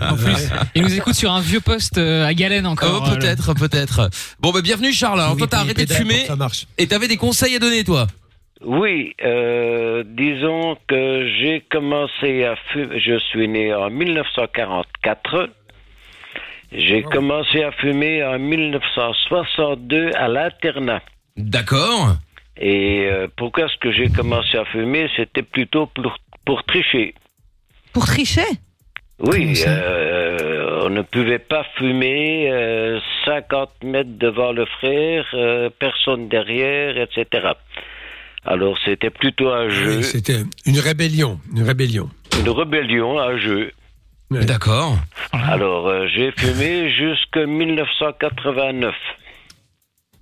[0.01, 3.09] En plus, il nous écoute sur un vieux poste euh, à Galen Oh, encore.
[3.11, 4.09] euh, peut-être, peut-être.
[4.39, 5.19] Bon, bah, bienvenue, Charles.
[5.19, 6.67] Alors, toi, t'as arrêté de fumer Ça marche.
[6.77, 8.07] et t'avais des conseils à donner, toi.
[8.61, 12.99] Oui, euh, disons que j'ai commencé à fumer.
[12.99, 15.49] Je suis né en 1944.
[16.71, 21.01] J'ai commencé à fumer en 1962 à l'internat.
[21.37, 22.15] D'accord.
[22.57, 25.09] Et euh, pourquoi est-ce que j'ai commencé à fumer?
[25.15, 27.13] C'était plutôt pour, pour tricher.
[27.93, 28.47] Pour tricher?
[29.19, 36.27] Oui, euh, on ne pouvait pas fumer euh, 50 mètres devant le frère, euh, personne
[36.27, 37.53] derrière, etc.
[38.45, 41.39] Alors c'était plutôt un jeu, Oui, C'était une rébellion.
[41.55, 42.09] Une rébellion.
[42.39, 43.71] une rébellion, un jeu.
[44.31, 44.97] D'accord.
[45.31, 48.93] Alors euh, j'ai fumé jusqu'en 1989.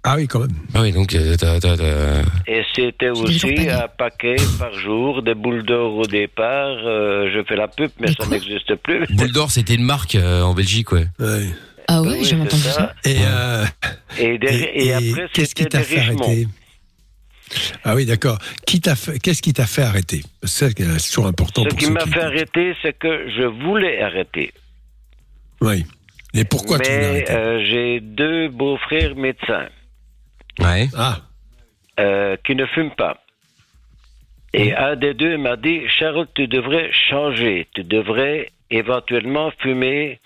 [0.05, 0.51] Ah oui, quand même.
[0.73, 5.33] Ah oui, donc, euh, t'as- t'as- t'as- Et c'était aussi un paquet par jour, des
[5.33, 6.75] boules d'or au départ.
[6.85, 9.05] euh, je fais la pub, mais, Mais ça n'existe plus.
[9.11, 11.07] Boule d'or, c'était une marque euh, en Belgique, ouais.
[11.19, 11.45] Ouais.
[11.87, 12.93] Ah ouais, Oui, j'ai entendu ça.
[13.05, 13.65] Et, euh,
[14.19, 14.37] Et,
[14.87, 16.25] et, après, qu'est-ce qui t'a des fait richements.
[16.25, 16.47] arrêter?
[17.83, 18.37] Ah oui, d'accord.
[18.65, 20.21] Qui t'a fait Qu'est-ce qui t'a fait arrêter?
[20.43, 21.63] C'est c'est toujours important.
[21.63, 24.51] Ce pour qui m'a fait arrêter, c'est que je voulais arrêter.
[25.61, 25.85] Oui.
[26.33, 27.33] Et pourquoi tu voulais Mais arrêter?
[27.33, 29.67] euh, j'ai deux beaux-frères médecins
[30.59, 30.87] Ouais.
[30.95, 31.17] Ah,
[31.99, 33.19] euh, qui ne fument pas.
[34.53, 37.67] Et un des deux m'a dit, Charles, tu devrais changer.
[37.73, 40.19] Tu devrais éventuellement fumer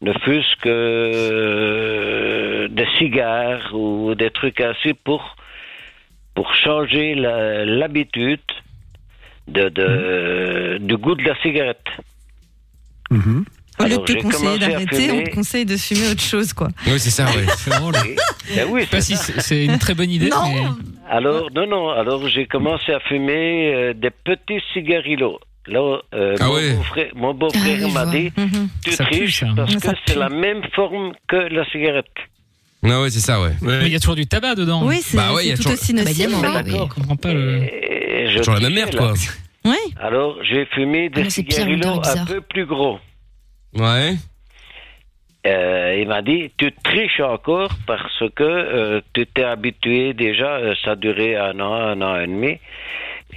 [0.00, 5.36] ne fût-ce que euh, des cigares ou des trucs ainsi pour,
[6.40, 8.40] pour changer l'habitude
[9.46, 11.84] de, de- du goût de la cigarette.
[13.10, 13.44] mhm.
[13.78, 16.08] Au lieu de Alors, te j'ai conseiller commencé à d'arrêter, on te conseille de fumer
[16.12, 16.68] autre chose, quoi.
[16.86, 17.26] Oui, c'est ça.
[17.56, 17.70] C'est.
[18.56, 20.30] Ben oui, Je sais pas si c'est c'est une très bonne idée.
[20.30, 20.48] Non.
[20.48, 20.66] mais-
[21.10, 25.38] Alors, non, non, alors j'ai commencé à fumer euh, des petits cigarillos.
[25.66, 26.72] Là, euh, Ah mon ouais.
[26.74, 28.68] beau-frère mon Ah, m'a dit, Mhm.
[28.84, 29.46] tu Ça pue, triches ça.
[29.54, 30.18] parce que c'est pue.
[30.18, 32.16] la même forme que la cigarette.
[32.82, 33.52] Ah ouais, c'est ça, ouais.
[33.62, 34.82] Mais il y a toujours du tabac dedans.
[34.86, 36.20] Oui, c'est Bah ouais, il y a tout toujours- aussi Ah bah, nocif.
[36.24, 36.72] évidemment, Ah, oui.
[36.72, 36.88] d'accord.
[36.88, 38.36] Je comprends pas le.
[38.38, 39.12] Toujours la même merde, quoi.
[39.66, 39.76] Oui.
[40.00, 42.26] Alors, j'ai fumé des Ah, c'est pire, cigarillos un bizarre.
[42.26, 42.98] peu plus gros.
[43.74, 44.14] Ouais.
[45.46, 50.74] Euh, il m'a dit, tu triches encore parce que euh, tu t'es habitué déjà, euh,
[50.84, 52.58] ça a duré un an, un an et demi.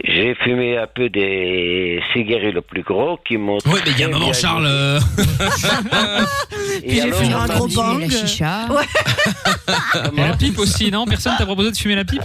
[0.03, 3.57] J'ai fumé un peu des cigarillos plus gros qui m'ont.
[3.65, 4.65] Ouais, mais il y a un très moment, bien Charles.
[4.65, 4.99] euh,
[6.83, 8.01] Et j'ai alors, fumé on un gros bang.
[8.01, 8.65] La chicha.
[8.69, 8.83] Ouais.
[10.17, 12.23] Et la pipe aussi, non Personne t'a proposé de fumer la pipe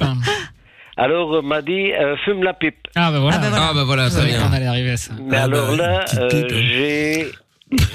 [0.96, 2.76] Alors, on m'a dit, euh, fume la pipe.
[2.96, 3.36] Ah bah voilà.
[3.42, 4.04] Ah bah voilà.
[4.04, 4.52] Ah bah savais qu'on bien.
[4.52, 5.12] allait arriver à ça.
[5.20, 6.62] Mais Ah alors bah, là, euh, pipe, hein.
[6.72, 7.26] j'ai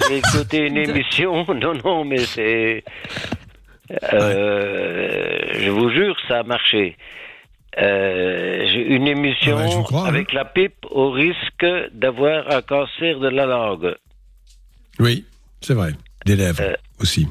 [0.07, 1.45] j'ai écouté une émission.
[1.53, 2.83] Non, non, mais c'est.
[4.13, 6.95] Euh, Je vous jure, ça a marché.
[7.81, 13.29] Euh, j'ai une émission Ouais, crois, avec la pipe au risque d'avoir un cancer de
[13.29, 13.95] la langue.
[14.99, 15.25] Oui,
[15.61, 15.91] c'est vrai.
[16.25, 16.61] des lèvres
[17.01, 17.27] aussi.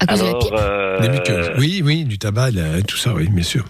[0.00, 1.50] À cause de la Alors, pipe euh, Des muqueuses.
[1.58, 3.64] Oui, oui, du tabac, la- tout ça, oui, bien sûr.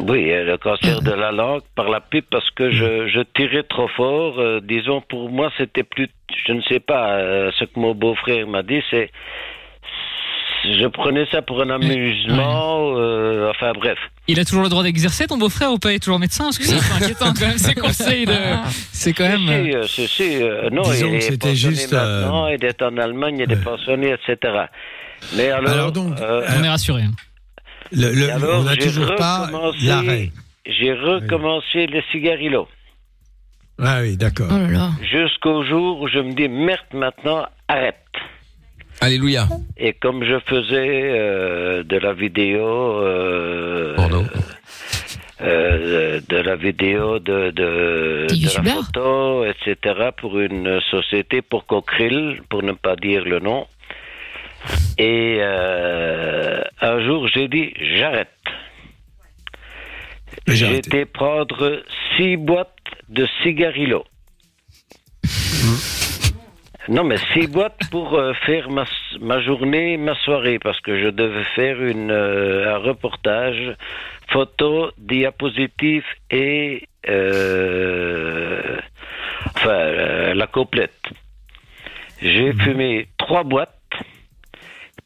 [0.00, 3.62] Oui, euh, le cancer de la langue par la pipe parce que je, je tirais
[3.62, 4.38] trop fort.
[4.40, 6.08] euh, disons, pour moi, c'était plus.
[6.46, 8.82] Je ne sais pas euh, ce que mon beau-frère m'a dit.
[8.90, 9.10] C'est.
[10.64, 12.94] Je prenais ça pour un amusement.
[12.96, 13.98] euh, enfin, bref.
[14.28, 15.92] Il a toujours le droit d'exercer, ton beau-frère, ou pas?
[15.92, 16.44] Il est toujours médecin?
[16.44, 18.32] Parce que c'est inquiétant quand même, ces conseils de.
[18.92, 19.40] C'est quand même.
[19.46, 22.80] Si, euh, si, si, euh, non, Disons il que est juste, euh, maintenant, il est
[22.82, 24.54] en Allemagne, il est pensionné, etc.
[25.36, 27.02] Mais alors, Alors donc, euh, On est rassuré.
[27.92, 29.50] Le, le- alors, on n'a toujours pas
[29.82, 30.30] l'arrêt.
[30.66, 32.66] J'ai recommencé les cigarillos.
[33.82, 34.48] Ah oui, d'accord.
[34.50, 35.04] Oh.
[35.04, 37.96] Jusqu'au jour où je me dis, merde, maintenant, arrête.
[39.04, 39.46] Alléluia.
[39.76, 43.94] Et comme je faisais euh, de la vidéo, euh,
[45.42, 48.26] euh, de la vidéo, de, de,
[48.56, 53.66] la photo, etc., pour une société, pour Cockrill, pour ne pas dire le nom.
[54.96, 58.28] Et euh, un jour, j'ai dit, j'arrête.
[60.46, 61.82] J'ai été prendre
[62.16, 62.70] six boîtes
[63.10, 64.04] de cigarillos.
[66.88, 68.84] Non, mais six boîtes pour euh, faire ma,
[69.20, 73.74] ma journée, ma soirée, parce que je devais faire une, euh, un reportage,
[74.28, 78.76] photo, diapositive et euh,
[79.46, 81.00] enfin euh, la complète.
[82.20, 83.78] J'ai fumé trois boîtes,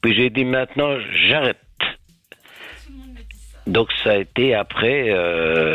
[0.01, 0.97] puis j'ai dit maintenant
[1.29, 1.59] j'arrête.
[3.67, 5.75] Donc ça a été après euh,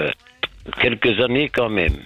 [0.81, 1.97] quelques années quand même.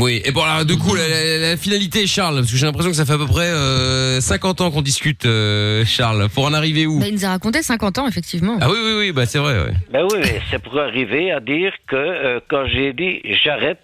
[0.00, 2.90] Oui, et bon alors du coup la, la- la finalité Charles, parce que j'ai l'impression
[2.90, 6.54] que ça fait à peu près euh, 50 ans qu'on discute euh, Charles, pour en
[6.54, 6.98] arriver où?
[6.98, 8.56] Bah, il nous a raconté 50 ans, effectivement.
[8.60, 9.72] Ah oui oui oui, bah c'est vrai ouais.
[9.92, 13.80] Ben oui, mais c'est pour arriver à dire que euh, quand j'ai dit j'arrête,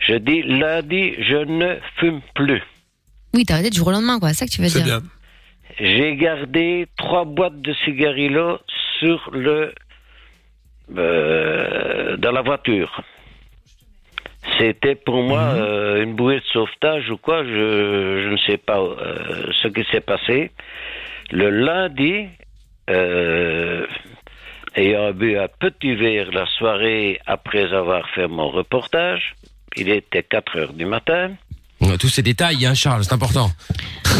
[0.00, 2.62] je dis lundi je ne fume plus.
[3.34, 4.30] Oui, t'as arrêté du jour au lendemain, quoi.
[4.30, 5.00] C'est ça que tu veux C'est dire.
[5.00, 5.08] bien.
[5.78, 8.58] J'ai gardé trois boîtes de cigarillos
[8.98, 9.72] sur le
[10.96, 13.02] euh, dans la voiture.
[14.58, 18.78] C'était pour moi euh, une bouée de sauvetage ou quoi, je, je ne sais pas
[18.78, 20.50] euh, ce qui s'est passé.
[21.30, 22.26] Le lundi,
[22.88, 23.86] euh,
[24.76, 29.34] ayant bu un petit verre la soirée après avoir fait mon reportage,
[29.76, 31.32] il était 4 heures du matin.
[31.80, 33.50] On a tous ces détails hein Charles, c'est important.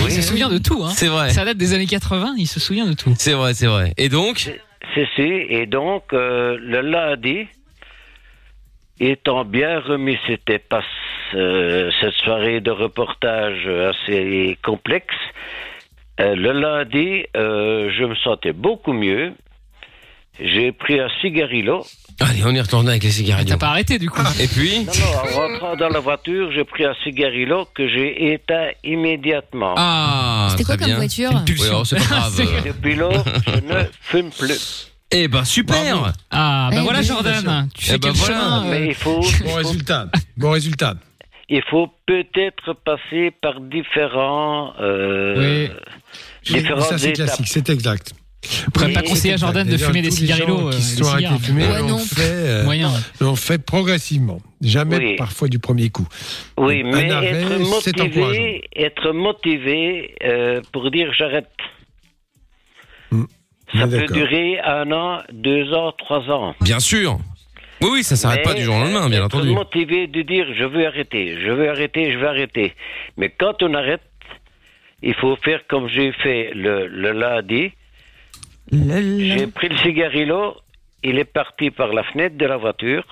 [0.05, 0.91] Il se souvient de tout, hein.
[0.91, 1.31] C'est vrai.
[1.31, 3.15] Ça date des années 80, il se souvient de tout.
[3.19, 3.95] C'est vrai, c'est vrai.
[3.97, 4.53] Et donc?
[4.95, 7.47] C'est si, et donc euh, le lundi,
[9.01, 10.83] étant bien remis, c'était pas
[11.35, 15.15] euh, cette soirée de reportage assez complexe.
[16.21, 19.33] euh, le lundi, euh, je me sentais beaucoup mieux.
[20.39, 21.83] J'ai pris un cigarillo.
[22.21, 23.49] Allez, on y retourne avec les cigarettes.
[23.49, 24.21] T'as pas arrêté du coup.
[24.39, 28.33] Et puis Non, non, en rentrant dans la voiture, j'ai pris un cigarillo que j'ai
[28.35, 29.75] éteint immédiatement.
[29.79, 30.97] Ah, C'était quoi comme bien.
[30.97, 32.65] voiture Oui, alors c'est pas grave.
[32.67, 34.93] Depuis lors, je ne fume plus.
[35.13, 36.13] Eh ben super.
[36.31, 38.35] Ah, bah Eh voilà ben, Jordan, tu Eh sais ben quel voilà.
[38.35, 38.67] chemin.
[38.67, 40.07] euh, Mais il faut, Bon résultat.
[40.37, 40.95] Bon résultat.
[41.49, 45.69] il faut peut-être passer par différents, euh,
[46.45, 47.27] différentes Ça, c'est étapes.
[47.27, 48.13] classique, c'est exact.
[48.69, 50.71] On pourrait pas conseiller à Jordan de D'ailleurs, fumer des tous les gens cigarillos.
[50.71, 51.39] qui euh, se des sont arrêtés cigares.
[51.39, 51.99] de fumer, Ouais, l'ont non.
[51.99, 52.93] fait, euh, Moyen.
[53.21, 54.39] l'ont fait progressivement.
[54.61, 55.17] Jamais Oui.
[55.17, 56.07] parfois du premier coup.
[56.59, 58.27] Oui, Un mais arrêt, être c'est encourageant.
[58.43, 61.49] motivé, être motivé euh, pour dire j'arrête.
[63.75, 66.55] Ça Ah, peut durer un an, deux ans, trois ans.
[66.61, 67.19] Bien sûr.
[67.83, 69.51] Oui oui, ça s'arrête pas du jour au lendemain, bien entendu.
[69.51, 72.75] motivé de dire je veux arrêter, je veux arrêter, je veux arrêter.
[73.19, 74.01] Mais quand on arrête,
[75.03, 77.73] il faut faire comme j'ai fait le, le lundi.
[78.73, 80.57] J'ai pris le cigarillo,
[81.03, 83.05] il est parti par la fenêtre de la voiture.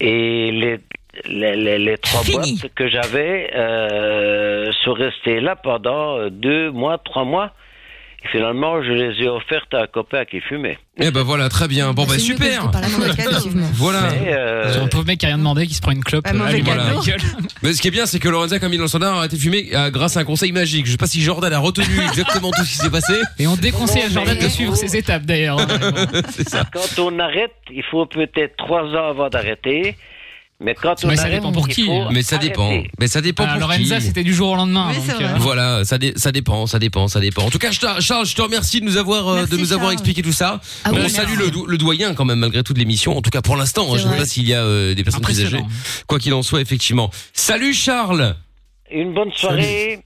[0.00, 0.78] Et les,
[1.28, 7.24] les, les- les trois boîtes que j'avais euh, sont restées là pendant deux mois, trois
[7.24, 7.52] mois.
[8.26, 10.78] Et finalement, je les ai offertes à un copain qui fumait.
[10.98, 11.92] Eh ben voilà, très bien.
[11.92, 12.70] Bon bah que super.
[12.70, 12.80] pas.
[13.74, 14.10] Voilà.
[14.26, 16.60] Euh, un pauvre mec qui a rien demandé, qui se prend une clope euh, la
[16.60, 17.18] gueule.
[17.62, 19.68] Mais ce qui est bien, c'est que Lorenza, comme il standard, a arrêté de fumer
[19.74, 20.86] euh, grâce à un conseil magique.
[20.86, 23.14] Je sais pas si Jordan a retenu exactement tout ce qui s'est passé.
[23.38, 25.58] Et on déconseille à Jordan de suivre ses étapes d'ailleurs.
[26.30, 26.64] C'est ça.
[26.72, 29.96] quand on arrête, il faut peut-être trois ans avant d'arrêter.
[30.58, 31.86] Mais quand on Mais ça dépend pour qui.
[32.10, 32.66] Mais ça dépend.
[32.68, 32.90] arrêter.
[32.98, 34.02] Mais ça dépend Ah, pour Lorenza, qui.
[34.06, 34.90] c'était du jour au lendemain.
[35.20, 37.42] Euh, Voilà, ça, dé- ça dépend, ça dépend, ça dépend.
[37.44, 39.90] En tout cas, Charles, je te remercie de nous avoir, euh, Merci, de nous avoir
[39.92, 40.60] expliqué tout ça.
[40.84, 41.16] Ah oui, on merci.
[41.16, 43.16] salue le, do- le doyen quand même malgré toute l'émission.
[43.18, 45.04] En tout cas pour l'instant, hein, je ne sais pas s'il y a euh, des
[45.04, 45.60] personnes plus âgées.
[46.06, 47.10] Quoi qu'il en soit, effectivement.
[47.34, 48.34] Salut Charles.
[48.90, 50.00] Une bonne soirée.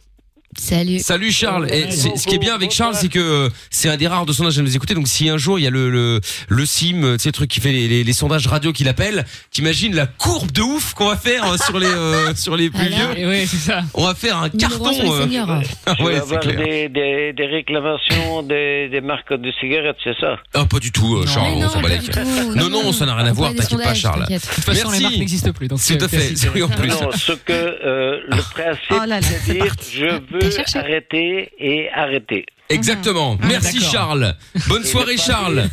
[0.58, 0.98] Salut.
[0.98, 1.72] Salut Charles.
[1.72, 4.58] Et ce qui est bien avec Charles, c'est que c'est un des rares de sondages
[4.58, 4.94] à nous écouter.
[4.94, 7.32] Donc si un jour il y a le le, le sim, euh, tu sais, le
[7.32, 10.92] truc qui fait les, les, les sondages radio qu'il appelle, t'imagines la courbe de ouf
[10.94, 13.46] qu'on va faire euh, sur les euh, sur les plus Alors vieux.
[13.46, 13.82] C'est ça.
[13.94, 14.90] On va faire un sur carton.
[14.90, 15.22] les euh.
[15.22, 15.62] seniors.
[15.96, 16.56] Tu ouais, vas c'est avoir clair.
[16.56, 20.36] des, des, des réclamations des, des marques de cigarettes, c'est ça?
[20.54, 21.52] Ah pas du tout, euh, Charles.
[21.56, 22.22] On s'en bat pas les du couilles.
[22.22, 22.54] tout.
[22.56, 24.26] Non, non, ça n'a rien à voir, t'inquiète pas, Charles.
[24.28, 25.68] De toute façon, les marques n'existent plus.
[25.68, 26.36] Donc Tout à fait.
[26.36, 26.88] c'est- Oui, en plus.
[26.88, 30.78] Non, ce que euh, le principe, Oh là là, c'est c'est dire je veux cherché.
[30.78, 32.46] arrêter et arrêter.
[32.70, 33.36] Exactement.
[33.42, 33.90] Merci d'accord.
[33.90, 34.36] Charles.
[34.68, 35.68] Bonne soirée Charles.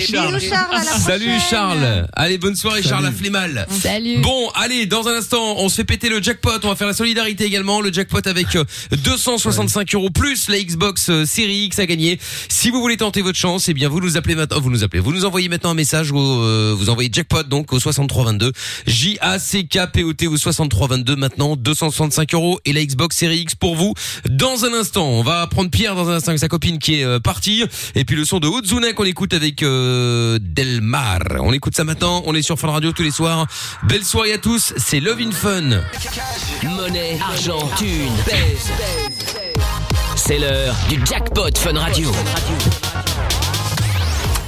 [0.00, 0.36] Charles.
[0.36, 1.30] Bisous Charles, à la Salut.
[1.48, 2.08] Charles.
[2.14, 3.66] Allez, bonne soirée Charles, la mal.
[3.70, 4.18] Salut.
[4.18, 6.50] Bon, allez, dans un instant, on se fait péter le jackpot.
[6.64, 7.80] On va faire la solidarité également.
[7.80, 8.64] Le jackpot avec euh,
[9.04, 12.18] 265 euros plus la Xbox euh, Series X à gagner.
[12.48, 14.60] Si vous voulez tenter votre chance, eh bien, vous nous appelez maintenant.
[14.60, 15.00] Vous nous appelez.
[15.00, 16.10] Vous nous envoyez maintenant un message.
[16.10, 18.52] Au, euh, vous envoyez jackpot donc au 6322.
[18.86, 21.14] J A C K P O T au 6322.
[21.14, 23.94] Maintenant, 265 euros et la Xbox Series X pour vous.
[24.28, 27.04] Dans un instant, on va prendre Pierre dans un instant avec sa copine qui est
[27.04, 27.64] euh, partie.
[27.94, 31.20] Et puis le son de Ozuna qu'on écoute avec euh, Delmar.
[31.40, 32.22] On écoute ça maintenant.
[32.26, 33.46] On est sur Fun Radio tous les soirs.
[33.84, 34.72] Belle soirée à tous.
[34.76, 35.82] C'est Love in Fun.
[36.64, 38.12] Monnaie, argent, thune.
[40.16, 42.10] C'est l'heure du jackpot Fun Radio.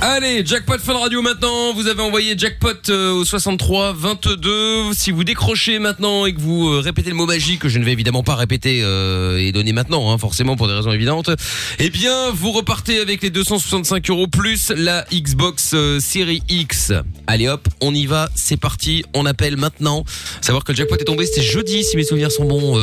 [0.07, 1.72] Allez, jackpot Fun Radio maintenant.
[1.72, 4.92] Vous avez envoyé jackpot euh, au 63 22.
[4.92, 7.86] Si vous décrochez maintenant et que vous euh, répétez le mot magique que je ne
[7.86, 11.30] vais évidemment pas répéter euh, et donner maintenant, hein, forcément pour des raisons évidentes,
[11.78, 16.92] eh bien vous repartez avec les 265 euros plus la Xbox Series X.
[17.26, 19.05] Allez hop, on y va, c'est parti.
[19.14, 20.05] On appelle maintenant.
[20.42, 22.76] Savoir que le jackpot est tombé, c'était jeudi si mes souvenirs sont bons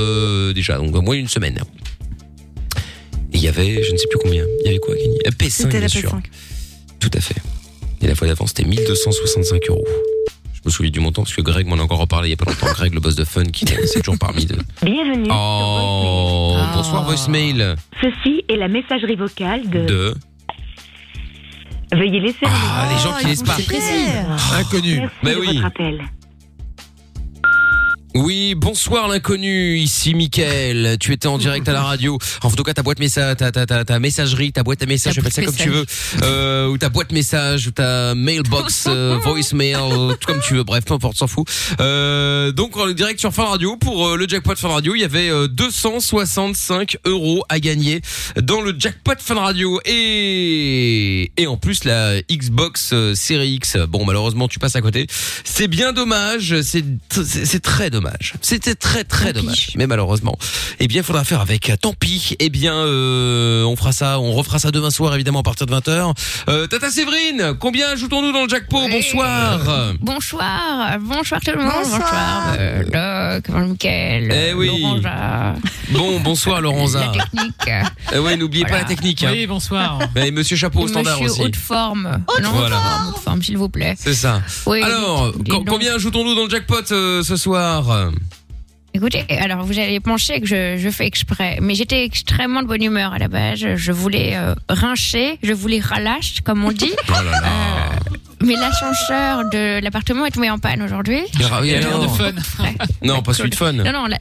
[0.53, 1.59] déjà, donc moins d'une semaine.
[3.33, 4.43] Et il y avait, je ne sais plus combien.
[4.61, 6.09] Il y avait quoi Euh, P5 C'était bien la sûr.
[6.09, 6.23] PS5.
[7.01, 7.35] Tout à fait.
[8.01, 9.85] Et la fois d'avant, c'était 1265 euros.
[10.53, 12.37] Je me souviens du montant parce que Greg m'en a encore reparlé il y a
[12.37, 12.67] pas longtemps.
[12.73, 14.55] Greg, le boss de Fun, qui c'est toujours parmi de.
[14.83, 15.27] Bienvenue.
[15.31, 19.85] Oh, bonsoir voicemail Ceci est la messagerie vocale de...
[19.85, 20.15] de.
[21.93, 24.57] Veuillez laisser un Ah, les gens qui laissent sont pas.
[24.59, 24.99] Inconnu.
[24.99, 25.47] Merci Bah de oui.
[25.55, 26.01] votre appel.
[28.13, 30.97] Oui, bonsoir l'inconnu, ici Mickaël.
[30.99, 32.17] Tu étais en direct à la radio.
[32.43, 35.15] En tout cas, ta boîte message, ta, ta, ta, ta messagerie, ta boîte à message,
[35.15, 35.85] Ta appelle ça comme tu veux.
[36.23, 40.63] Euh, ou ta boîte message, ou ta mailbox, euh, voicemail, euh, tout comme tu veux.
[40.63, 41.47] Bref, peu importe, s'en fout.
[41.79, 45.05] Euh, donc, en direct sur Fun Radio, pour euh, le jackpot Fun Radio, il y
[45.05, 48.01] avait euh, 265 euros à gagner
[48.35, 49.79] dans le jackpot Fun Radio.
[49.85, 53.77] Et, et en plus, la Xbox Series X.
[53.87, 55.07] Bon, malheureusement, tu passes à côté.
[55.45, 56.59] C'est bien dommage.
[56.61, 58.00] C'est c'est très dommage.
[58.41, 59.71] C'était très, très dommage.
[59.75, 60.37] Mais malheureusement,
[60.79, 61.71] eh bien, il faudra faire avec.
[61.81, 62.35] Tant pis.
[62.39, 65.73] Eh bien, euh, on fera ça, on refera ça demain soir, évidemment, à partir de
[65.75, 66.13] 20h.
[66.49, 68.87] Euh, Tata Séverine, combien ajoutons-nous dans le jackpot?
[68.89, 69.93] Bonsoir.
[70.01, 71.71] Bonsoir, bonsoir tout le monde.
[71.83, 72.55] Bonsoir.
[72.59, 74.67] euh, Doc, Mickaël, Eh oui.
[74.67, 75.55] Laurent,
[75.91, 76.99] Bon, bonsoir, Laurenzat.
[77.05, 77.69] la technique.
[78.13, 78.83] Eh ouais, n'oubliez pas Voilà.
[78.83, 79.23] la technique.
[79.23, 79.29] Hein.
[79.33, 79.99] Oui, bonsoir.
[80.15, 81.41] Et Monsieur Chapeau au standard Monsieur aussi.
[81.49, 82.23] haute forme.
[82.41, 82.77] non, Voilà.
[82.77, 83.95] forme, haute forme, s'il vous plaît.
[83.97, 84.41] C'est ça.
[84.65, 85.33] Oui, Alors,
[85.67, 87.90] combien ajoutons-nous dans le jackpot euh, ce soir?
[88.93, 92.83] Écoutez, alors vous allez penser que je, je fais exprès, mais j'étais extrêmement de bonne
[92.83, 93.59] humeur à la base.
[93.75, 96.91] Je voulais euh, rincher, je voulais ralache, comme on dit.
[97.09, 97.89] Oh là là.
[98.43, 101.19] Mais l'ascenseur de l'appartement est tombé en panne aujourd'hui.
[101.41, 102.31] Ah Il y a l'air de fun.
[103.03, 103.71] Non, pas celui de fun.
[103.71, 104.17] Non, non, la-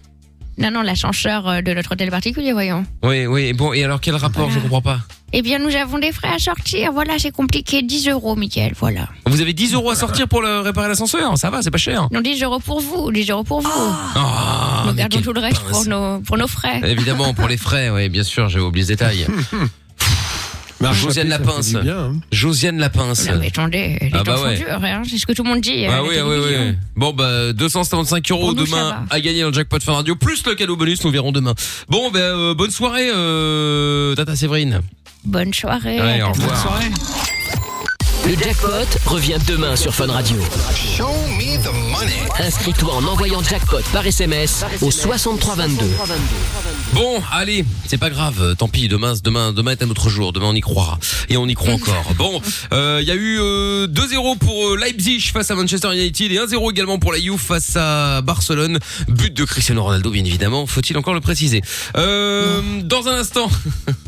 [0.59, 2.85] non, non, l'ascenseur euh, de notre hôtel particulier, voyons.
[3.03, 3.53] Oui, oui.
[3.53, 4.55] Bon, et alors quel rapport Voilà.
[4.55, 5.01] Je comprends pas.
[5.33, 6.93] Eh bien, nous avons des frais à sortir.
[6.93, 7.83] Voilà, c'est compliqué.
[7.83, 9.09] 10 euros, Mickaël, voilà.
[9.27, 12.09] Vous avez 10 euros à sortir pour le réparer l'ascenseur Ça va, c'est pas cher.
[12.11, 13.71] Non, 10 euros pour vous, 10 euros pour vous.
[14.17, 15.71] Ah, nous mais gardons tout le reste pince.
[15.71, 16.81] pour nos, pour nos frais.
[16.85, 19.27] Évidemment, pour les frais, oui, bien sûr, j'avais oublié ce détail.
[20.81, 21.29] Marche Josiane
[21.83, 22.13] bien, hein.
[22.33, 23.27] Josiane Lapince.
[23.29, 24.57] Non, mais attendez, les Ah temps bah sont ouais.
[24.57, 25.85] durs, hein, c'est ce que tout le monde dit.
[25.87, 26.75] Ah oui, ah oui, oui.
[26.97, 30.55] Bon, bah, 275 euros nous, demain à gagner dans le jackpot fin radio, plus le
[30.55, 31.55] cadeau bonus, nous verrons demain.
[31.89, 34.81] Bon, ben, euh, bonne soirée, euh, Tata Séverine.
[35.25, 36.01] Bonne soirée.
[36.01, 36.57] Ouais, au revoir.
[36.57, 36.91] Soirée.
[38.27, 38.69] Le jackpot
[39.07, 40.37] revient demain sur Fun Radio.
[42.39, 45.85] Inscris-toi en envoyant jackpot par SMS au 6322.
[46.93, 50.33] Bon, allez, c'est pas grave, euh, tant pis, demain, demain, demain est un autre jour,
[50.33, 50.99] demain on y croira.
[51.29, 52.13] Et on y croit encore.
[52.17, 52.41] Bon,
[52.73, 56.37] euh, il y a eu euh, 2-0 pour euh, Leipzig face à Manchester United et
[56.37, 58.79] 1-0 également pour la Juve face à Barcelone.
[59.09, 61.63] But de Cristiano Ronaldo, bien évidemment, faut-il encore le préciser.
[61.97, 63.49] Euh, dans un instant,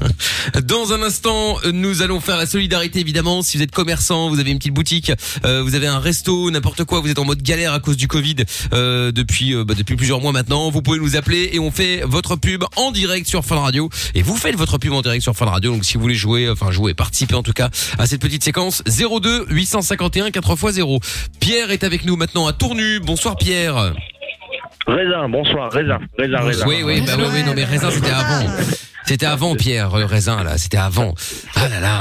[0.65, 3.43] dans un instant, nous allons faire la solidarité, évidemment.
[3.43, 5.13] Si vous êtes commerçant, vous avez une petite boutique,
[5.45, 8.09] euh, vous avez un resto, n'importe quoi, vous êtes en mode galère à cause du
[8.09, 8.37] Covid
[8.75, 12.03] euh, depuis euh, bah, depuis plusieurs mois maintenant, vous pouvez nous appeler et on fait
[12.05, 13.89] votre pub en direct sur Fun Radio.
[14.15, 15.73] Et vous faites votre pub en direct sur Fun Radio.
[15.73, 18.83] Donc si vous voulez jouer, enfin jouer, participer en tout cas à cette petite séquence
[18.85, 21.03] 02 851 4x0.
[21.41, 23.01] Pierre est avec nous maintenant à Tournu.
[23.01, 23.95] Bonsoir Pierre.
[24.87, 26.65] Raisin, bonsoir, raisin, raisin, raisin.
[26.67, 28.51] Oui, oui, bah oui, oui, non mais raisin c'était avant.
[29.05, 31.15] C'était avant Pierre, euh, raisin là, c'était avant.
[31.55, 32.01] Ah là là.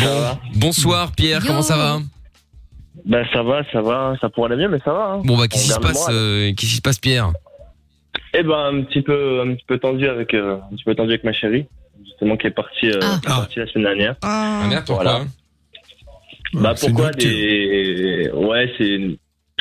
[0.00, 2.00] Bon, bonsoir Pierre, comment ça va?
[3.06, 5.04] Ben ça va, ça va, ça pourrait aller mieux, mais ça va.
[5.12, 5.22] hein.
[5.24, 6.14] Bon bah qu'est-ce qui se On garde le passe moral.
[6.16, 7.30] euh, Qu'est-ce qui se passe Pierre?
[8.34, 11.10] Eh ben un petit peu, un petit peu tendu avec, euh, un petit peu tendu
[11.10, 11.66] avec ma chérie,
[12.04, 14.16] justement qui est partie, euh, qui est partie la semaine dernière.
[14.22, 15.04] Ah merde, pourquoi?
[15.04, 15.24] Voilà.
[16.54, 18.98] Bah c'est pourquoi des, ouais c'est,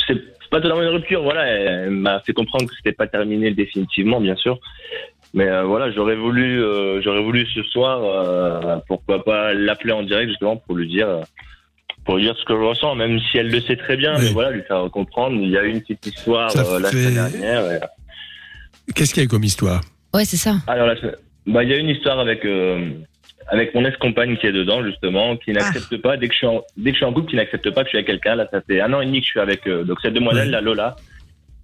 [0.08, 1.46] c'est c'est pas totalement une rupture, voilà.
[1.46, 4.58] Elle m'a fait comprendre que c'était pas terminé définitivement, bien sûr.
[5.34, 10.04] Mais euh, voilà, j'aurais voulu, euh, j'aurais voulu ce soir, euh, pourquoi pas l'appeler en
[10.04, 11.22] direct justement pour lui dire, euh,
[12.06, 14.30] pour lui dire ce que je ressens, même si elle le sait très bien, mais
[14.30, 15.38] voilà, lui faire comprendre.
[15.42, 17.72] Il y a eu une petite histoire Ça euh, la fait- semaine dernière.
[17.72, 17.80] et-
[18.94, 19.82] Qu'est-ce qu'il y a comme histoire?
[20.14, 20.58] Ouais, c'est ça.
[20.68, 21.16] alors, semaine-
[21.48, 22.92] bah, il y a une histoire avec, euh,
[23.48, 26.62] avec mon ex-compagne qui est dedans, justement, qui n'accepte pas, dès que, je suis en,
[26.78, 28.36] dès que je suis en couple, qui n'accepte pas que je suis avec quelqu'un.
[28.36, 30.52] Là, ça fait un an et demi que je suis avec, euh, donc cette demoiselle,
[30.52, 30.96] la Lola.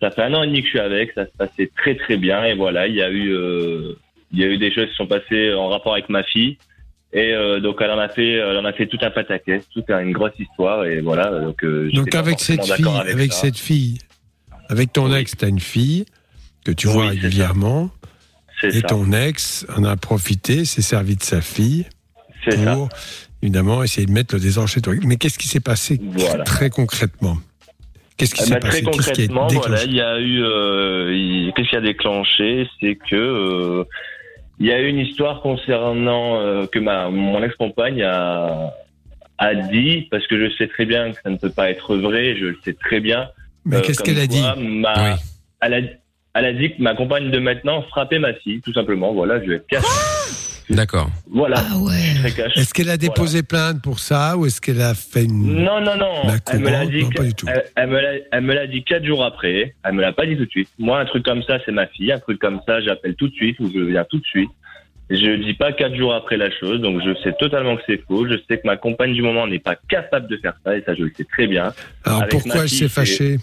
[0.01, 2.17] Ça fait un an et demi que je suis avec, ça se passait très très
[2.17, 3.93] bien, et voilà, il y a eu, euh,
[4.33, 6.57] il y a eu des choses qui sont passées en rapport avec ma fille.
[7.13, 9.89] Et euh, donc elle en a fait, elle en a fait tout un pataquès, toute
[9.89, 11.29] une grosse histoire et voilà.
[11.41, 13.97] Donc, euh, Donc avec cette fille, avec, cette fille,
[14.69, 16.05] avec ton ex, t'as une fille
[16.63, 17.89] que tu vois régulièrement.
[18.63, 18.87] Et ça.
[18.89, 21.85] ton ex en a profité, s'est servi de sa fille
[22.45, 22.73] C'est ça.
[22.73, 22.89] pour
[23.41, 24.93] évidemment essayer de mettre le désordre chez toi.
[25.03, 26.43] Mais qu'est-ce qui s'est passé Voilà.
[26.43, 27.37] très concrètement?
[28.17, 28.83] Qu'est-ce qui Eh s'est ben, passé?
[28.83, 33.83] Très concrètement, voilà, il y a eu, euh, qu'est-ce qui a déclenché, c'est que euh,
[34.61, 38.71] il y a eu une histoire concernant euh, que ma mon ex-compagne a
[39.39, 42.35] a dit parce que je sais très bien que ça ne peut pas être vrai,
[42.37, 43.27] je le sais très bien.
[43.65, 45.17] Mais euh, qu'est-ce qu'elle a dit ma-
[45.63, 45.79] elle, a,
[46.35, 49.13] elle a dit que ma compagne de maintenant frappait ma fille, tout simplement.
[49.13, 49.83] Voilà, je vais être cash.
[50.75, 51.09] D'accord.
[51.29, 51.57] Voilà.
[52.23, 52.57] Ah cash.
[52.57, 55.95] Est-ce qu'elle a déposé plainte pour ça ou est-ce qu'elle a fait une Non, non,
[55.97, 56.21] non.
[56.51, 57.03] Elle me l'a dit.
[57.03, 57.47] Non, pas du tout.
[57.49, 59.75] Elle, elle me l'a- elle me l'a dit quatre jours après.
[59.83, 60.69] Elle me l'a pas dit tout de suite.
[60.79, 62.11] Moi, un truc comme ça, c'est ma fille.
[62.11, 64.49] Un truc comme ça, j'appelle tout de suite ou je viens tout de suite.
[65.09, 68.25] Je dis pas quatre jours après la chose, donc je sais totalement que c'est faux.
[68.29, 70.95] Je sais que ma compagne du moment n'est pas capable de faire ça, et ça
[70.95, 71.73] je le sais très bien.
[72.05, 73.37] Alors Avec pourquoi elle s'est fâchée?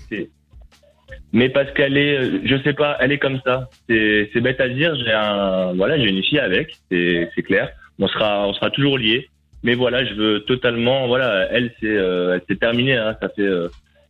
[1.33, 3.69] Mais parce qu'elle est, euh, je sais pas, elle est comme ça.
[3.89, 4.95] C'est c'est bête à dire.
[4.97, 7.71] J'ai un, voilà, j'ai une fille avec, c'est c'est clair.
[7.99, 9.29] On sera, on sera toujours liés.
[9.63, 12.97] Mais voilà, je veux totalement, voilà, elle c'est, euh, elle terminé.
[12.97, 13.69] Hein, ça fait, euh,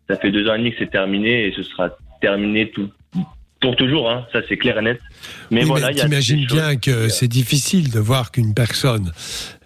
[0.08, 1.90] ça fait deux ans et demi que c'est terminé et ce sera
[2.20, 2.90] terminé tout
[3.60, 4.08] pour toujours.
[4.10, 5.00] Hein, ça c'est clair et net.
[5.50, 9.12] Mais Oui, voilà, a t'imagines bien choses que c'est difficile de voir qu'une personne,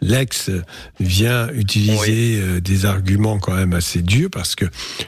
[0.00, 0.50] l'ex,
[0.98, 4.64] vient utiliser euh, des arguments quand même assez durs parce que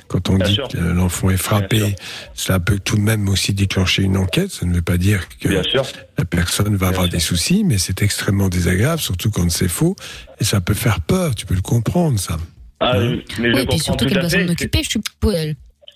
[0.08, 0.68] quand on Bien dit sûr.
[0.68, 1.96] que l'enfant est frappé,
[2.34, 4.50] ça peut tout de même aussi déclencher une enquête.
[4.50, 5.84] Ça ne veut pas dire que Bien sûr.
[6.18, 9.96] la personne va avoir des soucis, mais c'est extrêmement désagréable, surtout quand c'est faux.
[10.40, 12.36] Et ça peut faire peur, tu peux le comprendre, ça.
[12.80, 15.54] Ah, Hein mais je Oui, et puis surtout tout qu'elle doit s'en occuper, je suppose.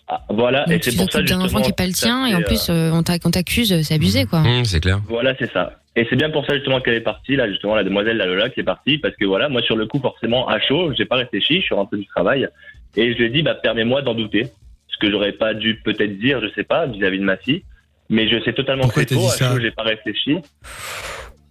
[0.09, 2.35] Ah, Voilà, et c'est pour ça d'un enfant justement qui n'est pas le tien, et
[2.35, 4.41] en plus, euh, euh, on t'accuse, c'est abusé, quoi.
[4.41, 5.01] Mmh, c'est clair.
[5.09, 5.73] Voilà, c'est ça.
[5.97, 8.49] Et c'est bien pour ça justement qu'elle est partie, là, justement, la demoiselle la Lola
[8.49, 11.17] qui est partie, parce que voilà, moi sur le coup, forcément, à chaud, j'ai pas
[11.17, 12.49] réfléchi, je suis rentré du travail,
[12.97, 14.47] et je lui ai dit, bah, permets-moi d'en douter.
[14.89, 17.63] Ce que j'aurais pas dû peut-être dire, je sais pas, vis-à-vis de ma fille,
[18.09, 20.37] mais je sais totalement Pourquoi que c'est faux, à chaud, j'ai pas réfléchi.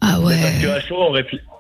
[0.01, 0.35] Ah ouais.
[0.41, 1.13] Parce que à chaud, on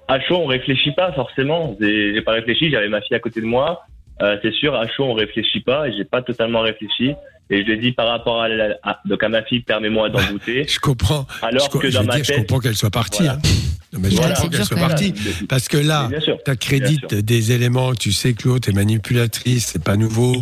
[0.07, 1.75] à chaud, on réfléchit pas forcément.
[1.79, 3.85] J'ai j'ai pas réfléchi, j'avais ma fille à côté de moi.
[4.21, 7.11] Euh, c'est sûr, à chaud, on réfléchit pas et j'ai pas totalement réfléchi.
[7.49, 10.09] Et je lui ai dit par rapport à, la- à- donc à ma fille, permets-moi
[10.09, 10.65] d'en douter.
[10.67, 11.25] Je comprends.
[11.41, 13.23] Alors je, que je dans ma dire, je comprends qu'elle soit partie.
[13.23, 13.33] Voilà.
[13.35, 13.49] hein.
[13.93, 14.33] Non, mais je Voilà.
[14.33, 15.13] comprends qu'elle soit partie.
[15.47, 19.95] Parce que là, tu accrédites des éléments, tu sais que l'autre est manipulatrice, c'est pas
[19.95, 20.35] nouveau,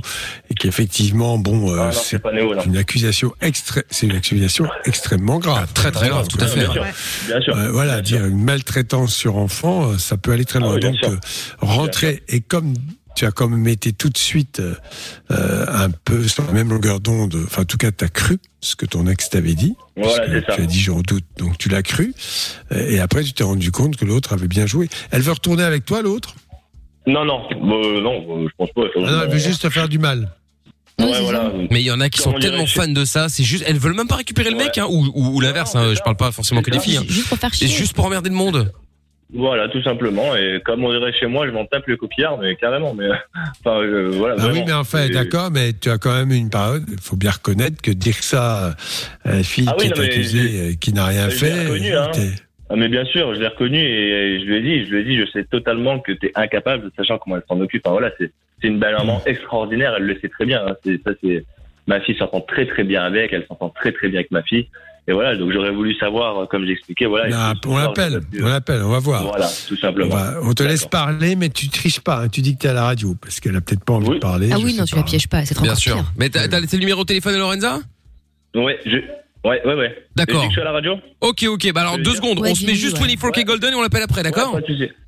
[0.50, 2.20] et qu'effectivement, bon, euh, Ah c'est
[2.66, 5.72] une accusation extré- c'est une accusation extrêmement grave.
[5.74, 6.62] très, très grave, tout à fait.
[6.62, 6.86] Bien sûr,
[7.28, 7.56] bien sûr.
[7.56, 10.74] Euh, voilà, dire une maltraitance sur enfant, euh, ça peut aller très Ah loin.
[10.76, 11.16] oui, Donc, euh,
[11.60, 12.74] rentrer, et comme
[13.16, 14.76] tu as quand même été tout de suite euh,
[15.32, 18.38] euh, un peu sur la même longueur d'onde, enfin, en tout cas, tu as cru
[18.62, 19.76] ce que ton ex t'avait dit.
[19.96, 20.56] Voilà, c'est ça.
[20.56, 22.14] Tu as dit, j'en doute, donc tu l'as cru.
[22.72, 24.90] Euh, Et après, tu t'es rendu compte que l'autre avait bien joué.
[25.12, 26.36] Elle veut retourner avec toi, l'autre?
[27.08, 28.82] Non, non, euh, non, je pense pas.
[28.96, 30.32] Ah non, Elle veut juste te faire du mal.
[30.98, 31.52] Ouais, voilà.
[31.72, 33.78] Mais il y en a qui sont Comment tellement fans de ça, c'est juste, elles
[33.78, 35.76] veulent même pas récupérer le mec, hein, ou, ou, ou l'inverse.
[35.76, 36.98] hein, je parle pas forcément que des filles.
[36.98, 37.04] hein.
[37.08, 37.76] Juste pour faire C'est chier.
[37.78, 38.72] juste pour emmerder le monde.
[39.36, 40.36] Voilà, tout simplement.
[40.36, 42.94] Et comme on dirait chez moi, je m'en tape le coquillard, mais carrément.
[42.94, 43.10] Mais
[43.66, 44.36] enfin, euh, voilà.
[44.40, 46.82] Ah oui, mais enfin, d'accord, mais tu as quand même une parole.
[46.90, 48.76] Il faut bien reconnaître que dire ça
[49.26, 51.66] à une fille Ah oui, qui non, est mais accusée, euh, qui n'a rien fait.
[51.66, 52.12] reconnu, hein.
[52.70, 55.04] Ah, mais bien sûr, je l'ai reconnu et je lui ai dit, je lui ai
[55.04, 57.86] dit, je sais totalement que tu es incapable, sachant comment elle s'en occupe.
[57.86, 58.32] Enfin, voilà, c'est
[58.68, 60.66] une belle maman extraordinaire, elle le sait très bien.
[60.66, 60.76] hein.
[61.06, 61.46] Ça, c'est
[61.88, 64.68] ma fille s'entend très très bien avec, elle s'entend très très bien avec ma fille.
[65.08, 67.54] Et voilà, donc j'aurais voulu savoir, euh, comme j'expliquais, voilà.
[67.64, 69.24] Ce on l'appelle, on l'appelle, on va voir.
[69.24, 70.16] Voilà, tout On, simplement.
[70.16, 72.24] va- on te laisse parler, mais tu triches pas.
[72.24, 72.28] hein.
[72.30, 74.16] Tu dis que tu es à la radio, parce qu'elle a peut-être pas envie de
[74.18, 74.50] parler.
[74.52, 75.96] Ah oui, non, tu la pièges pas, c'est trop Bien sûr.
[75.96, 76.12] pire.
[76.18, 77.80] Mais t'as t'as laissé le numéro de téléphone de Lorenza?
[78.56, 78.98] Ouais, je...
[79.46, 79.96] ouais, ouais, ouais.
[80.16, 80.44] D'accord.
[80.46, 81.72] Je suis à la radio Ok, ok.
[81.74, 82.40] Bah alors deux secondes.
[82.44, 83.08] on se met juste ouais.
[83.16, 84.60] 24K Golden et on l'appelle après, d'accord.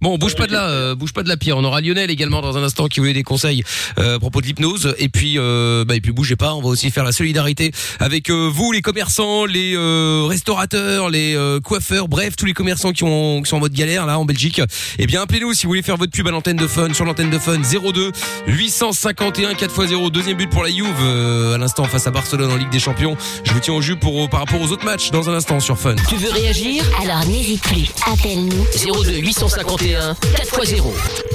[0.01, 1.57] Bon, bouge pas de là, euh, bouge pas de la pierre.
[1.57, 3.63] On aura Lionel également dans un instant qui voulait des conseils
[3.99, 4.95] euh, à propos de l'hypnose.
[4.99, 6.53] Et puis, euh, bah et puis bougez pas.
[6.55, 11.35] On va aussi faire la solidarité avec euh, vous, les commerçants, les euh, restaurateurs, les
[11.35, 14.25] euh, coiffeurs, bref, tous les commerçants qui, ont, qui sont en mode galère là en
[14.25, 14.61] Belgique.
[14.99, 17.29] Eh bien, appelez-nous si vous voulez faire votre pub à l'antenne de Fun sur l'antenne
[17.29, 18.11] de Fun 02
[18.47, 20.11] 851 4x0.
[20.11, 23.15] Deuxième but pour la Juve euh, à l'instant face à Barcelone en Ligue des Champions.
[23.43, 25.77] Je vous tiens au jus pour par rapport aux autres matchs dans un instant sur
[25.77, 25.95] Fun.
[26.09, 26.83] Tu veux réagir?
[27.01, 28.65] Alors n'hésite plus, appelle-nous.
[29.03, 30.83] 02 851 4x0.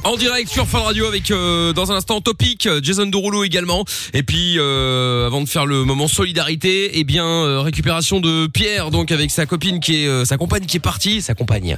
[0.05, 3.85] En direct sur Fun Radio avec euh, dans un instant Topic, Jason Derulo également.
[4.15, 8.91] Et puis euh, avant de faire le moment solidarité, eh bien euh, récupération de Pierre
[8.91, 11.77] donc avec sa copine qui est euh, sa compagne qui est partie, sa compagne.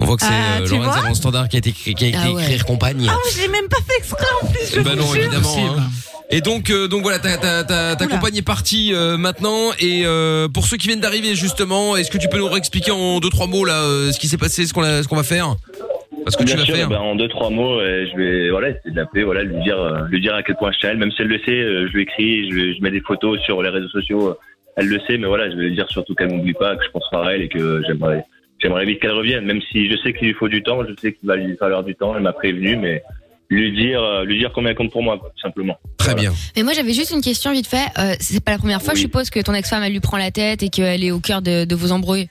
[0.00, 2.16] On voit que c'est Ah, euh, tu vois standard qui a été qui a été
[2.20, 2.42] Ah ouais.
[2.42, 3.06] écrire compagne.
[3.10, 5.22] Ah, je l'ai même pas fait exprès en plus, je Bah vous non, jure.
[5.22, 5.74] évidemment.
[5.78, 5.90] hein.
[6.32, 9.70] Et donc, euh, donc voilà, ta, ta, ta, ta compagne est partie euh, maintenant.
[9.80, 13.18] Et euh, pour ceux qui viennent d'arriver justement, est-ce que tu peux nous réexpliquer en
[13.18, 15.24] deux trois mots là euh, ce qui s'est passé, ce qu'on a- ce qu'on va
[15.24, 15.56] faire?
[16.24, 16.88] Parce que tu Bien vas sûr, faire.
[16.88, 19.80] ben, en deux trois mots, euh, je vais voilà essayer de l'appeler, voilà, lui dire,
[19.80, 20.98] euh, lui dire à quel point je t'aime.
[20.98, 23.40] Même si elle le sait, euh, je lui écris, je, lui- je mets des photos
[23.40, 24.28] sur les réseaux sociaux.
[24.28, 24.34] euh,
[24.76, 26.90] Elle le sait, mais voilà, je vais lui dire surtout qu'elle m'oublie pas, que je
[26.90, 28.24] pense à elle et que j'aimerais,
[28.62, 29.44] j'aimerais vite qu'elle revienne.
[29.44, 31.82] Même si je sais qu'il lui faut du temps, je sais qu'il va lui falloir
[31.82, 32.14] du temps.
[32.14, 33.02] Elle m'a prévenu, mais
[33.50, 35.76] lui dire, euh, lui dire combien elle compte pour moi, quoi, tout simplement.
[35.98, 36.32] Très bien.
[36.56, 37.86] Mais moi j'avais juste une question vite fait.
[37.98, 40.30] Euh, c'est pas la première fois, je suppose, que ton ex-femme elle lui prend la
[40.30, 42.28] tête et qu'elle est au cœur de, de vos embrouilles.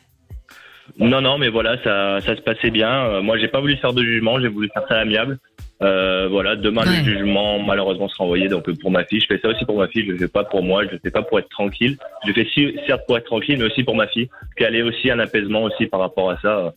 [0.97, 2.89] Non, non, mais voilà, ça, ça se passait bien.
[3.05, 5.37] Euh, moi, j'ai pas voulu faire de jugement, j'ai voulu faire ça à l'amiable.
[5.81, 9.21] Euh, voilà, demain le jugement malheureusement sera envoyé donc pour ma fille.
[9.21, 10.03] Je fais ça aussi pour ma fille.
[10.05, 10.83] Je le fais pas pour moi.
[10.85, 11.97] Je le fais pas pour être tranquille.
[12.23, 14.81] Je le fais si- certes pour être tranquille, mais aussi pour ma fille, qu'elle ait
[14.81, 16.73] aussi un apaisement aussi par rapport à ça.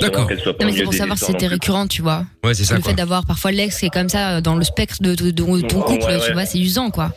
[0.00, 0.28] D'accord.
[0.30, 2.24] Non mais c'est pour savoir si c'était récurrent, tu vois.
[2.44, 2.74] Ouais, c'est ça.
[2.76, 2.90] Le quoi.
[2.90, 5.60] fait d'avoir parfois l'ex qui est comme ça euh, dans le spectre de, de- de
[5.66, 7.12] ton couple, Ouais, tu vois, c'est usant quoi.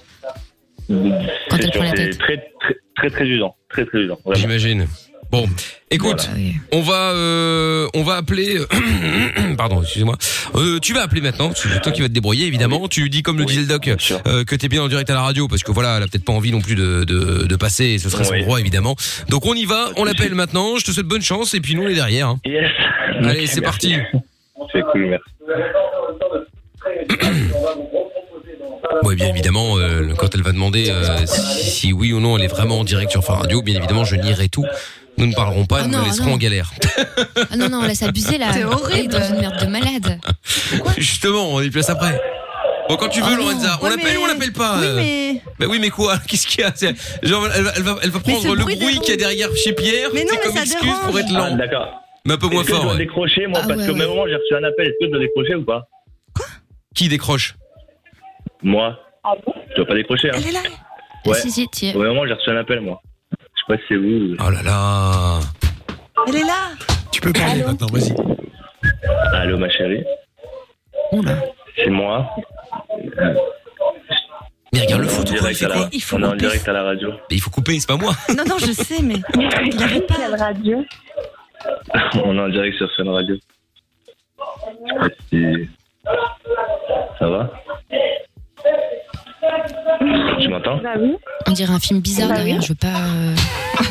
[0.88, 0.95] Quand
[1.51, 2.17] C'est elle prend la sûr, c'est tête.
[2.17, 3.55] Très, très, très, très usant.
[3.69, 4.19] Très, très usant.
[4.34, 4.88] J'imagine.
[5.34, 5.49] Bon,
[5.89, 6.29] écoute,
[6.71, 8.59] on va euh, on va appeler.
[9.57, 10.15] Pardon, excusez-moi.
[10.53, 11.51] Euh, tu vas appeler maintenant.
[11.55, 12.88] C'est toi qui vas te débrouiller évidemment.
[12.88, 13.88] Tu dis comme le disait le doc
[14.27, 16.23] euh, que t'es bien en direct à la radio parce que voilà, elle a peut-être
[16.23, 17.86] pas envie non plus de de, de passer.
[17.86, 18.43] Et ce serait son Oui.
[18.43, 18.95] droit évidemment.
[19.29, 19.89] Donc on y va.
[19.97, 20.77] On l'appelle maintenant.
[20.77, 22.27] Je te souhaite bonne chance et puis nous on est derrière.
[22.27, 22.39] hein.
[22.45, 22.69] Yes.
[23.23, 23.95] Allez, c'est parti.
[24.71, 25.25] C'est cool, merci.
[29.03, 32.43] Oui, bien évidemment, euh, quand elle va demander euh, si, si oui ou non elle
[32.43, 34.65] est vraiment en direct sur Fun Radio, bien évidemment, je nierai tout.
[35.18, 36.34] Nous ne parlerons pas, Ah nous non, la laisserons non.
[36.34, 36.72] en galère.
[37.51, 38.51] Ah non, non, laisse abuser là.
[38.53, 39.14] C'est horrible.
[39.14, 40.20] Dans une merde de malade.
[40.97, 42.20] Justement, on y place après.
[42.89, 43.38] Bon, quand tu veux, Oh.
[43.38, 45.41] Lorenza, on Ouais, l'appelle mais- ou on l'appelle pas Oui, euh mais.
[45.59, 46.74] Bah oui, mais quoi Qu'est-ce qu'il y a
[47.24, 49.18] Genre, elle va, elle va, elle va Mais prendre le bruit bruit qu'il y a
[49.18, 51.20] derrière chez Pierre, Mais non, c'est mais comme ça excuse pour dérange.
[51.22, 51.47] être lent.
[51.51, 52.01] Ah, d'accord.
[52.26, 52.84] mais un peu moins Est-ce que je fort.
[52.86, 52.99] dois ouais.
[52.99, 53.99] décrocher, moi, Ah parce ouais, que au ouais.
[53.99, 54.88] même moment, j'ai reçu un appel.
[54.88, 55.88] Est-ce que je dois décrocher ou pas
[56.95, 57.55] Qui décroche
[58.61, 58.99] Moi.
[59.70, 60.34] Je dois pas décrocher, hein.
[60.38, 60.59] Elle est là.
[61.26, 61.36] Ouais.
[61.39, 61.93] Si, si, tiens.
[61.95, 63.01] Au même moment, j'ai reçu un appel, moi.
[63.70, 64.36] Je sais pas si c'est vous.
[64.39, 65.39] Oh là là
[66.28, 66.72] Elle est là.
[67.11, 68.14] Tu peux parler maintenant, vas-y.
[69.36, 70.03] Allô, ma chérie.
[71.11, 71.36] Oula.
[71.76, 72.30] C'est moi.
[74.74, 76.22] Mais regarde le On foot, quoi, il direct fait à la- quoi Il faut On
[76.22, 76.39] est en couper.
[76.39, 77.09] direct à la radio.
[77.11, 78.14] Mais il faut couper, c'est pas moi.
[78.36, 79.16] Non, non, je sais, mais.
[79.36, 80.16] Il arrête pas.
[80.16, 80.84] Quelle radio
[82.26, 83.36] On est en direct sur Fun Radio.
[83.38, 85.70] Je sais pas si...
[87.20, 87.49] Ça va
[90.41, 90.78] Tu m'entends?
[90.78, 91.16] Bah oui.
[91.47, 92.63] On dirait un film bizarre Bah derrière, oui.
[92.63, 92.87] je veux pas.
[92.87, 93.35] euh,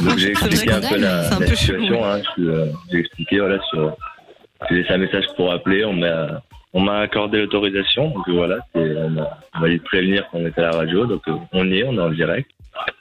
[0.09, 2.05] Donc j'ai expliqué un peu la, c'est un la peu situation.
[2.05, 2.21] Hein.
[2.39, 3.97] Euh, J'ai expliqué voilà sur.
[4.69, 5.85] J'ai laissé un message pour appeler.
[5.85, 6.43] On m'a
[6.73, 8.09] on m'a accordé l'autorisation.
[8.11, 11.07] Donc euh, voilà, on m'a on m'a dit de prévenir qu'on était à la radio.
[11.07, 11.23] Donc
[11.53, 12.51] on y est, on est en direct.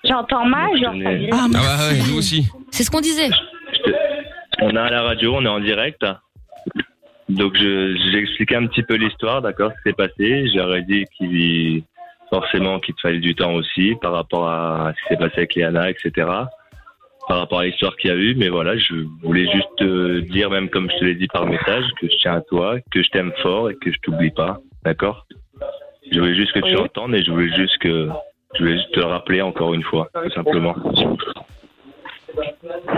[0.04, 1.30] J'entends mal, ça est-.
[1.32, 2.48] Ah, Ah bah ouais, nous aussi.
[2.72, 3.30] C'est ce qu'on disait.
[4.62, 6.02] On est à la radio, on est en direct.
[7.30, 10.48] Donc je j'ai expliqué un petit peu l'histoire, d'accord, ce qui s'est passé.
[10.54, 11.84] J'aurais dit qu'il
[12.32, 15.56] forcément qu'il te fallait du temps aussi par rapport à ce qui s'est passé avec
[15.56, 16.12] Léana, etc.
[17.28, 20.50] Par rapport à l'histoire qu'il y a eu, mais voilà, je voulais juste te dire,
[20.50, 23.10] même comme je te l'ai dit par message, que je tiens à toi, que je
[23.10, 25.28] t'aime fort et que je t'oublie pas, d'accord?
[26.12, 26.82] Je voulais juste que tu Oui.
[26.82, 28.10] entendes et je voulais juste que
[28.56, 30.76] je voulais juste te le rappeler encore une fois, tout simplement.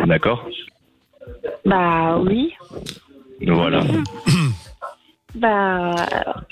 [0.06, 0.48] D'accord?
[1.66, 2.54] Bah oui.
[3.46, 3.82] Voilà.
[5.36, 5.96] Bah.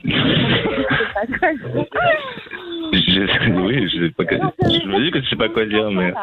[0.03, 1.85] je sais pas quoi dire.
[2.93, 5.91] Je, oui, je sais pas quoi Je me dis que je sais pas quoi dire,
[5.91, 6.13] mais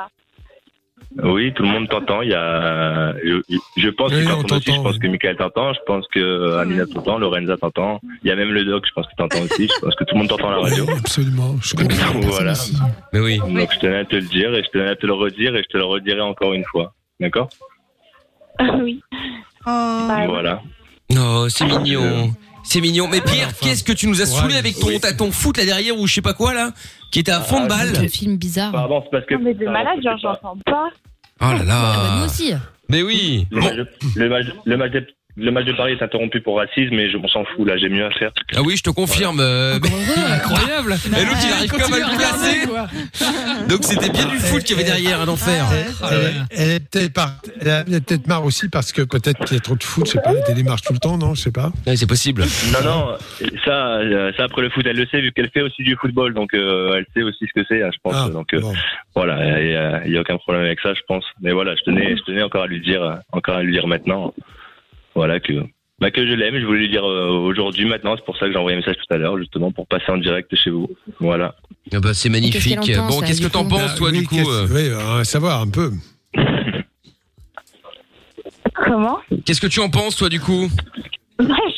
[1.23, 2.23] oui, tout le monde t'entend.
[2.23, 3.41] Il y a, je,
[3.77, 4.73] je pense Oui, que t'entends aussi.
[4.73, 4.99] Je pense oui.
[4.99, 5.73] que Michael t'entend.
[5.73, 8.01] Je pense que Amina t'entend, Lorenza t'entend.
[8.23, 8.85] Il y a même le doc.
[8.87, 9.69] Je pense que t'entends aussi.
[9.69, 10.85] Je pense que tout le monde t'entend à la radio.
[10.87, 11.57] Oui, absolument.
[11.63, 12.13] Je comprends.
[12.21, 12.53] Donc, voilà.
[13.13, 13.39] Mais oui.
[13.39, 15.63] Donc je tenais à te le dire et je tenais à te le redire et
[15.63, 16.93] je te le redirai encore une fois.
[17.19, 17.49] D'accord?
[18.81, 19.01] Oui.
[19.67, 20.09] Oh.
[20.29, 20.61] Voilà.
[21.17, 22.33] Oh, c'est mignon.
[22.69, 23.09] C'est mignon.
[23.09, 25.01] Mais Pierre, enfin, qu'est-ce que tu nous as saoulé ouais, avec ton, oui.
[25.01, 26.73] t'as ton foot là derrière ou je sais pas quoi là
[27.11, 27.93] qui était à fond de balle.
[27.99, 28.73] Le film bizarre.
[28.73, 29.35] Pardon, c'est parce que.
[29.35, 30.89] Non, mais de malade, genre, j'entends pas.
[31.41, 31.65] Oh là là.
[31.69, 32.53] Ah bah, nous aussi.
[32.91, 33.47] Mais oui.
[33.51, 34.93] Le, match, de- le, match, le, match
[35.39, 37.89] le match de Paris est interrompu pour racisme, mais je m'en s'en fous, là, j'ai
[37.89, 38.31] mieux à faire.
[38.57, 39.39] Ah oui, je te confirme.
[39.41, 40.95] euh, Incroyable.
[41.17, 43.69] Et l'autre, il arrive comme à le placer.
[43.69, 45.65] Donc c'était bien du foot qu'il y avait derrière, un enfer.
[46.11, 46.33] Elle, est-
[46.63, 49.63] elle est peut-être par- elle a peut-être marre aussi parce que peut-être qu'il y a
[49.63, 51.71] trop de foot, je sais pas, elle démarche tout le temps, non, je sais pas.
[51.87, 52.43] Ouais, c'est possible.
[52.73, 53.17] Non, non,
[53.65, 56.35] ça, euh, ça après le foot, elle le sait, vu qu'elle fait aussi du football,
[56.35, 58.15] donc euh, elle sait aussi ce que c'est, hein, je pense.
[58.17, 58.73] Ah, donc euh, bon.
[59.15, 61.25] voilà, il y, a- il y a aucun problème avec ça, je pense.
[61.43, 63.87] Mais voilà, je tenais, je tenais encore à lui dire, euh, encore à lui dire
[63.87, 64.33] maintenant,
[65.15, 65.53] voilà que.
[66.01, 68.53] Bah que je l'aime, je voulais lui dire euh, aujourd'hui, maintenant, c'est pour ça que
[68.53, 70.89] j'ai envoyé un message tout à l'heure, justement pour passer en direct chez vous.
[71.19, 71.57] Voilà.
[71.93, 72.79] Ah bah, c'est magnifique.
[73.09, 75.69] Bon, qu'est-ce que t'en penses, toi, oui, du coup euh, Oui, on va savoir un
[75.69, 75.91] peu.
[78.75, 79.19] Comment?
[79.45, 80.69] Qu'est-ce que tu en penses, toi, du coup?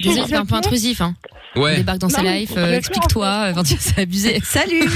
[0.03, 1.01] Désolé, c'est un peu intrusif.
[1.01, 1.15] Hein.
[1.57, 1.77] On Ouais.
[1.79, 3.53] débarque dans sa Non, mais life, euh, explique-toi.
[3.57, 4.41] euh, c'est abusé.
[4.45, 4.89] Salut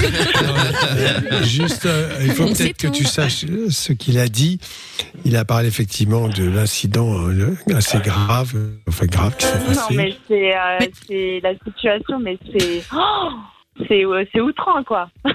[1.31, 2.93] Euh, Juste, euh, il faut peut-être que tout.
[2.93, 4.59] tu saches euh, ce qu'il a dit.
[5.25, 7.13] Il a parlé effectivement de l'incident
[7.75, 8.53] assez grave,
[8.87, 9.93] enfin grave qui s'est Non, passé.
[9.95, 12.83] mais c'est euh, la situation, mais c'est.
[12.95, 13.29] Oh
[13.89, 15.09] c'est euh, c'est outrant, quoi.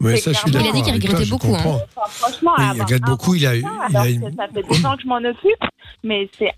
[0.00, 0.30] Ouais, ça.
[0.46, 1.58] Il a dit qu'il toi, regrettait beaucoup, hein.
[1.96, 4.46] Enfin, franchement, Oui, il regrette beaucoup, il a eu- inventé ça, il a une- ça
[4.54, 5.64] fait deux ans que je m'en occupe,
[6.04, 6.52] mais c'est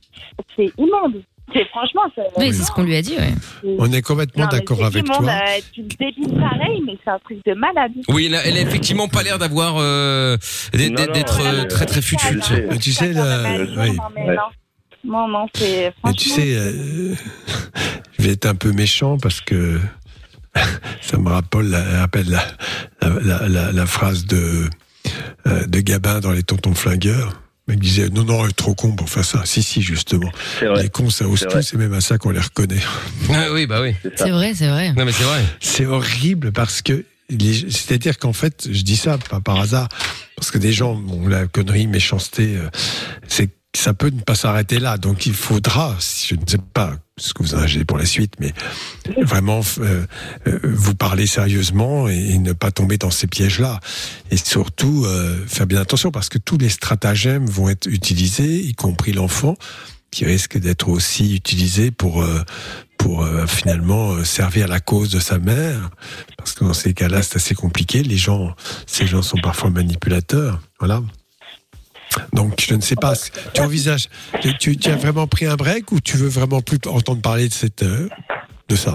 [0.57, 1.23] c'est immonde.
[1.53, 2.03] C'est franchement.
[2.15, 3.17] c'est- Oui, c'est ce qu'on lui a dit.
[3.17, 3.33] Ouais.
[3.79, 5.17] On est complètement d'accord avec toi.
[5.23, 7.93] euh, tu me débiles pareil, mais c'est un truc de malade.
[8.09, 10.37] Oui, elle a, elle a effectivement pas l'air d'avoir euh,
[10.75, 12.41] d'être Non, non, d'être, elle euh, très très futile.
[12.81, 13.97] tu sais, Ça, là, oui.
[15.05, 15.47] non, non.
[15.55, 15.93] C'est.
[16.05, 17.15] Mais tu sais, euh,
[18.19, 19.81] je vais être un peu méchant parce que
[21.01, 22.43] ça me rappelle, la, rappelle la,
[23.01, 24.69] la, la- la- la phrase de,
[25.47, 27.33] de Gabin dans Les Tontons Flingueurs.
[27.69, 29.43] Le mec disait non, non, il est trop con pour faire ça.
[29.45, 30.33] Si, si, justement.
[30.61, 30.85] Vrai.
[30.85, 32.81] Les cons, ça ose C'est tout, c'est même à ça qu'on les reconnaît.
[33.31, 33.95] Ah oui, bah oui.
[34.17, 34.95] C'est vrai, c'est vrai.
[34.95, 35.45] Non, mais c'est vrai.
[35.61, 39.89] C'est horrible parce que, c'est-à-dire qu'en fait, je dis ça pas par hasard,
[40.35, 42.71] parce que des gens, bon, la connerie, méchanceté, euh,
[43.29, 44.99] c'est ça peut ne pas s'arrêter là.
[44.99, 48.35] Donc il faudra, je ne sais pas ce que vous en avez pour la suite,
[48.41, 48.53] mais
[49.23, 50.07] vraiment euh,
[50.47, 53.81] euh, vous parler sérieusement et, ne pas tomber dans ces pièges-là.
[54.31, 58.75] Et surtout euh, faire bien attention parce que tous les stratagèmes vont être utilisés, y
[58.75, 59.57] compris l'enfant,
[60.11, 62.25] qui risque d'être aussi utilisé pour
[62.97, 65.91] pour finalement servir la cause de sa mère,
[66.37, 68.03] parce que dans ces cas-là, c'est assez compliqué.
[68.03, 68.57] Les gens,
[68.87, 71.03] ces gens sont parfois manipulateurs, voilà.
[72.33, 73.13] Donc, je ne sais pas.
[73.55, 74.09] Tu envisages,
[74.41, 77.49] tu, tu- tu as vraiment pris un break ou tu veux vraiment plus entendre parler
[77.49, 78.09] de cette, euh,
[78.69, 78.95] de ça?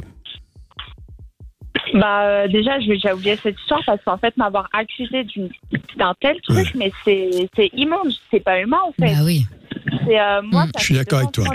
[1.93, 5.49] Bah, euh, déjà, je vais déjà oublier cette histoire parce qu'en fait, m'avoir accusé d'une-
[5.97, 9.13] d'un tel truc, mais c'est c'est immonde, c'est pas humain en fait.
[9.13, 9.45] Bah oui.
[10.09, 10.71] Euh, moi, Mm.
[10.73, 11.45] ça Je suis d'accord avec toi.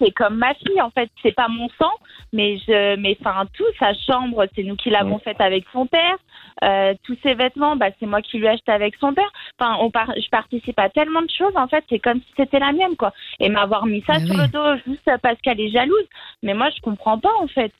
[0.00, 1.90] C'est comme ma fille en fait, c'est pas mon sang,
[2.32, 6.16] mais je, mais enfin tout, sa chambre, c'est nous qui l'avons faite avec son père.
[6.62, 9.30] Euh, tous ses vêtements, bah c'est moi qui lui ai acheté avec son père.
[9.58, 12.58] Enfin, on par- je participe à tellement de choses en fait, c'est comme si c'était
[12.58, 13.12] la mienne quoi.
[13.40, 14.40] Et m'avoir mis ça sur oui.
[14.42, 16.06] le dos juste parce qu'elle est jalouse,
[16.42, 17.72] mais moi je comprends pas en fait.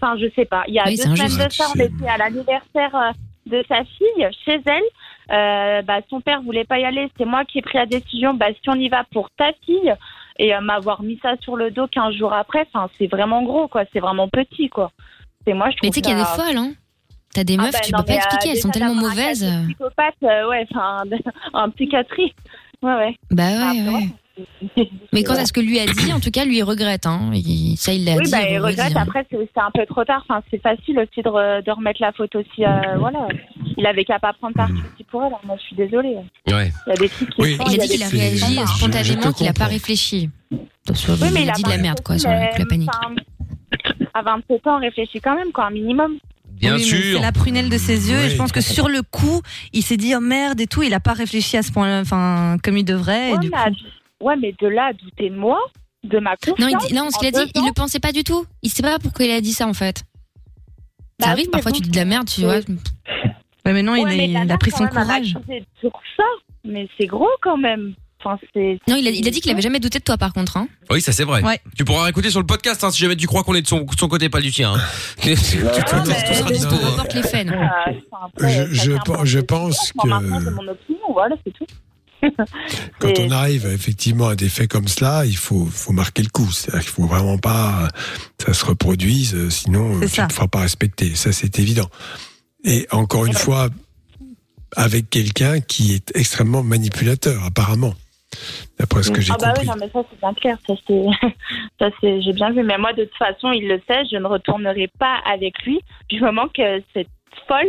[0.00, 0.64] Enfin, je sais pas.
[0.68, 3.10] Il y a Oui, deux semaines de ça, on était à l'anniversaire euh,
[3.46, 4.82] de sa fille chez elle.
[5.32, 7.10] Euh, bah, son père voulait pas y aller.
[7.18, 8.32] C'est moi qui ai pris la décision.
[8.34, 9.94] Bah, si on y va pour ta fille
[10.38, 13.68] et euh, m'avoir mis ça sur le dos 15 jours après, enfin, c'est vraiment gros,
[13.68, 13.84] quoi.
[13.92, 14.90] C'est vraiment petit, quoi.
[15.46, 16.72] C'est moi, je Mais tu sais des ça- folles, hein.
[17.34, 18.94] T'as des Ah meufs, bah tu non, peux pas euh, expliquer, elles sont tellement un
[19.08, 19.40] mauvaises.
[19.42, 21.02] de Psychopathe, euh, ouais, enfin,
[21.52, 22.34] en psychiatrie.
[22.82, 23.16] Ouais, ouais.
[23.30, 24.08] Bah Ah, ouais, ouais.
[25.12, 27.04] Mais quand est ce que lui a dit, en tout cas, lui il regrette.
[27.06, 27.30] Hein.
[27.34, 28.30] Il- ça, il l'a Oui, dit.
[28.30, 28.96] bah, il regrette.
[28.96, 29.02] hein.
[29.02, 30.24] Après, c'est un peu trop tard.
[30.28, 32.64] Enfin, c'est facile aussi de, re- de remettre la faute aussi.
[32.64, 33.28] euh, voilà.
[33.76, 35.32] Il avait qu'à pas prendre parti aussi pour elle.
[35.44, 36.16] Moi, je suis désolée.
[36.48, 36.72] Ouais.
[36.86, 37.54] Il y a des trucs qui Oui.
[37.56, 40.30] font, Il a dit qu'il a réagi spontanément, qu'il a pas réfléchi.
[40.94, 42.88] Sur- Oui, mais il a dit de la merde, quoi, sur la panique.
[44.14, 46.14] À 27 ans, on réfléchit quand même, quoi, un minimum.
[46.60, 47.16] Bien Oui, sûr.
[47.16, 49.40] C'est la prunelle de ses yeux et je pense que sur le coup,
[49.72, 52.56] il s'est dit oh merde et tout, il a pas réfléchi à ce point, enfin
[52.62, 53.30] comme il devrait.
[53.30, 53.62] et Ouais, du mais, coup...
[54.22, 55.58] à- ouais, mais de là à douter de moi,
[56.04, 56.58] de ma confiance.
[56.58, 58.44] Non, il dit- non, ce qu'il a dit, il le pensait pas du tout.
[58.62, 60.02] Il sait pas pourquoi il a dit ça, en fait.
[61.18, 61.76] Bah Ça arrive, oui, mais parfois bon.
[61.78, 62.56] tu dis de la merde, tu vois.
[63.66, 65.34] Ouais, mais non, il, Ouais, a, mais il la a pris son courage.
[65.80, 66.24] Sur ça,
[66.64, 67.94] mais c'est gros quand même.
[68.22, 68.78] Enfin, c'est.
[68.86, 70.56] Non, il a, il a dit qu'il avait jamais douté de toi, par contre.
[70.58, 70.68] Hein.
[70.90, 71.42] Oui, ça c'est vrai.
[71.42, 71.58] Ouais.
[71.76, 73.80] Tu pourras écouter sur le podcast hein, si jamais tu crois qu'on est de son,
[73.80, 74.74] de son côté, pas du tien.
[74.74, 74.80] hein.
[75.22, 76.04] Tu- tu- tu- tout sera
[76.50, 76.74] mais- dispo.
[76.74, 77.52] On reporte les faits, nous.
[77.54, 77.56] Euh,
[78.12, 81.52] enfin, après, Je- je chacun pen- pense je que- Maintenant, j'ai mon opinion, voilà, c'est
[81.52, 81.66] tout.
[82.98, 86.50] Quand on arrive effectivement à des faits comme cela, il faut, faut marquer le coup.
[86.52, 87.88] C'est-à-dire qu'il faut vraiment pas
[88.36, 90.22] que ça se reproduise, euh, sinon euh, C'est tu ça.
[90.24, 91.14] ne te feras pas respecter.
[91.14, 91.88] Ça, c'est évident.
[92.64, 93.70] Et encore une fois,
[94.76, 97.94] avec quelqu'un qui est extrêmement manipulateur, apparemment,
[98.78, 99.62] d'après ce que j'ai ah bah compris.
[99.62, 101.04] oui, non, mais ça c'est bien clair, ça c'est,
[101.80, 102.62] ça c'est, j'ai bien vu.
[102.62, 106.20] Mais moi, de toute façon, il le sait, je ne retournerai pas avec lui du
[106.20, 107.08] moment que cette
[107.48, 107.68] folle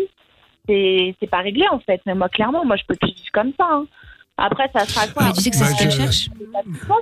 [0.68, 2.02] c'est c'est pas réglé en fait.
[2.06, 3.68] Mais moi, clairement, moi, je peux plus vivre comme ça.
[3.72, 3.86] hein.
[4.38, 5.24] Après, ça sera quoi?
[5.26, 6.30] Mais tu sais que c'est ce Bah, qu'elle cherche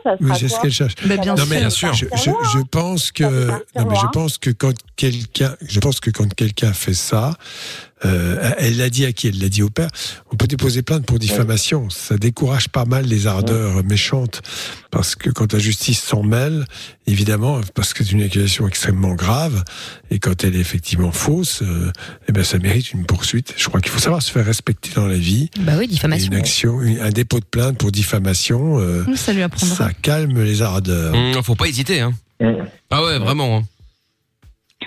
[0.03, 0.95] Ça Oui, c'est ce quoi qu'elle cherche.
[1.05, 1.47] Bah, bien non, sûr.
[1.49, 1.93] mais Bien sûr.
[1.93, 3.23] Je, je, je pense que
[3.77, 7.35] non, mais je pense que quand quelqu'un, je pense que quand quelqu'un fait ça,
[8.05, 9.89] euh, elle l'a dit à qui Elle l'a dit au père.
[10.31, 11.89] On peut déposer plainte pour diffamation.
[11.89, 14.41] Ça décourage pas mal les ardeurs méchantes,
[14.91, 16.65] parce que quand la justice s'en mêle,
[17.07, 19.63] évidemment, parce que c'est une accusation extrêmement grave,
[20.11, 21.91] et quand elle est effectivement fausse, euh,
[22.27, 23.53] eh ben ça mérite une poursuite.
[23.57, 25.49] Je crois qu'il faut savoir se faire respecter dans la vie.
[25.59, 26.31] Bah oui, diffamation.
[26.31, 29.75] Une action, une- un dépôt de plainte pour diffamation, euh, Ça lui apprendra.
[29.75, 31.13] ça calme les ardeurs.
[31.13, 32.13] Hum, faut pas hésiter, hein.
[32.91, 33.57] Ah ouais, vraiment.
[33.57, 33.63] hein.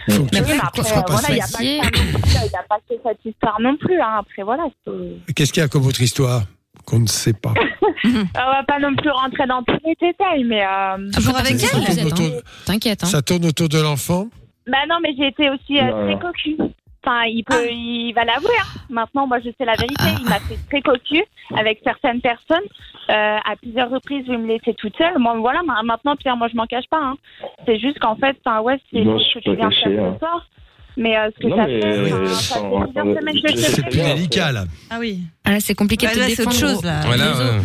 [0.09, 2.65] Mais après, Oui, voilà, il n'y a pas que ça non plus, Il n'y a
[2.69, 4.01] pas que cette histoire non plus.
[4.01, 4.17] Hein.
[4.21, 4.65] Après, voilà.
[5.35, 6.43] Qu'est-ce qu'il y a comme autre histoire
[6.85, 7.55] qu'on ne sait pas
[8.05, 10.65] On va pas non plus rentrer dans tous les détails, mais.
[10.65, 12.27] euh, Toujours avec Ça elle autour,
[12.65, 13.05] T'inquiète.
[13.05, 13.07] Hein.
[13.07, 14.27] ça tourne autour de l'enfant
[14.67, 16.57] Bah non, mais j'ai été aussi euh, Non, très cocu.
[17.05, 18.49] Enfin, il peut, il va l'avouer.
[18.61, 18.79] hein.
[18.89, 20.05] Maintenant, moi, je sais la vérité.
[20.21, 21.23] Il m'a fait très cocu
[21.57, 22.63] avec certaines personnes.
[23.11, 25.19] Euh, à plusieurs reprises, je me laissais toute seule.
[25.19, 25.63] Moi, voilà.
[25.65, 27.01] ma- Maintenant, Pierre, moi, je m'en cache pas.
[27.03, 27.17] hein.
[27.67, 29.75] C'est juste qu'en fait, enfin, ouais, c'est Non, ce je que peux tu viens de
[29.75, 30.13] cacher, faire hein.
[30.15, 30.47] ce soir.
[30.97, 33.21] Mais euh, ce que Non, ça mais, fait, euh, enfin, ça fait enfin, plusieurs enfin,
[33.21, 33.89] semaines que je je te sais fais.
[33.91, 34.65] bien, délicat là.
[34.91, 35.21] Ah oui.
[35.45, 37.01] Ah c'est compliqué de te là, c'est autre chose, là.
[37.05, 37.61] Voilà, ouais.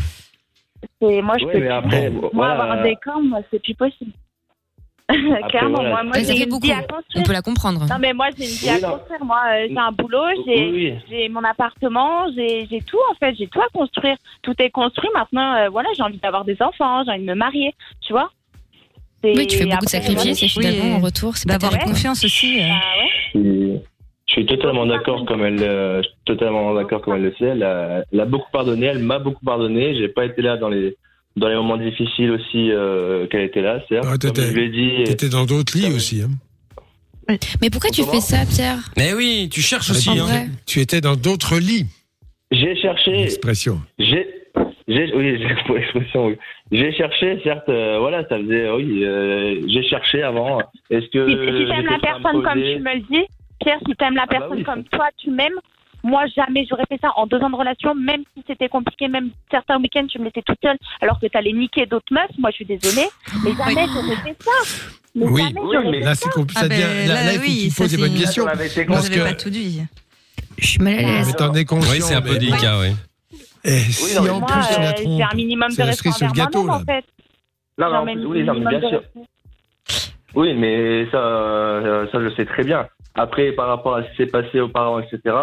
[1.02, 1.74] C'est- moi, je Ouais, peux mais plus.
[1.74, 2.54] après, moi, voilà.
[2.64, 4.12] avoir des camps, moi, c'est plus possible.
[5.50, 5.90] Clairement, voilà.
[5.90, 6.66] moi, moi j'ai une beaucoup.
[6.66, 7.24] vie à On construire.
[7.26, 7.86] peut la comprendre.
[7.90, 8.98] Non, mais moi, j'ai une vie à non.
[8.98, 9.24] construire.
[9.24, 10.94] Moi, euh, j'ai un boulot, j'ai Oui, oui.
[11.10, 13.34] j'ai mon appartement, j'ai tout, en fait.
[13.36, 14.18] J'ai tout à construire.
[14.42, 15.10] Tout est construit.
[15.14, 17.74] Maintenant, euh, voilà, j'ai envie d'avoir des enfants, j'ai envie de me marier.
[18.02, 18.30] Tu vois
[19.24, 22.60] Oui, tu fais beaucoup de sacrifices et finalement, en retour, c'est D'avoir confiance aussi.
[22.60, 22.66] euh.
[22.70, 23.10] Ah ouais.
[23.34, 23.80] Je suis-
[24.28, 27.46] je suis totalement d'accord comme elle, euh, je suis totalement d'accord comme elle le sait.
[27.46, 29.96] Elle a, elle a beaucoup pardonné, elle m'a beaucoup pardonné.
[29.98, 30.98] J'ai pas été là dans les
[31.38, 34.06] dans les moments difficiles aussi euh, qu'elle était là, certes.
[34.06, 35.04] Ouais, comme t'étais- je l'ai dit.
[35.06, 36.24] T'étais dans d'autres lits aussi.
[36.24, 36.32] Hein.
[37.62, 38.80] Mais pourquoi tu fais ça, Pierre?
[38.98, 40.10] Mais oui, tu cherches aussi.
[40.10, 40.48] En hein.
[40.66, 41.86] Tu étais dans d'autres lits.
[42.52, 43.82] J'ai cherché, Expression.
[44.00, 44.26] j'ai,
[44.88, 45.38] j'ai, oui,
[45.70, 46.38] l'expression, oui.
[46.72, 50.60] J'ai cherché, certes, euh, voilà, ça faisait, oui, euh, j'ai cherché avant.
[50.90, 53.26] Est-ce que Si, si t'aimes la personne comme tu me le dis,
[53.60, 55.60] Pierre, si t'aimes la bah personne oui, comme toi, tu m'aimes.
[56.04, 59.30] Moi, jamais j'aurais fait ça en deux ans de relation, même si c'était compliqué, même
[59.52, 62.30] certains week-ends, tu me laissais toute seule, alors que t'allais niquer d'autres meufs.
[62.38, 63.08] Moi, je suis désolée,
[63.44, 64.52] mais jamais j'aurais fait ça.
[65.16, 66.22] Mais Oui, jamais j'aurais fait là, ça.
[66.32, 68.20] c'est compl- ça Ah ben, là, là, là, il faut oui, pose des bonnes c'est-
[68.24, 68.46] questions.
[68.88, 69.82] Parce que, pas tout dit.
[70.60, 71.28] Je suis mal à l'aise.
[71.28, 71.92] mais t'en es conscient.
[71.92, 72.96] Oui, c'est un peu mais- délicat, oui.
[73.64, 75.82] Et si non, mais en Moi, plus tu la euh, trompes, j'ai un minimum c'est
[75.82, 76.74] de la cerise respect sur le gâteau, là.
[76.76, 77.04] en fait.
[77.80, 79.02] Non, mais même oui, non, mais bien sûr.
[80.36, 82.88] Oui, mais ça, euh, ça je sais très bien.
[83.16, 85.36] Après, par rapport à ce qui s'est passé auparavant, etc.,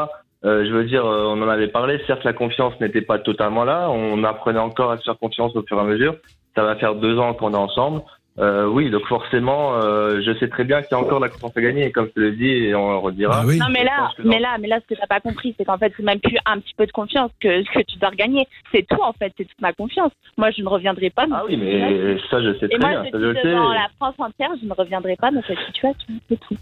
[0.45, 2.01] euh, je veux dire, euh, on en avait parlé.
[2.07, 3.89] Certes, la confiance n'était pas totalement là.
[3.91, 6.17] On apprenait encore à se faire confiance au fur et à mesure.
[6.55, 8.03] Ça va faire deux ans qu'on est ensemble.
[8.41, 11.31] Euh, oui, donc forcément, euh, je sais très bien qu'il y a encore de la
[11.31, 11.87] confiance à gagner.
[11.87, 13.39] Et comme je te l'ai dit, et on le redira.
[13.43, 13.59] Ah oui.
[13.59, 15.79] Non, mais là, dans- mais là, mais là, ce que t'as pas compris, c'est qu'en
[15.79, 18.49] fait, c'est même plus un petit peu de confiance que, que tu dois regagner.
[18.73, 19.33] C'est tout, en fait.
[19.39, 20.11] C'est toute ma confiance.
[20.37, 21.27] Moi, je ne reviendrai pas.
[21.29, 22.29] dans Ah oui, mais situation.
[22.29, 23.05] ça, je sais Et très moi, bien.
[23.05, 23.49] je Ça, dis je le sais.
[23.51, 26.15] devant la France entière, je ne reviendrai pas dans cette situation.
[26.29, 26.57] C'est tout.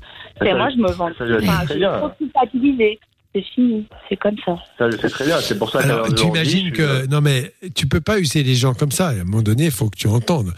[0.44, 1.08] Et moi, je me vends.
[1.18, 1.90] ça, je le sais Enfin, très je bien.
[1.92, 3.00] suis trop culpabilisée.
[3.34, 3.86] C'est fini.
[4.10, 4.56] C'est comme ça.
[4.76, 5.40] Ça, je sais très bien.
[5.40, 8.54] C'est pour ça Alors, l'heure tu imagines que non mais tu peux pas user les
[8.54, 9.08] gens comme ça.
[9.08, 10.52] À un moment donné, il faut que tu entendes.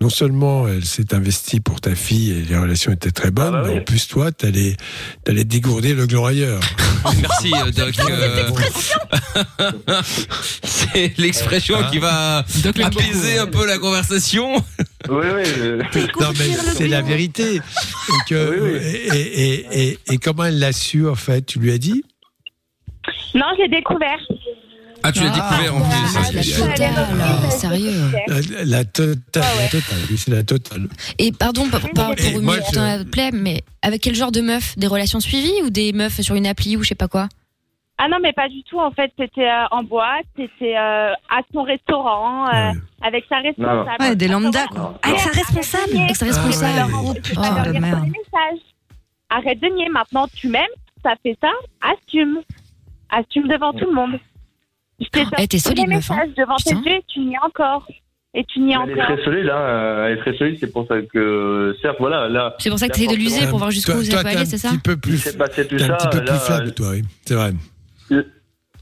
[0.00, 3.62] Non seulement elle s'est investie pour ta fille et les relations étaient très bonnes, Ah
[3.62, 4.76] bah mais en plus toi, t'allais
[5.24, 6.60] t'allais dégourdir le glorieur.
[7.20, 7.94] Merci, euh, Doc.
[8.08, 8.50] euh,
[10.62, 14.54] C'est l'expression qui va Doc apaiser un peu la conversation.
[15.08, 15.42] Oui, oui.
[15.44, 17.56] je- non mais c'est la vérité.
[17.56, 17.60] Et,
[18.28, 19.16] que, Oui, oui.
[19.16, 21.42] Et, et, et, et comment elle l'a su en fait?
[21.46, 22.04] Tu lui as dit?
[23.34, 24.18] Non, j'ai découvert.
[25.02, 26.34] Ah, tu l'as Ah, découvert en Ah, plus.
[26.34, 27.92] la totale, sérieux.
[28.26, 30.88] la, la totale, la totale, oui, c'est la totale.
[31.18, 34.14] Et pardon, pas, pas Et pour moi, remuer je- dans la plaie, mais avec quel
[34.14, 34.76] genre de meuf?
[34.76, 37.28] Des relations suivies ou des meufs sur une appli ou je sais pas quoi?
[37.96, 38.78] Ah non, mais pas du tout.
[38.78, 43.96] En fait, c'était euh, en boîte, c'était euh, à son restaurant, euh, avec sa responsable.
[44.00, 44.98] Ouais, des lambda, quoi.
[45.02, 45.98] Avec sa responsable?
[45.98, 46.92] Avec sa responsable.
[47.04, 48.04] Oh, putain, merde.
[49.30, 49.88] Arrête de nier.
[49.90, 50.64] Maintenant, tu m'aimes,
[51.02, 51.50] ça fait ça,
[51.82, 52.40] assume.
[53.10, 54.18] Assume devant tout le monde.
[55.00, 56.24] Je t'ai sorti t'es tous solide, les hein.
[56.36, 56.90] devant tes Putain.
[56.90, 57.86] yeux et tu nies encore.
[58.34, 59.16] Et tu nies Elle est encore.
[59.16, 59.56] très solide, hein.
[59.58, 60.56] euh, Elle est très solide.
[60.60, 62.54] C'est pour ça que, certes, voilà, là.
[62.58, 64.36] C'est pour ça que là, t'essayes de l'user pour voir jusqu'où ça peut t'es aller,
[64.40, 66.08] un c'est ça petit peu Il plus, s'est passé tout t'es un ça.
[66.08, 67.52] petit peu plus faible, toi, oui, c'est vrai.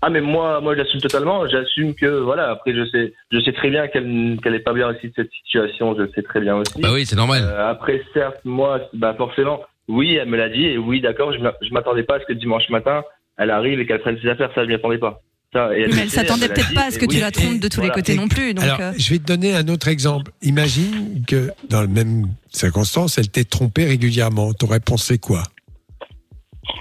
[0.01, 1.47] Ah mais moi, moi j'assume totalement.
[1.49, 2.51] J'assume que voilà.
[2.51, 5.31] Après, je sais, je sais très bien qu'elle qu'elle est pas bien aussi de cette
[5.33, 5.97] situation.
[5.99, 6.81] Je sais très bien aussi.
[6.81, 7.43] Bah oui, c'est normal.
[7.45, 11.33] Euh, après, certes, moi, bah forcément, oui, elle me l'a dit et oui, d'accord.
[11.33, 13.03] Je m'attendais pas à ce que dimanche matin,
[13.39, 14.51] elle arrive et qu'elle prenne ses affaires.
[14.55, 15.21] Ça, je m'y attendais pas.
[15.53, 17.69] Ça, et Mais le elle s'attendait peut-être pas à ce que tu la trompes de
[17.69, 17.95] tous les Voilà.
[17.95, 18.53] côtés non plus.
[18.53, 20.31] Donc, Alors, euh, je vais te donner un autre exemple.
[20.43, 24.53] Imagine que dans la même circonstance, elle t'ait trompé régulièrement.
[24.53, 25.43] T'aurais pensé quoi?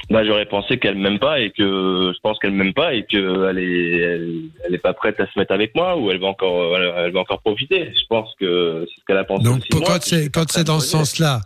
[0.09, 3.57] Bah, j'aurais pensé qu'elle m'aime pas et que je pense qu'elle m'aime pas et qu'elle
[3.57, 4.33] est, elle,
[4.67, 7.11] elle est pas prête à se mettre avec moi ou elle va encore, elle, elle
[7.13, 7.91] va encore profiter.
[7.93, 9.67] Je pense que c'est ce qu'elle a pensé Donc, aussi.
[9.69, 11.39] pour- moi, quand c'est quand c'est dans ce sens-là,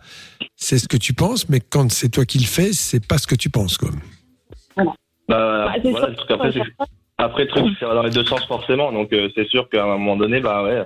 [0.56, 3.28] c'est ce que tu penses, mais quand c'est toi qui le fais, c'est pas ce
[3.28, 3.90] que tu penses, quoi.
[5.28, 6.10] Bah, Bah, c'est voilà, sûr.
[6.10, 6.50] le truc après,
[7.18, 8.90] après, le truc, c'est dans les deux sens forcément.
[8.92, 10.82] Donc, euh, c'est sûr qu'à un moment donné, bah ouais.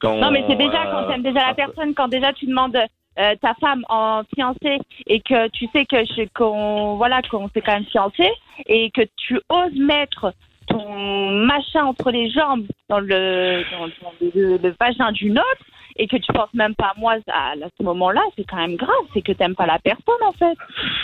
[0.00, 2.76] Quand, Non, mais c'est déjà euh, quand t'aimes déjà la personne, quand déjà tu demandes
[2.76, 7.60] euh, ta femme en fiancée et que tu sais que je- qu'on voilà qu'on s'est
[7.60, 8.30] quand même fiancé
[8.66, 10.32] et que tu oses mettre
[10.68, 15.64] ton machin entre les jambes dans le dans, dans le, le vagin d'une autre
[15.98, 19.04] et que tu penses même pas à moi à, ce moment-là, c'est quand même grave.
[19.12, 20.56] C'est que t'aimes pas la personne en fait.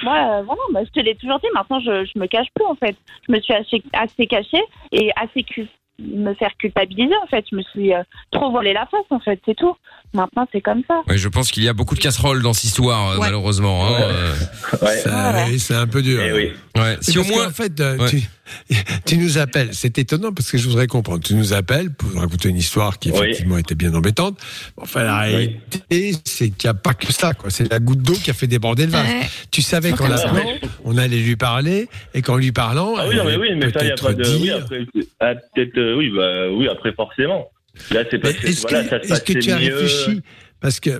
[0.02, 1.48] Moi, euh, voilà, je te l'ai toujours dit.
[1.54, 2.96] Maintenant, je, je me cache plus en fait.
[3.26, 4.62] Je me suis assez, assez cachée
[4.92, 5.44] et assez
[5.98, 7.44] me faire culpabiliser en fait.
[7.50, 9.76] Je me suis euh, trop volé la face en fait, c'est tout.
[10.14, 11.02] Maintenant, c'est comme ça.
[11.08, 13.86] Ouais, je pense qu'il y a beaucoup de casseroles dans cette histoire, euh, malheureusement.
[13.88, 14.34] hein, euh.
[15.02, 16.20] Ça, oui, c'est un peu dur.
[16.76, 16.96] Ouais.
[17.00, 18.22] Si Si au moins, en fait, euh, tu,
[19.06, 19.70] tu nous appelles.
[19.72, 21.22] C'est étonnant parce que je voudrais comprendre.
[21.22, 24.38] Tu nous appelles pour raconter une histoire qui effectivement était bien embêtante.
[24.76, 27.34] Enfin, la réalité, c'est qu'il n'y a pas que ça.
[27.34, 27.50] quoi.
[27.50, 29.06] C'est la goutte d'eau qui a fait déborder le vase.
[29.06, 29.28] Ouais.
[29.50, 30.44] Tu savais qu'en l'appelant,
[30.84, 33.80] on allait lui parler et qu'en lui parlant, Ah oui, non, mais oui, mais ça,
[33.80, 34.24] il n'y a peut-être pas de.
[34.38, 34.86] Oui, après,
[35.20, 37.48] ah, peut-être, euh, oui, bah, oui, après, forcément.
[37.90, 39.76] Là, c'est Est-ce voilà, que, ça se est-ce que tu as mieux.
[39.76, 40.20] réfléchi
[40.60, 40.90] Parce que,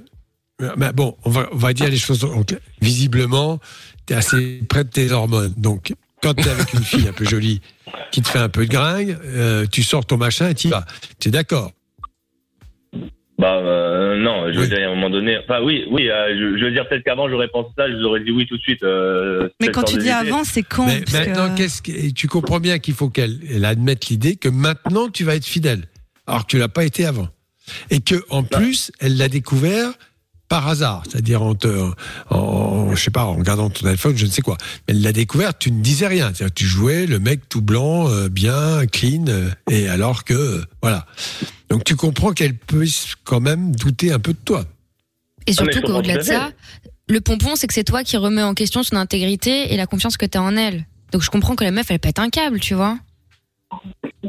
[0.63, 2.21] euh, bah bon, on va, on va dire les choses.
[2.21, 3.59] Donc, visiblement,
[4.07, 5.55] tu es assez près de tes hormones.
[5.57, 5.93] Donc,
[6.23, 7.61] quand tu es avec une fille un peu jolie
[8.11, 10.71] qui te fait un peu de gringue, euh, tu sors ton machin et tu y
[10.71, 10.85] vas.
[11.21, 11.73] Tu es d'accord
[13.39, 15.37] Bah, euh, non, je veux dire, à un moment donné.
[15.39, 18.05] Enfin, oui, oui, euh, je, je veux dire, peut-être qu'avant, j'aurais pensé ça, je vous
[18.05, 18.83] aurais dit oui tout de suite.
[18.85, 22.29] euh, Mais quand tu dis avant, c'est quand Mais parce que- maintenant, qu'est-ce que, tu
[22.29, 25.83] comprends bien qu'il faut qu'elle elle admette l'idée que maintenant tu vas être fidèle,
[26.27, 27.29] alors que tu l'as pas été avant,
[27.91, 29.91] et que en plus elle l'a découvert
[30.49, 31.69] par hasard, c'est-à-dire en, te,
[32.31, 34.59] en, en- je sais pas, en regardant ton téléphone, je ne sais quoi.
[34.87, 37.63] Mais elle l'a découvert, tu ne disais rien, c'est-à-dire que tu jouais le mec tout
[37.63, 41.07] blanc, euh, bien, clean, euh, et alors que euh, voilà.
[41.71, 42.85] Donc tu comprends qu'elle peut
[43.25, 44.65] quand même douter un peu de toi.
[45.47, 46.51] Et Ah, surtout qu'au-delà tout de ça,
[47.09, 50.17] le pompon, c'est que c'est toi qui remets en question son intégrité et la confiance
[50.19, 50.87] que tu as en elle.
[51.13, 52.99] Donc je comprends que la meuf, elle pète un câble, tu vois.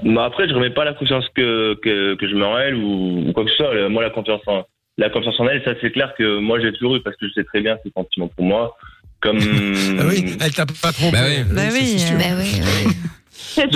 [0.04, 3.28] Mais après, je remets pas la confiance que, que, que je mets en elle ou,
[3.30, 3.74] ou quoi que ce soit.
[3.74, 4.64] Euh, Moi, la confiance en,
[4.98, 7.34] la confiance en elle, ça, c'est clair que moi, j'ai toujours eu parce que je
[7.34, 8.78] sais très bien ses sentiments pour moi.
[9.22, 9.40] Comme.
[10.00, 11.18] Ah oui, elle t'a pas trompé.
[11.18, 11.44] Bah oui.
[11.54, 11.62] Bah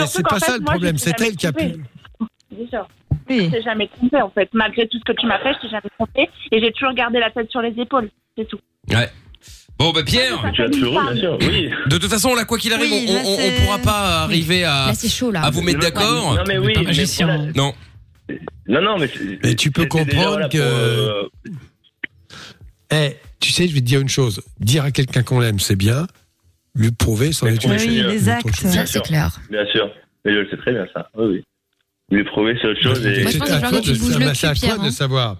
[0.07, 1.79] c'est pas fait, ça le problème, c'est elle qui a jamais pu.
[2.17, 2.33] trompé.
[2.51, 2.87] Déjà.
[3.29, 4.49] Je t'ai jamais trompé en fait.
[4.53, 7.19] Malgré tout ce que tu m'as fait, je t'ai jamais trompé et j'ai toujours gardé
[7.19, 8.09] la tête sur les épaules.
[8.37, 8.59] C'est tout.
[8.89, 9.09] Ouais.
[9.79, 11.69] Bon bah Pierre, Tu as toujours eu, bien sûr, oui.
[11.87, 14.23] De toute façon, là quoi qu'il arrive, Oui, on, là, on, on c'est- pourra pas
[14.23, 15.41] arriver à Là, c'est chaud, là.
[15.43, 16.35] à vous mettre d'accord.
[16.35, 17.51] Non, mais oui, mais.
[17.55, 17.73] Non.
[18.67, 19.07] Non, non, mais.
[19.07, 20.57] c'est- Mais tu peux comprendre voilà, que.
[20.57, 21.29] pour, euh,
[22.91, 24.41] Eh, tu sais, je vais te dire une chose.
[24.59, 26.07] Dire à quelqu'un qu'on l'aime, c'est bien.
[26.75, 27.85] Lui prouver, c'en est une chose.
[27.85, 28.55] les Une autre actes.
[28.61, 28.71] chose.
[28.71, 29.01] Bien sûr.
[29.49, 29.89] Bien sûr.
[30.25, 31.09] Mais je le sais très bien, ça.
[31.15, 31.43] Oui, oui.
[32.11, 33.05] Lui prouver, c'est autre chose.
[33.05, 33.21] Et...
[33.21, 34.79] Moi, je pense qu'il va falloir que tu bouges le C'est à cul, toi Pierre,
[34.81, 34.91] de hein.
[34.91, 35.37] savoir.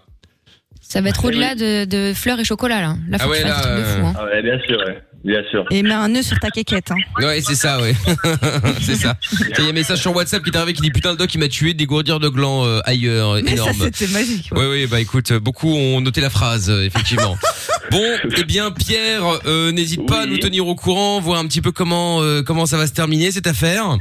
[0.91, 2.95] Ça va être au-delà de, de fleurs et chocolat, là.
[3.09, 4.05] Là, faut Ah que ouais, tu fasses là, de fou.
[4.07, 4.13] hein.
[4.17, 5.01] Ah ouais, bien sûr, ouais.
[5.23, 5.65] Bien sûr.
[5.69, 6.91] Et mets un nœud sur ta quéquette.
[6.91, 6.95] Hein.
[7.21, 7.93] Ouais, c'est ça, ouais.
[8.81, 9.15] c'est ça.
[9.59, 11.31] Il y a un message sur WhatsApp qui est arrivé qui dit putain le doc
[11.35, 13.73] il m'a tué des gourdières de gland euh, ailleurs, Mais énorme.
[13.73, 14.49] ça, c'était magique.
[14.53, 17.37] Ouais, ouais, bah écoute, beaucoup ont noté la phrase, euh, effectivement.
[17.91, 18.01] bon,
[18.37, 21.73] eh bien, Pierre, euh, n'hésite pas à nous tenir au courant, voir un petit peu
[21.73, 23.97] comment euh, comment ça va se terminer cette affaire.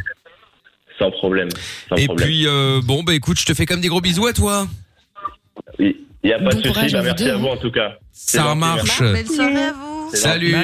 [1.01, 1.49] Sans problème.
[1.89, 2.29] Sans Et problème.
[2.29, 4.69] puis, euh, bon, bah écoute, je te fais comme des gros bisous à toi.
[5.81, 5.97] Oui.
[6.23, 6.93] Il n'y a pas de souci.
[6.93, 7.53] Bah, merci à vous, hein.
[7.53, 7.99] en tout cas.
[8.21, 9.01] Ça marche.
[9.01, 10.11] Belle soirée à vous.
[10.15, 10.55] Salut.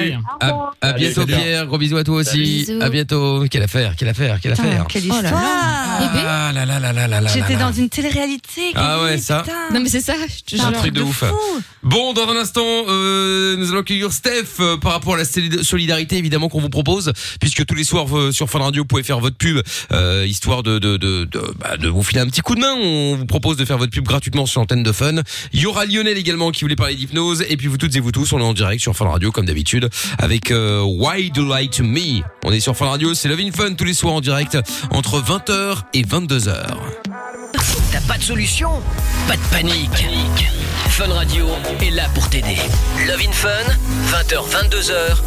[0.81, 1.25] À, bientôt.
[1.25, 1.67] Pierre.
[1.67, 2.37] Gros bisous à toi aussi.
[2.39, 2.81] Bisous.
[2.81, 3.45] À bientôt.
[3.49, 4.85] Quelle affaire, quelle affaire, quelle affaire.
[4.89, 5.27] Quelle Oh là là.
[5.29, 8.71] histoire Ah là là là là là là J'étais dans une télé-réalité.
[8.75, 9.43] Ah ouais, ça.
[9.71, 10.13] Non, mais c'est ça.
[10.47, 11.23] C'est un truc de ouf.
[11.83, 15.61] Bon, dans un instant, euh, nous allons accueillir Steph euh, par rapport à la solid-
[15.61, 19.03] solidarité évidemment qu'on vous propose, puisque tous les soirs euh, sur Fun Radio, vous pouvez
[19.03, 19.61] faire votre pub,
[19.91, 22.73] euh, histoire de de de de, bah, de vous filer un petit coup de main.
[22.73, 25.21] On vous propose de faire votre pub gratuitement sur l'antenne de Fun.
[25.53, 28.11] Il y aura Lionel également qui voulait parler d'hypnose, et puis vous toutes et vous
[28.11, 31.83] tous, on est en direct sur Fun Radio comme d'habitude avec euh, Why Do to
[31.83, 32.23] Me?
[32.43, 34.57] On est sur Fun Radio, c'est Love in Fun tous les soirs en direct
[34.91, 36.65] entre 20h et 22h.
[37.91, 38.69] T'as pas de solution?
[39.27, 40.47] Pas de panique.
[40.89, 41.47] Fun Radio
[41.81, 42.57] est là pour t'aider.
[43.07, 43.49] Love in Fun,
[44.11, 45.17] 20h, 22h,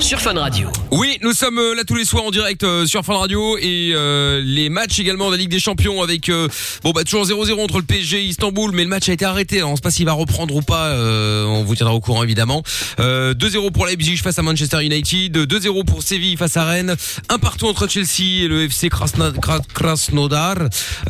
[0.00, 0.68] sur Fun Radio.
[0.90, 3.92] Oui, nous sommes euh, là tous les soirs en direct euh, sur Fun Radio et
[3.94, 6.30] euh, les matchs également de la Ligue des Champions avec
[6.82, 9.58] bon bah toujours 0-0 entre le PSG et Istanbul, mais le match a été arrêté.
[9.58, 10.94] Alors on sait pas s'il va reprendre ou pas.
[10.94, 12.62] on vous tiendra au courant évidemment.
[13.00, 16.94] Euh, 2-0 pour Leipzig face à Manchester United, 2-0 pour Séville face à Rennes,
[17.28, 20.56] un partout entre Chelsea et le FC Krasnodar.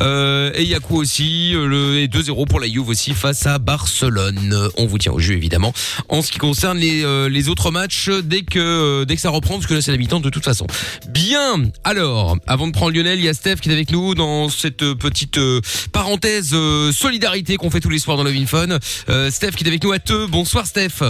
[0.01, 3.59] Et il y a quoi aussi le et 2-0 pour la Juve aussi face à
[3.59, 4.69] Barcelone.
[4.77, 5.73] On vous tient au jeu évidemment.
[6.07, 9.55] En ce qui concerne les les autres matchs, dès que euh, dès que ça reprend,
[9.55, 10.65] parce que là c'est la mi-temps de toute façon.
[11.09, 11.63] Bien.
[11.83, 14.83] Alors, avant de prendre Lionel, il y a Steph qui est avec nous dans cette
[14.83, 15.61] euh, petite euh,
[15.91, 16.55] parenthèse
[16.91, 18.67] solidarité qu'on fait tous les soirs dans le Fun.
[19.09, 20.27] Euh, Steph qui est avec nous à Teux.
[20.27, 21.03] Bonsoir Steph.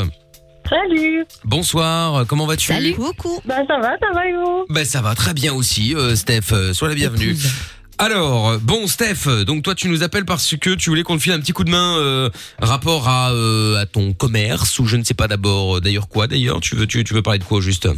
[0.70, 2.26] Salut Bonsoir.
[2.28, 2.74] Comment vas-tu?
[2.94, 4.66] Coucou Bah ça va, ça va et vous?
[4.70, 6.74] Ben ça va très bien aussi, euh, Steph.
[6.74, 7.36] Sois la bienvenue.
[8.02, 11.34] Alors, bon Steph, donc toi tu nous appelles parce que tu voulais qu'on te file
[11.34, 15.14] un petit coup de main euh, rapport à, euh, ton commerce ou je ne sais
[15.14, 16.62] pas d'abord euh, d'ailleurs quoi d'ailleurs.
[16.62, 17.90] Tu veux tu, tu veux parler de quoi juste?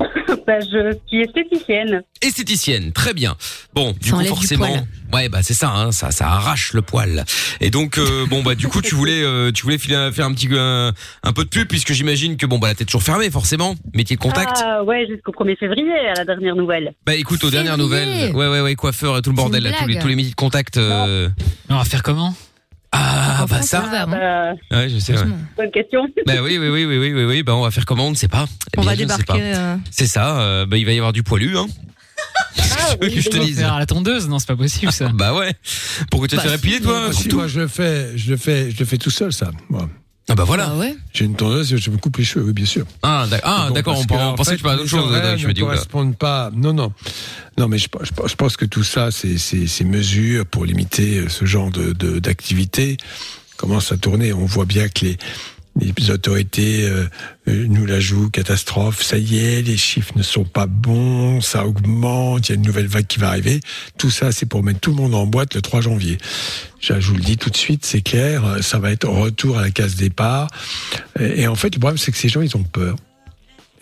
[0.46, 2.02] Bah je suis esthéticienne.
[2.22, 3.36] Esthéticienne, très bien.
[3.74, 6.82] Bon, du Ça coup du forcément, ouais bah c'est ça, hein, ça ça arrache le
[6.82, 7.24] poil.
[7.60, 10.32] Et donc euh, bon bah du coup tu voulais euh, tu voulais filer- faire un
[10.32, 13.30] petit un, un peu de pub puisque j'imagine que bon bah la tête toujours fermée
[13.30, 14.56] forcément, métier de contact.
[14.64, 16.94] Ah ouais, jusqu'au 1er février à la dernière nouvelle.
[17.06, 19.86] Bah écoute, aux dernières nouvelles, ouais ouais ouais, coiffeur et tout le bordel, là, tous
[19.86, 20.78] les tous les métiers de contact.
[20.78, 21.28] Euh...
[21.68, 22.34] On va faire comment?
[22.92, 23.84] Ah bah ça.
[24.06, 25.16] Bah, Ouais, je sais.
[25.16, 25.24] Ouais.
[25.56, 26.06] bonne question.
[26.26, 28.16] Bah oui oui oui oui oui oui oui, bah on va faire comment, on ne
[28.16, 28.46] sait pas.
[28.74, 29.42] Eh On bien, va je ne sais débarquer.
[29.54, 31.66] euh, C'est ça, euh, bah il va y avoir du poilu hein.
[32.58, 34.56] Ah, veux que je te On va dise faire à la tondeuse Non, c'est pas
[34.56, 35.08] possible ça.
[35.14, 35.54] Bah ouais.
[36.10, 38.30] Pourquoi tu vas te faire épiler toi Moi, si, surtout moi, je le fais, je
[38.32, 39.50] le fais, je le fais tout seul, ça.
[39.68, 39.88] Moi.
[40.32, 40.72] Ah bah voilà.
[41.12, 42.86] J'ai une tondeuse, je me coupe les cheveux, oui, bien sûr.
[43.02, 45.12] Ah, ah, d'accord, parce on, on pensait que tu parlais d'autre chose.
[45.36, 45.74] Je me dis, ne oula.
[45.74, 46.50] correspondent pas.
[46.54, 46.92] Non, non,
[47.58, 51.18] non, mais je, je, je pense que tout ça, c'est c'est- ces mesures pour limiter
[51.18, 52.96] euh, ce genre de de- d'activité
[53.56, 54.32] commencent à tourner.
[54.32, 55.18] On voit bien que les
[55.78, 57.06] les autorités euh,
[57.48, 59.02] euh, nous la jouent catastrophe.
[59.02, 62.66] Ça y est, les chiffres ne sont pas bons, ça augmente, il y a une
[62.66, 63.60] nouvelle vague qui va arriver.
[63.98, 66.18] Tout ça, c'est pour mettre tout le monde en boîte le 3 janvier.
[66.80, 69.62] Je vous le dis tout de suite, c'est clair, euh, ça va être retour à
[69.62, 70.48] la case départ.
[71.18, 72.96] Et, et en fait, le problème, c'est que ces gens, ils ont peur.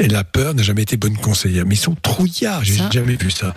[0.01, 1.66] Et la peur n'a jamais été bonne conseillère.
[1.66, 3.55] Mais ils sont trouillards, j'ai jamais vu ça.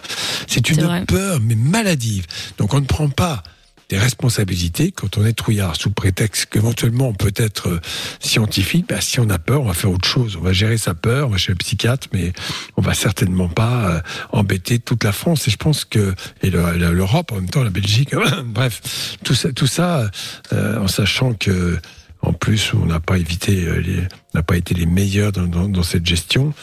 [0.47, 2.25] C'est une peur, mais maladive.
[2.57, 3.43] Donc on ne prend pas
[3.91, 7.79] des responsabilités quand on est trouillard, sous prétexte qu'éventuellement on peut être euh,
[8.21, 8.85] scientifique.
[8.87, 10.37] Bah, si on a peur, on va faire autre chose.
[10.37, 12.31] On va gérer sa peur, on va chez le psychiatre, mais
[12.77, 13.99] on va certainement pas euh,
[14.31, 15.47] embêter toute la France.
[15.47, 18.15] Et je pense que et le- le- l'Europe en même temps, la Belgique,
[18.45, 20.09] bref, tout ça, tout ça,
[20.53, 21.77] euh, en sachant que
[22.23, 25.67] en plus, on n'a pas évité, euh, les- n'a pas été les meilleurs dans, dans-
[25.67, 26.53] dans cette gestion.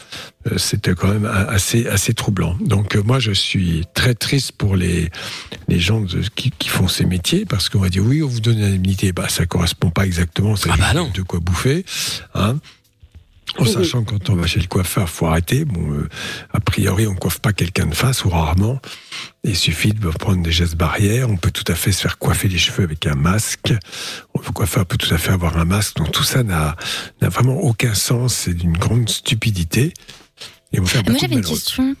[0.49, 2.55] Euh, C'était quand même assez, assez troublant.
[2.61, 5.09] Donc euh, moi, je suis très triste pour les,
[5.67, 8.39] les gens de- qui, qui font ces métiers parce qu'on va dire oui, on vous
[8.39, 9.11] donne une indemnité.
[9.11, 10.55] Bah, ça correspond pas exactement.
[10.55, 10.69] Ça
[11.03, 11.85] juste de quoi bouffer.
[12.33, 12.57] Hein
[13.57, 15.65] en sachant que quand on va chez le coiffeur, faut arrêter.
[15.65, 16.09] Bon, euh,
[16.53, 18.79] a priori, on coiffe pas quelqu'un de face ou rarement.
[19.43, 21.29] Il suffit de prendre des gestes barrières.
[21.29, 23.73] On peut tout à fait se faire coiffer les cheveux avec un masque.
[24.35, 25.97] Le coiffeur peut tout à fait avoir un masque.
[25.97, 26.75] Donc tout ça n'a
[27.21, 28.33] n'a vraiment aucun sens.
[28.33, 29.93] C'est d'une grande stupidité.
[30.71, 31.95] Et on fait Moi beaucoup de j'avais une question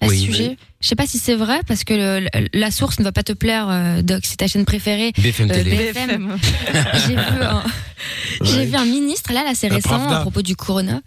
[0.00, 0.48] à Oui, ce sujet.
[0.50, 0.56] oui.
[0.80, 3.22] Je sais pas si c'est vrai parce que le- le- la source ne va pas
[3.22, 4.20] te plaire, euh, Doc.
[4.24, 5.12] C'est ta chaîne préférée.
[5.16, 5.92] BFM Euh, Télé.
[5.92, 6.36] BFM.
[7.06, 7.62] J'ai vu, un,
[8.42, 8.66] j'ai Ouais.
[8.66, 10.18] vu un ministre là, là c'est récent Pravda.
[10.18, 11.00] à propos du corona.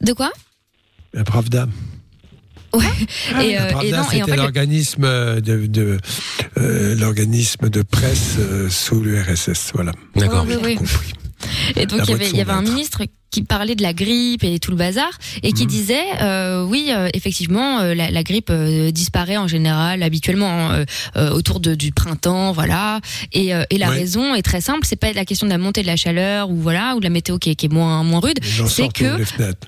[0.00, 0.30] De quoi?
[1.12, 1.66] La Pravda.
[2.72, 2.84] Ouais.
[3.42, 5.98] et, La euh, Pravda, et en c'était fait, l'organisme de, de
[6.58, 9.70] euh, l'organisme de presse euh, sous l'URSS.
[9.74, 9.92] Voilà.
[10.16, 10.44] D'accord.
[10.48, 10.78] Oui, oui.
[11.76, 13.02] Et donc il y avait, son il y avait un ministre
[13.34, 15.10] qui parlait de la grippe et tout le bazar
[15.42, 15.54] et Mhm.
[15.58, 18.52] qui disait euh, oui euh, effectivement euh, la, la grippe
[18.92, 20.84] disparaît en général habituellement hein,
[21.38, 23.00] autour de, du printemps voilà
[23.32, 23.96] et, et la Ouais.
[24.00, 26.56] raison est très simple c'est pas la question de la montée de la chaleur ou
[26.56, 28.38] voilà ou de la météo qui est, qui est moins moins rude
[28.68, 29.66] c'est que les fenêtres.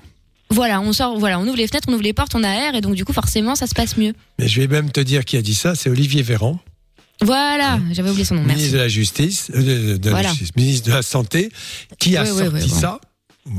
[0.49, 2.75] voilà on sort voilà on ouvre les fenêtres on ouvre les portes on a air
[2.75, 5.25] et donc du coup forcément ça se passe mieux Mais je vais même te dire
[5.25, 6.59] qui a dit ça, c'est Olivier Véran,
[7.21, 9.61] voilà j'avais oublié son nom merci ministre de la Justice, euh,
[9.93, 10.29] de, de la Voilà.
[10.29, 11.49] Justice, ministre de la Santé,
[11.99, 12.75] qui a ouais, sorti bon.
[12.79, 12.99] ça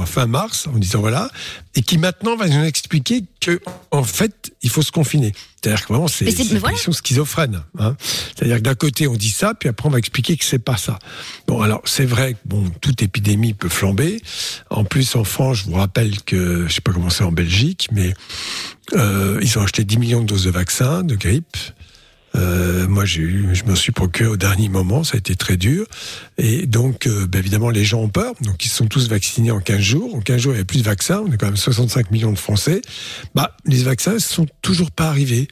[0.06, 1.31] fin mars en disant voilà,
[1.74, 3.60] et qui maintenant va nous expliquer que
[3.90, 5.32] en fait il faut se confiner.
[5.56, 6.73] C'est-à-dire que vraiment c'est une voilà.
[6.73, 7.62] position schizophrène.
[7.78, 7.97] Hein.
[8.36, 10.77] C'est-à-dire que d'un côté on dit ça, puis après on va expliquer que c'est pas
[10.77, 10.98] ça.
[11.47, 14.20] Bon alors c'est vrai que bon toute épidémie peut flamber.
[14.70, 17.89] En plus en France, je vous rappelle que je sais pas comment c'est en Belgique,
[17.93, 18.15] mais
[18.94, 21.56] euh, ils ont acheté 10 millions de doses de vaccins de grippe.
[22.39, 25.56] Euh, moi, j'ai eu, je me suis procuré au dernier moment, ça a été très
[25.56, 25.86] dur.
[26.36, 28.35] Et donc, euh, ben, évidemment, les gens ont peur.
[28.40, 30.15] Donc, ils sont tous vaccinés en 15 jours.
[30.15, 31.23] En 15 jours, il n'y a plus de vaccins.
[31.27, 32.81] On est quand même 65 millions de Français.
[33.35, 35.48] Bah, les vaccins ne sont toujours pas arrivés.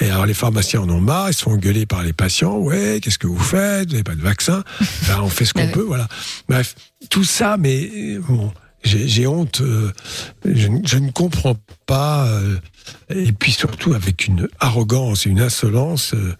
[0.00, 1.30] Et alors, les pharmaciens en ont marre.
[1.30, 2.56] Ils se font engueuler par les patients.
[2.58, 3.88] Ouais, qu'est-ce que vous faites?
[3.88, 4.62] Vous n'avez pas de vaccin?
[5.08, 6.08] Ben, On fait ce qu'on peut, voilà.
[6.48, 6.74] Bref,
[7.10, 8.52] tout ça, mais euh, bon,
[8.88, 9.60] j'ai honte.
[9.60, 9.92] euh,
[10.44, 11.56] je, ne- je ne comprends
[11.86, 12.26] pas.
[12.26, 12.56] euh,
[13.10, 16.14] et puis surtout avec une arrogance et une insolence.
[16.14, 16.34] euh,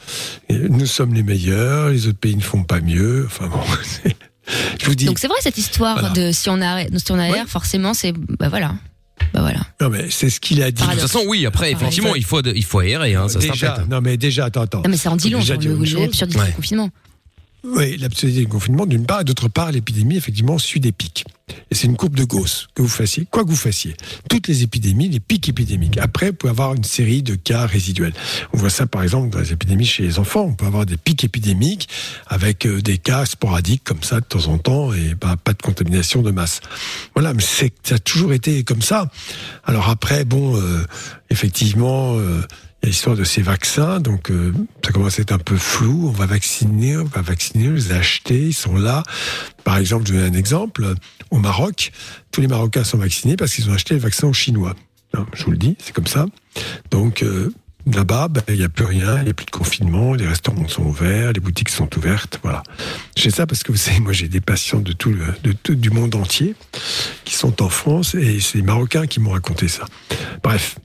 [0.70, 3.24] nous sommes les meilleurs, les autres pays ne font pas mieux.
[3.26, 3.60] Enfin bon,
[4.80, 5.04] je vous dis.
[5.04, 6.14] donc c'est vrai cette histoire Voilà.
[6.14, 8.74] de si on a si on a forcément c'est bah voilà
[9.34, 10.82] bah voilà Non mais c'est ce qu'il a dit.
[10.82, 11.44] De toute façon, oui.
[11.44, 14.82] Après, effectivement, il faut il faut aérer, hein, ça déjà, non mais déjà, attends, attends.
[14.82, 16.46] non mais c'est en dit long Déjà sur dire le- l'absurdité Ouais.
[16.46, 16.88] du confinement
[17.64, 21.24] Oui, l'absurdité du confinement, d'une part, et d'autre part, l'épidémie, effectivement, suit des pics.
[21.70, 23.96] Et c'est une courbe de Gauss que vous fassiez, quoi que vous fassiez.
[24.28, 25.98] Toutes les épidémies, les pics épidémiques.
[25.98, 28.12] Après, vous pouvez avoir une série de cas résiduels.
[28.52, 30.44] On voit ça, par exemple, dans les épidémies chez les enfants.
[30.44, 31.88] On peut avoir des pics épidémiques
[32.26, 35.62] avec euh, des cas sporadiques comme ça de temps en temps et bah, pas de
[35.62, 36.60] contamination de masse.
[37.14, 39.10] Voilà, mais ça a toujours été comme ça.
[39.64, 40.84] Alors après, bon, euh,
[41.30, 42.42] effectivement, euh,
[42.82, 44.52] il y a l'histoire de ces vaccins, donc euh,
[44.84, 46.08] ça commence à être un peu flou.
[46.08, 49.02] On va vacciner, on va vacciner, les a achetés, ils sont là.
[49.64, 50.94] Par exemple, je vais donner un exemple.
[51.30, 51.90] Au Maroc,
[52.30, 54.74] tous les Marocains sont vaccinés parce qu'ils ont acheté le vaccin Chinois.
[55.14, 56.26] Non, je vous le dis, c'est comme ça.
[56.92, 57.52] Donc euh,
[57.92, 60.68] là-bas, ben, il n'y a plus rien, il n'y a plus de confinement, les restaurants
[60.68, 62.62] sont ouverts, les boutiques sont ouvertes, voilà.
[63.16, 65.52] Je sais ça parce que vous savez, moi j'ai des patients de tout, le, de
[65.52, 66.54] tout- du monde entier
[67.24, 69.84] qui sont en France et c'est les Marocains qui m'ont raconté ça.
[70.44, 70.76] Bref.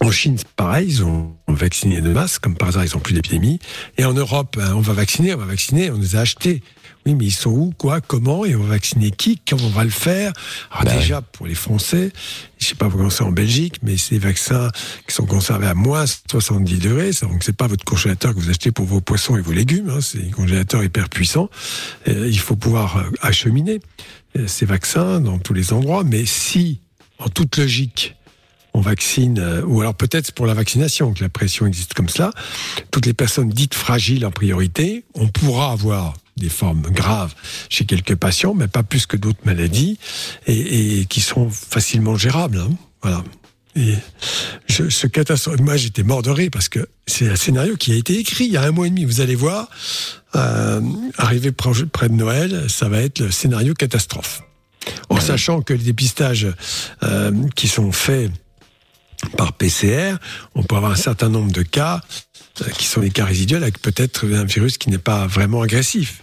[0.00, 3.58] En Chine, pareil, ils ont vacciné de masse, comme par hasard, ils n'ont plus d'épidémie.
[3.98, 6.62] Et en Europe, hein, on va vacciner, on va vacciner, on les a achetés.
[7.06, 9.84] Oui, mais ils sont où, quoi, comment, et on va vacciner qui, comment on va
[9.84, 10.32] le faire?
[10.70, 12.12] Alors déjà, pour les Français,
[12.58, 14.70] je sais pas comment c'est en Belgique, mais c'est des vaccins
[15.08, 18.70] qui sont conservés à moins 70 degrés, donc c'est pas votre congélateur que vous achetez
[18.70, 21.48] pour vos poissons et vos légumes, hein, c'est un congélateur hyper puissant.
[22.08, 23.80] Euh, il faut pouvoir euh, acheminer
[24.36, 26.80] euh, ces vaccins dans tous les endroits, mais si,
[27.18, 28.14] en toute logique,
[28.74, 32.08] on vaccine, euh, ou alors peut-être c'est pour la vaccination que la pression existe comme
[32.08, 32.32] cela,
[32.90, 37.34] toutes les personnes dites fragiles en priorité, on pourra avoir des formes graves
[37.68, 39.98] chez quelques patients, mais pas plus que d'autres maladies,
[40.46, 42.58] et, et qui sont facilement gérables.
[42.58, 42.70] hein.
[43.02, 43.24] Voilà.
[43.76, 43.94] Et
[44.66, 47.94] je, ce catastrophe, moi j'étais mort de rire parce que c'est un scénario qui a
[47.94, 49.04] été écrit il y a un mois et demi.
[49.04, 49.68] Vous allez voir,
[50.34, 50.80] euh,
[51.18, 54.42] arrivé près de Noël, ça va être le scénario catastrophe.
[55.08, 56.48] En sachant que les dépistages
[57.02, 58.32] euh, qui sont faits
[59.36, 60.16] par PCR,
[60.54, 62.00] on peut avoir un certain nombre de cas
[62.62, 66.22] euh, qui sont des cas résiduels avec peut-être un virus qui n'est pas vraiment agressif.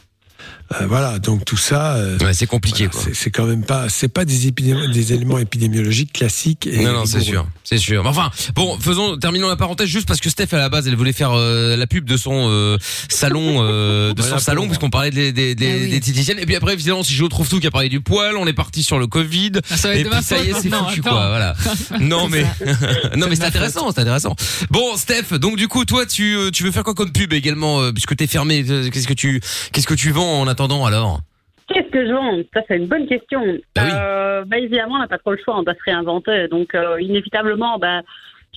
[0.73, 1.95] Euh, voilà, donc tout ça.
[1.95, 2.89] euh, c'est compliqué.
[2.91, 6.67] C'est c'est quand même pas, c'est pas des, épidémi- des éléments épidémiologiques classiques.
[6.67, 8.03] Et Non, non, c'est sûr, c'est sûr.
[8.03, 10.95] Mais Enfin, bon, faisons, terminons la parenthèse juste parce que Steph à la base, elle
[10.95, 12.77] voulait faire euh, la pub de son euh,
[13.09, 16.41] salon, euh, de son Voilà, salon, pour- puisqu'on parlait des des des, Ah.
[16.41, 18.53] Et puis après, évidemment, si je retrouve tout qui a parlé du poil, on est
[18.53, 19.53] parti sur le Covid.
[19.69, 21.01] Ah, ça va être et puis ça y est, c'est foutu attends.
[21.09, 21.27] quoi.
[21.29, 21.55] Voilà.
[22.01, 22.43] Non mais
[23.15, 24.35] non mais c'est intéressant, c'est intéressant.
[24.69, 27.81] Bon, Steph, donc du coup, toi, tu euh, tu veux faire quoi comme pub également,
[27.81, 28.63] euh, puisque t'es fermé.
[28.91, 29.41] Qu'est-ce que tu
[29.71, 31.19] qu'est-ce que tu vends en attendant alors
[31.67, 32.37] Qu'est-ce que je vends?
[32.53, 33.41] Ça, c'est une bonne question.
[33.75, 33.91] Bah oui.
[33.93, 36.47] Euh, bah, évidemment, on n'a pas trop le choix, on doit se réinventer.
[36.47, 38.03] Donc, euh, inévitablement, bah,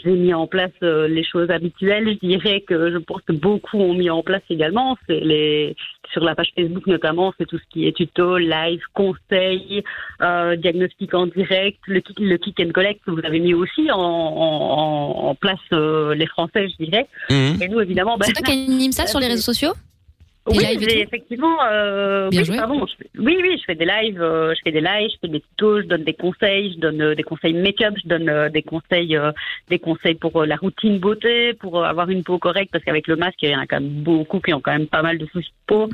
[0.03, 2.07] j'ai mis en place euh, les choses habituelles.
[2.23, 4.97] Je dirais que je pense que beaucoup ont mis en place également.
[5.09, 5.75] C'est les
[6.13, 9.83] sur la page Facebook notamment, c'est tout ce qui est tuto, live, conseils,
[10.23, 13.91] euh, diagnostic en direct, le, kick- le kick and collect que vous avez mis aussi
[13.91, 17.07] en, en, en place euh, les Français, je dirais.
[17.31, 17.63] Mhm.
[17.63, 19.73] Et nous, évidemment, bah, C'est toi qui anime ça sur les réseaux sociaux?
[20.57, 21.57] Oui, j'ai effectivement.
[21.65, 22.57] Euh, Bien oui, joué.
[22.57, 25.29] pardon, je oui, oui, je fais des lives, euh, je fais des lives, je fais
[25.29, 28.49] des tutos, je donne des conseils, je donne euh, des conseils make-up, je donne euh,
[28.49, 29.33] des conseils, euh,
[29.69, 33.07] des conseils pour euh, la routine beauté, pour euh, avoir une peau correcte, parce qu'avec
[33.07, 35.19] le masque, il y en a quand même beaucoup qui ont quand même pas mal
[35.19, 35.89] de soucis de peau.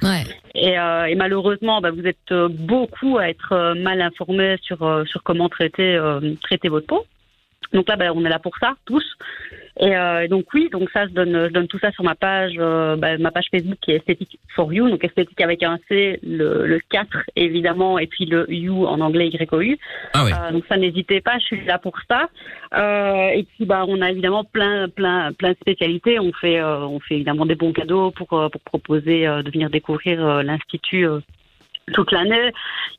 [0.55, 4.83] Et, euh, et malheureusement, bah, vous êtes euh, beaucoup à être euh, mal informés sur
[4.83, 7.05] euh, sur comment traiter euh, traiter votre peau.
[7.73, 9.05] Donc là, bah, on est là pour ça, tous.
[9.79, 12.55] Et euh, donc oui, donc ça, je donne, je donne tout ça sur ma page,
[12.59, 16.19] euh, bah, ma page Facebook qui est Esthétique for You, donc esthétique avec un C,
[16.23, 19.77] le, le 4 évidemment, et puis le You en anglais YOU.
[20.15, 20.31] Ah ouais.
[20.33, 22.31] Euh, donc ça, n'hésitez pas, je suis là pour ça.
[22.75, 26.19] Euh, et puis bah, on a évidemment plein, plein, plein de spécialités.
[26.19, 29.51] On fait, euh, on fait évidemment des bons cadeaux pour, euh, pour proposer euh, de
[29.51, 31.07] venir découvrir l'institut.
[31.07, 31.21] euh,
[31.93, 32.51] toute l'année.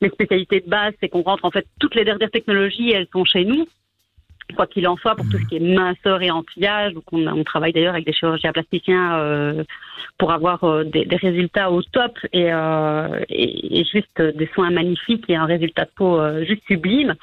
[0.01, 3.25] Les spécialités de base, c'est qu'on rentre en fait toutes les dernières technologies, elles sont
[3.25, 3.67] chez nous
[4.55, 6.93] quoi qu'il en soit, pour tout ce qui est minceur et anti-âge.
[6.93, 9.63] Donc, on, on travaille d'ailleurs avec des chirurgiens plasticiens euh,
[10.17, 14.71] pour avoir euh, des, des résultats au top et, euh, et, et juste des soins
[14.71, 17.15] magnifiques et un résultat de peau juste sublime.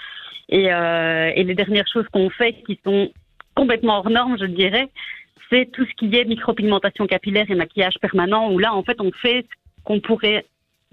[0.50, 3.10] Et, et les dernières choses qu'on fait qui sont
[3.54, 4.90] complètement hors normes, je dirais,
[5.50, 9.10] c'est tout ce qui est micropigmentation capillaire et maquillage permanent, où là, en fait, on
[9.12, 10.44] fait ce qu'on pourrait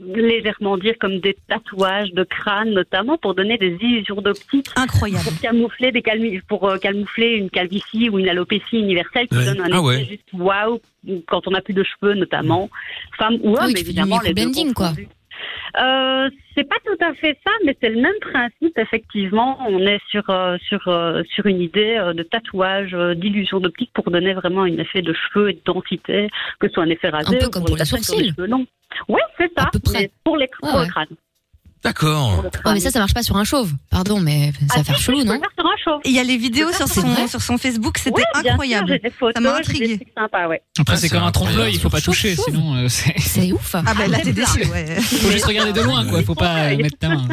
[0.03, 5.39] légèrement dire comme des tatouages de crâne notamment pour donner des illusions d'optique incroyable pour
[5.39, 9.45] camoufler des calmi- pour euh, camoufler une calvitie ou une alopécie universelle qui Ouais.
[9.45, 10.05] donne un Ah effet ouais.
[10.05, 10.79] juste waouh
[11.27, 12.69] quand on n'a plus de cheveux notamment
[13.17, 14.87] femme ou Ah homme oui, tu fais du évidemment les deux microblending, quoi.
[14.89, 15.07] confondus.
[15.77, 18.77] Euh, c'est pas tout à fait ça, mais c'est le même principe.
[18.77, 24.09] Effectivement, on est sur euh, sur euh, sur une idée de tatouage, d'illusion d'optique pour
[24.11, 27.37] donner vraiment un effet de cheveux et de densité, que ce soit un effet rasé
[27.37, 28.33] peu ou comme pour pour les les sourcils.
[29.07, 29.69] Ouais, c'est ça.
[29.71, 30.11] peu près.
[30.23, 30.85] pour les Ouais, pour ouais.
[30.85, 31.07] le crâne.
[31.83, 32.43] D'accord.
[32.65, 33.71] Ouais, mais ça, ça marche pas sur un chauve.
[33.89, 35.39] Pardon, mais ça va faire chelou, non
[36.05, 38.99] Il y a les vidéos sur son, sur son Facebook, c'était incroyable.
[39.33, 39.99] ça m'a intrigué.
[40.15, 40.61] sympa, ouais.
[40.77, 43.13] Après, c'est comme un trompe-l'œil, il faut pas toucher, sinon euh, c'est.
[43.19, 43.75] C'est ouf.
[43.75, 44.95] Ah bah là, t'es déçu, ouais.
[45.01, 46.21] Faut juste regarder de loin, quoi.
[46.23, 47.27] Faut pas euh, mettre ta main.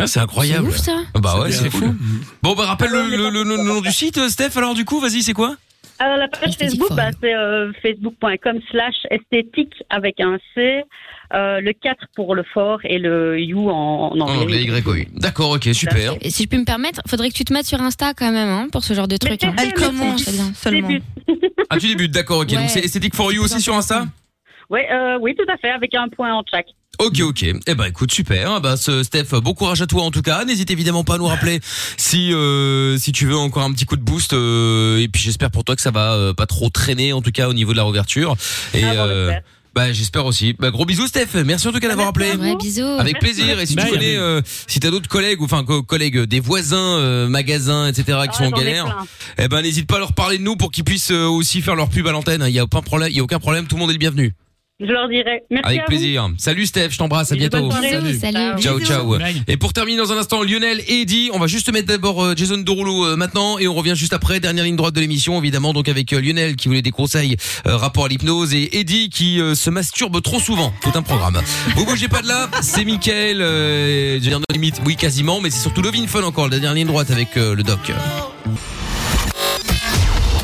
[0.00, 0.68] Ah, c'est incroyable.
[0.72, 0.96] C'est ouf, ça.
[1.14, 1.94] Ah Bah ouais, C'est fou.
[2.42, 4.56] Bon, bah rappelle le, le- le- le nom du site, euh, Steph.
[4.56, 5.54] Alors du coup, vas-y, c'est quoi?
[6.02, 7.16] Alors, la page Esthétique Facebook, bah, you.
[7.20, 10.82] c'est euh, facebook.com slash esthétique avec un C,
[11.34, 14.80] euh, le 4 pour le fort et le you en, en En anglais, anglais.
[14.84, 15.04] YOI.
[15.14, 16.14] D'accord, ok, super.
[16.20, 18.48] Et si je peux me permettre, faudrait que tu te mettes sur Insta quand même,
[18.48, 19.44] hein, pour ce genre de truc.
[19.44, 19.54] hein.
[19.62, 20.52] Elle commence bien.
[20.54, 20.88] seulement.
[21.70, 22.48] Ah, tu débutes, d'accord, ok.
[22.50, 22.56] Ouais.
[22.56, 24.04] Donc c'est Esthétique for You aussi sur Insta
[24.68, 26.66] Ouais, euh, oui, tout à fait, avec un point en chaque.
[26.98, 27.42] Ok, ok.
[27.66, 28.52] Eh ben, écoute, super.
[28.52, 30.44] Ah Bah, ce, Steph, bon courage à toi en tout cas.
[30.44, 31.58] N'hésite évidemment pas à nous rappeler
[31.96, 34.34] si euh, si tu veux encore un petit coup de boost.
[34.34, 37.32] euh, et puis j'espère pour toi que ça va euh, pas trop traîner en tout
[37.32, 38.36] cas au niveau de la réouverture.
[38.74, 39.42] Et Ah, bon, euh, j'espère.
[39.74, 40.52] bah j'espère aussi.
[40.58, 41.42] Bah gros bisous Steph.
[41.44, 42.30] Merci en tout cas d'avoir appelé.
[42.36, 42.82] Ouais, bisous.
[42.98, 43.58] Avec plaisir.
[43.58, 46.98] Et si tu connais, euh, si t'as d'autres collègues ou enfin co- collègues des voisins,
[46.98, 48.04] euh, magasins, etc.
[48.24, 49.04] qui Ah, sont en galère,
[49.38, 51.74] eh ben n'hésite pas à leur parler de nous pour qu'ils puissent euh, aussi faire
[51.74, 52.44] leur pub à l'antenne.
[52.46, 53.08] Il y a aucun problème.
[53.10, 53.66] Il y a aucun problème.
[53.66, 54.34] Tout le monde est le bienvenu.
[54.82, 55.42] Je leur dirai.
[55.50, 56.28] Merci Avec à plaisir.
[56.38, 56.90] Salut Steph.
[56.90, 57.30] Je t'embrasse.
[57.32, 57.68] À bientôt.
[57.68, 58.60] Bisous, salut.
[58.60, 59.18] Ciao, ciao.
[59.18, 59.42] Bye.
[59.46, 62.34] Et pour terminer dans un instant, Lionel et Eddie, on va juste mettre d'abord euh,
[62.36, 65.72] Jason Derulo euh, maintenant et on revient juste après, dernière ligne droite de l'émission évidemment,
[65.72, 67.36] donc avec euh, Lionel qui voulait des conseils
[67.66, 71.40] euh, rapport à l'hypnose et Eddie qui euh, se masturbe trop souvent, tout un programme.
[71.76, 75.40] Vous bougez pas de là, c'est Mickaël, euh, je veux dire, no limite, oui quasiment,
[75.40, 77.92] mais c'est surtout Lovin Fun encore, la dernière ligne droite avec euh, le doc.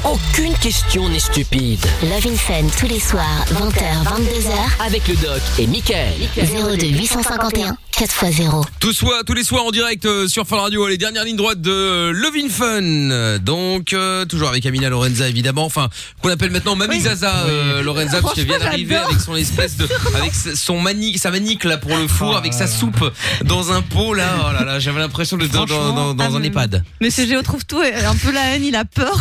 [0.04, 1.80] Aucune question n'est stupide.
[2.02, 6.12] Love in Fun tous les soirs, 20h, 22h, Avec le doc et Michael.
[6.36, 8.64] 02 851 4x0.
[8.78, 11.60] Tous, soirs, tous les soirs en direct euh, sur Fun Radio, les dernières lignes droites
[11.60, 13.38] de euh, Lovin Fun.
[13.40, 15.88] Donc, euh, toujours avec Amina Lorenza évidemment, enfin,
[16.22, 19.88] qu'on appelle maintenant Mamie Zaza euh, Lorenza, parce qu'elle vient d'arriver avec son espèce de,
[20.16, 23.04] avec son manique, sa manique là pour le four, avec sa soupe
[23.44, 24.28] dans un pot là.
[24.48, 26.84] Oh là là, j'avais l'impression d'être dans, dans, dans, dans Ah, un mais- EHPAD.
[27.00, 29.18] Monsieur Géo trouve tout, et un peu la haine, il a peur.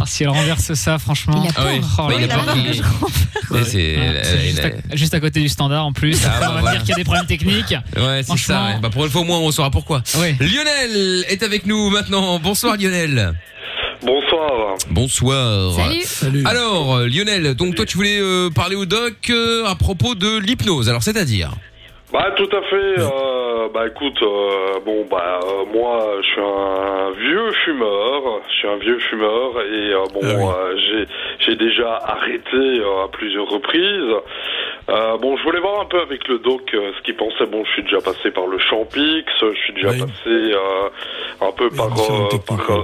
[0.00, 1.42] Ah, si elle renverse ça, franchement.
[1.44, 2.34] Il a Ah oui, Oh Ouais, là il a là.
[2.36, 3.12] peur peur qu'il- que je renverse.
[3.50, 6.18] Ouais, c'est, Ouais, elle- c'est elle- juste, à, juste à côté du standard en plus.
[6.24, 6.76] Ah, bah, on va voilà.
[6.76, 7.74] dire qu'il y a des problèmes techniques.
[7.96, 8.64] Ouais, c'est ça.
[8.66, 8.78] Ouais.
[8.80, 10.02] Bah pour une fois au moins on saura pourquoi.
[10.18, 10.36] Ouais.
[10.40, 12.38] Lionel est avec nous maintenant.
[12.38, 13.34] Bonsoir Lionel.
[14.02, 14.76] Bonsoir.
[14.90, 15.74] Bonsoir.
[15.74, 16.02] Salut.
[16.04, 16.44] Salut.
[16.46, 20.38] Alors euh, Lionel, donc toi tu voulais euh, parler au doc euh, à propos de
[20.38, 20.88] l'hypnose.
[20.88, 21.50] Alors c'est-à-dire
[22.10, 22.98] Bah tout à fait.
[23.00, 28.22] euh, bah écoute, euh, bon bah euh, moi je suis un vieux fumeur.
[28.48, 30.44] Je suis un vieux fumeur et euh, bon Ah oui.
[30.46, 31.06] euh, j'ai
[31.40, 34.14] j'ai déjà arrêté euh, à plusieurs reprises.
[34.88, 37.44] Euh, bon, je voulais voir un peu avec le doc euh, ce qu'il pensait.
[37.44, 40.00] Bon, je suis déjà passé par le Champix, je suis déjà Oui.
[40.00, 40.88] passé euh,
[41.42, 42.28] un peu par, euh,
[42.70, 42.82] euh,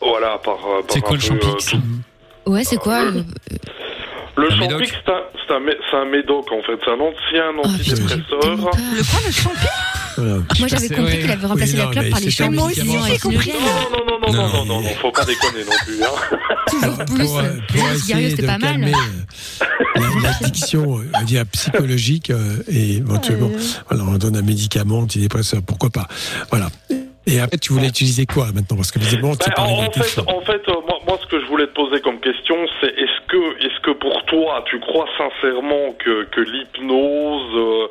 [0.00, 0.56] voilà par.
[0.56, 3.22] par C'est quoi le Champix tout- Ouais, c'est quoi euh,
[4.36, 4.92] Le Un Champix,
[5.90, 7.52] c'est un, médoc en fait, c'est un ancien
[7.84, 8.40] j'ai antidépresseur.
[8.40, 9.68] Le quoi, le champion
[10.16, 10.34] Voilà.
[10.58, 12.68] Moi, j'avais compris qu'il avait remplacé Oui, la non, clope par les médicament.
[13.08, 13.52] J'ai compris.
[13.52, 13.60] Non,
[13.90, 14.48] non, non, non, Non.
[14.48, 16.02] non, non, non, faut pas déconner non plus.
[16.02, 16.82] Hein.
[16.82, 18.60] Alors, plus, euh, essayer c'était pas mal.
[18.60, 19.64] calmer euh,
[20.22, 23.50] la- l'addiction, euh, dire psychologique euh, et éventuellement,
[23.88, 26.06] voilà, on donne un médicament antidépresseur, pourquoi pas.
[26.50, 26.68] Voilà.
[27.26, 28.76] Et après, tu voulais utiliser quoi maintenant?
[28.76, 30.24] Parce que visiblement, tu Ben, parlais en, fait, d'addiction.
[30.28, 30.74] en fait, euh,
[31.10, 34.24] moi, ce que je voulais te poser comme question, c'est est-ce que, est-ce que pour
[34.26, 37.86] toi, tu crois sincèrement que, que l'hypnose, euh,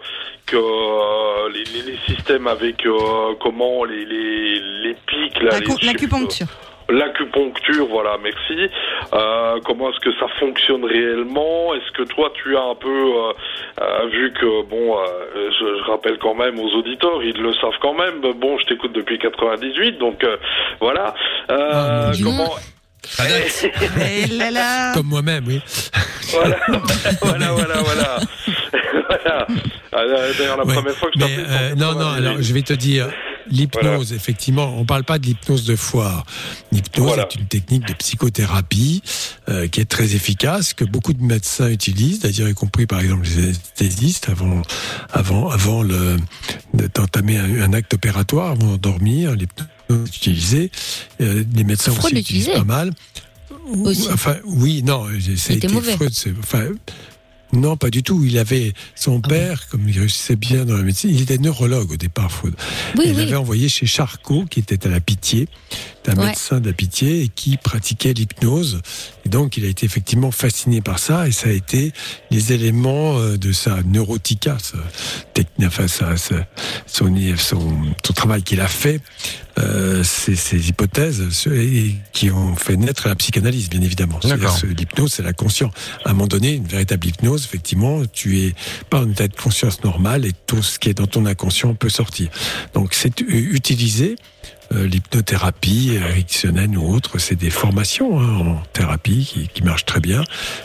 [0.46, 5.52] que euh, les, les- les systèmes avec euh, comment les, les, les pics, là,
[5.86, 6.48] L'acupuncture.
[6.88, 8.68] L'acupuncture, voilà, merci.
[9.66, 11.76] Comment est-ce que ça fonctionne réellement?
[11.76, 13.14] Est-ce que toi, tu as un peu
[14.12, 14.98] vu que bon,
[15.36, 18.22] je, je rappelle quand même aux auditeurs, ils le savent quand même.
[18.38, 20.26] Bon, je t'écoute depuis 98, donc
[20.80, 21.14] voilà.
[21.48, 22.24] Donc.
[22.24, 22.56] comment
[23.08, 24.32] Ça date.
[24.32, 24.94] Là là.
[24.94, 25.62] Comme moi-même, oui.
[26.32, 26.58] voilà,
[27.22, 28.20] voilà, voilà, voilà.
[29.08, 29.48] Voilà.
[29.92, 30.04] Ah,
[30.38, 30.74] D'ailleurs, la Ouais.
[30.76, 33.10] première fois que je Mais, euh, non, non, alors je vais te dire,
[33.50, 36.26] l'hypnose, effectivement, on parle pas de l'hypnose de foire.
[36.72, 37.24] L'hypnose Voilà.
[37.24, 39.02] est une technique de psychothérapie
[39.50, 43.24] euh, qui est très efficace, que beaucoup de médecins utilisent, d'ailleurs y compris par exemple
[43.26, 44.62] les anesthésistes avant,
[45.12, 45.84] avant, avant
[46.74, 50.72] d'entamer un, un acte opératoire, avant d'endormir, l'hypnose est utilisée.
[51.22, 52.92] Euh, les médecins Freud aussi l'utilisent pas mal.
[53.84, 54.08] Aussi.
[54.12, 55.94] Enfin, oui, non, ça a Il était été mauvais.
[55.96, 56.66] Freud, c'est- enfin,
[57.54, 58.24] non, pas du tout.
[58.24, 61.92] Il avait son Ah père, comme il réussissait bien dans la médecine, il était neurologue
[61.92, 62.54] au départ, Freud.
[62.98, 63.18] Oui, il oui.
[63.18, 65.48] l'avait envoyé chez Charcot, qui était à la Pitié,
[66.06, 66.28] d'un Ouais.
[66.28, 68.82] médecin de la pitié et qui pratiquait l'hypnose.
[69.26, 71.92] Et donc, il a été effectivement fasciné par ça et ça a été
[72.32, 74.78] les éléments euh, de sa neurotica, sa
[75.66, 76.48] enfin, sa- sa-
[76.88, 79.02] son, son, son travail qu'il a fait,
[79.58, 84.20] euh, ces, ces hypothèses ce- et qui ont fait naître la psychanalyse, bien évidemment.
[84.66, 85.74] L'hypnose, c'est la conscience.
[86.06, 88.54] À un moment donné, une véritable hypnose, effectivement, tu es
[88.90, 91.90] pas en état de conscience normale et tout ce qui est dans ton inconscient peut
[91.90, 92.30] sortir.
[92.74, 94.16] Donc, c'est euh, utilisé.
[94.72, 100.00] Euh, L'hypnothérapie ericksonienne ou autre, c'est des formations hein, en thérapie qui, qui marchent très
[100.00, 100.22] bien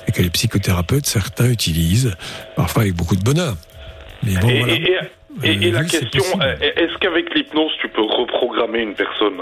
[0.06, 2.14] et que les psychothérapeutes, certains utilisent,
[2.56, 3.56] parfois avec beaucoup de bonheur.
[4.22, 4.74] Mais bon, et, voilà.
[4.74, 4.82] et-
[5.42, 9.38] et- et- et Euh, la question, euh, est-ce qu'avec l'hypnose, tu peux reprogrammer une personne?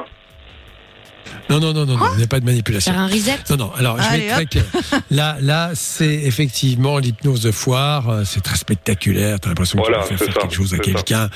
[1.50, 2.92] Non, non, non, non, non, il n'y a pas de manipulation.
[2.92, 4.64] Faire un reset Non, non, alors je vais être très clair.
[5.10, 10.04] Là, là c'est effectivement l'hypnose de foire, euh, c'est très spectaculaire, t'as l'impression que Voilà,
[10.06, 11.28] tu vas faire ça, quelque chose à quelqu'un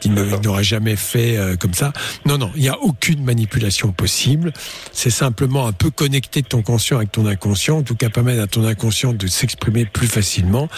[0.00, 1.92] qui ne- n'aurait jamais fait euh, comme ça.
[2.26, 4.52] Non, non, il n'y a aucune manipulation possible.
[4.92, 8.46] C'est simplement un peu connecter ton conscient avec ton inconscient, en tout cas permettre à
[8.46, 10.68] ton inconscient de s'exprimer plus facilement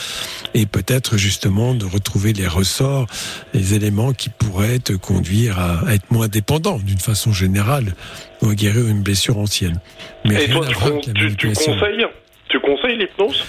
[0.55, 3.07] et peut-être justement de retrouver les ressorts,
[3.55, 7.95] les éléments qui pourraient te conduire à, à être moins dépendant d'une façon générale
[8.43, 9.81] ou à guérir une blessure ancienne.
[10.25, 12.07] Mais Et toi, tu, con- tu- tu conseilles
[12.49, 13.45] Tu conseilles l'hypnose?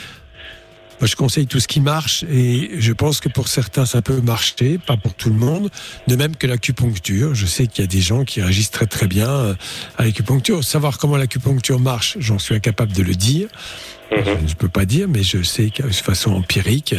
[0.99, 4.19] Moi, je conseille tout ce qui marche et je pense que pour certains, ça peut
[4.19, 5.69] marcher, pas pour tout le monde.
[6.07, 7.33] De même que l'acupuncture.
[7.35, 9.53] Je sais qu'il y a des gens qui réagissent très très bien euh,
[9.97, 10.61] à l'acupuncture.
[10.61, 13.47] Savoir comment l'acupuncture marche, j'en suis incapable de le dire.
[14.11, 14.23] Mhm.
[14.25, 16.93] Je ne peux pas dire, mais je sais que de façon empirique,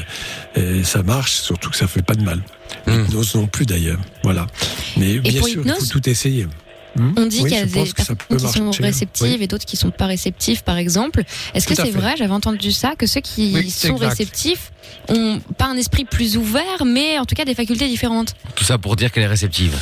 [0.56, 2.40] euh, ça marche, surtout que ça fait pas de mal.
[2.86, 3.98] L'hypnose non plus d'ailleurs.
[4.22, 4.46] Voilà.
[4.96, 6.46] Mais bien sûr, il faut tout essayer.
[6.96, 9.42] Hmm On dit Oui, qu'il y a des personnes qui sont réceptives Oui.
[9.42, 11.22] et d'autres qui sont pas réceptives, par exemple.
[11.54, 12.14] Est-ce que c'est vrai?
[12.18, 14.08] J'avais entendu ça, que ceux qui Oui, sont exact.
[14.08, 14.72] réceptifs
[15.08, 18.34] ont pas un esprit plus ouvert, mais en tout cas des facultés différentes.
[18.56, 19.76] Tout ça pour dire qu'elle est réceptive.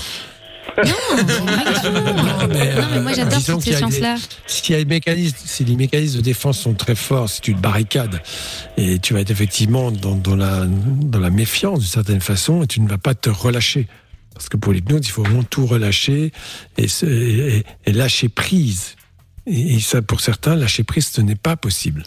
[0.76, 0.84] Non,
[2.50, 4.16] mais, Non, mais moi, j'adore y ces a des- sciences-là.
[4.46, 8.20] Si, les mécanismes, si les mécanismes de défense sont très forts, si tu te barricades
[8.76, 12.66] et tu vas être effectivement dans, dans la, dans la méfiance d'une certaine façon et
[12.66, 13.88] tu ne vas pas te relâcher.
[14.38, 16.30] Parce que pour l'hypnose, il faut vraiment tout relâcher
[16.76, 18.94] et, se- et- et lâcher prise.
[19.46, 22.04] Et, et ça, pour certains, lâcher prise, ce n'est pas possible.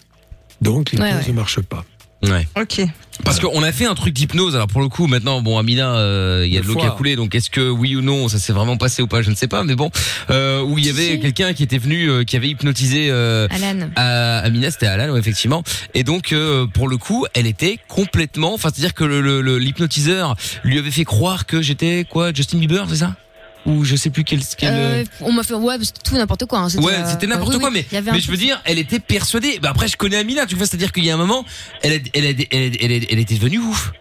[0.62, 1.28] Donc, l'hypnose Ouais, ouais.
[1.28, 1.84] ne marche pas.
[2.22, 2.48] Ouais.
[2.58, 2.80] Ok.
[3.24, 4.54] Parce qu'on a fait un truc d'hypnose.
[4.54, 6.90] Alors pour le coup, maintenant, bon, Amina, euh, il y a de l'eau qui a
[6.90, 7.16] coulé.
[7.16, 9.48] Donc est-ce que oui ou non, ça s'est vraiment passé ou pas, je ne sais
[9.48, 9.64] pas.
[9.64, 9.90] Mais bon,
[10.30, 13.88] euh, où il y avait quelqu'un qui était venu, euh, qui avait hypnotisé euh, Alan.
[13.96, 15.62] à Amina, c'était Alan, ouais, effectivement.
[15.94, 18.54] Et donc euh, pour le coup, elle était complètement.
[18.54, 22.58] Enfin, c'est-à-dire que le- le- le- l'hypnotiseur lui avait fait croire que j'étais quoi, Justin
[22.58, 23.14] Bieber, c'est ça?
[23.64, 24.40] Ou je sais plus quel.
[24.58, 26.60] quel Euh, on m'a fait ouais, tout n'importe quoi.
[26.60, 26.68] hein.
[26.78, 29.58] Ouais, euh, c'était n'importe oui, quoi, oui, mais, mais je veux dire, elle était persuadée.
[29.60, 31.44] Bah après, je connais Amina, tu vois, c'est-à-dire qu'il y a un moment,
[31.82, 33.92] elle, elle, elle, elle était devenue ouf.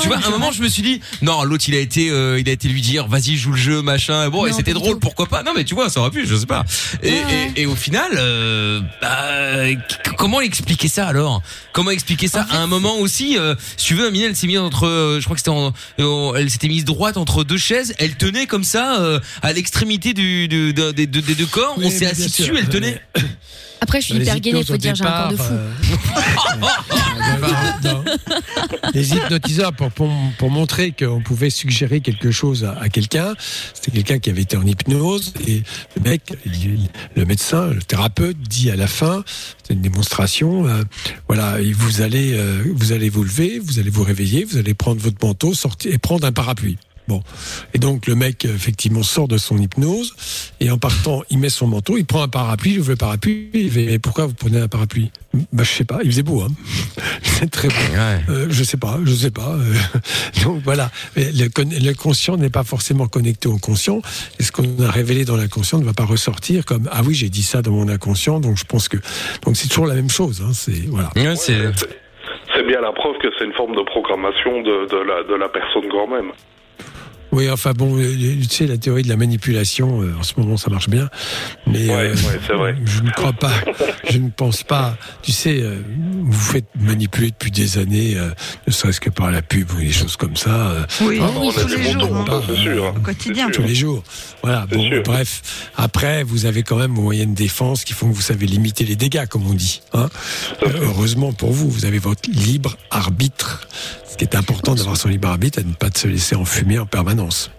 [0.00, 2.40] Tu vois, à un moment, je me suis dit, non, l'autre, il a été, euh,
[2.40, 4.26] il a été lui dire, vas-y, joue le jeu, machin.
[4.26, 5.42] Et bon, et c'était drôle, pourquoi pas?
[5.42, 6.64] Non, mais tu vois, ça aurait pu, je sais pas.
[7.02, 7.10] Et,
[7.56, 9.80] et, et au final, euh, bah,
[10.16, 11.42] comment expliquer ça alors?
[11.72, 14.58] Comment expliquer ça à un moment aussi euh, Si tu veux, Amina, elle s'est mise
[14.58, 17.94] entre, euh, je crois que c'était, en- elle s'était mise droite entre deux chaises.
[17.98, 21.74] Elle tenait comme ça euh, à l'extrémité du, du- de- des deux- des deux corps.
[21.76, 22.54] Oui, On s'est assis dessus.
[22.58, 23.00] Elle tenait.
[23.80, 25.52] Après, je suis hyper gainé, hypnoses faut au dire, j'ai un corps de fou.
[25.52, 25.72] euh.
[28.94, 33.34] Les hypnotiseurs, pour, pour, pour montrer qu'on pouvait suggérer quelque chose à, à quelqu'un,
[33.74, 35.62] c'était quelqu'un qui avait été en hypnose, et
[35.96, 39.24] le mec, il- le médecin, le thérapeute, dit à la fin,
[39.62, 40.82] c'est une démonstration, euh,
[41.28, 44.74] voilà, et vous allez, euh, vous allez vous lever, vous allez vous réveiller, vous allez
[44.74, 46.78] prendre votre manteau, sortir et prendre un parapluie.
[47.08, 47.22] Bon.
[47.74, 50.14] Et donc, le mec, effectivement, sort de son hypnose,
[50.60, 53.48] et en partant, il met son manteau, il prend un parapluie, il ouvre le parapluie,
[53.54, 55.10] il fait, mais pourquoi vous prenez un parapluie?
[55.52, 56.48] Bah, je sais pas, il faisait beau, hein.
[57.22, 57.74] C'est très beau.
[58.30, 59.54] Euh, je sais pas, je sais pas.
[59.54, 59.74] euh,
[60.44, 64.00] donc voilà, Mais le, le conscient n'est pas forcément connecté au conscient.
[64.38, 67.28] Et ce qu'on a révélé dans l'inconscient ne va pas ressortir comme ah oui j'ai
[67.28, 68.40] dit ça dans mon inconscient.
[68.40, 68.96] Donc je pense que
[69.44, 70.42] donc c'est toujours la même chose.
[70.46, 71.10] Hein, c'est voilà.
[71.36, 71.70] c'est
[72.54, 75.48] C'est bien la preuve que c'est une forme de programmation de, de, la, de la
[75.50, 76.32] personne quand même.
[77.32, 80.56] Oui, enfin bon, euh, tu sais, la théorie de la manipulation, euh, en ce moment,
[80.56, 81.08] ça marche bien.
[81.66, 82.14] Mais euh,
[82.46, 82.74] c'est vrai.
[82.84, 83.52] je ne crois pas,
[84.10, 84.96] je ne pense pas.
[85.22, 85.82] Tu sais, euh,
[86.22, 88.30] vous faites manipuler depuis des années, euh,
[88.66, 90.86] ne serait-ce que par la pub ou des choses comme ça.
[91.02, 92.24] Oui, hein, oui, on a tous les jours, hein.
[92.24, 92.94] pas, c'est sûr.
[92.96, 93.50] Au quotidien.
[93.50, 94.02] tous les jours.
[94.42, 94.66] Voilà.
[94.66, 95.70] Bon, bref.
[95.76, 98.84] Après, vous avez quand même vos moyens de défense qui font que vous savez limiter
[98.84, 99.82] les dégâts, comme on dit.
[99.92, 100.08] Hein
[100.62, 103.66] Euh, heureusement pour vous, vous avez votre libre arbitre.
[104.16, 106.78] Ce qui est important d'avoir son libre arbitre, et de ne pas se laisser enfumer
[106.78, 107.50] en permanence.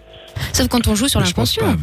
[0.52, 1.76] Sauf quand on joue sur l'inconscient.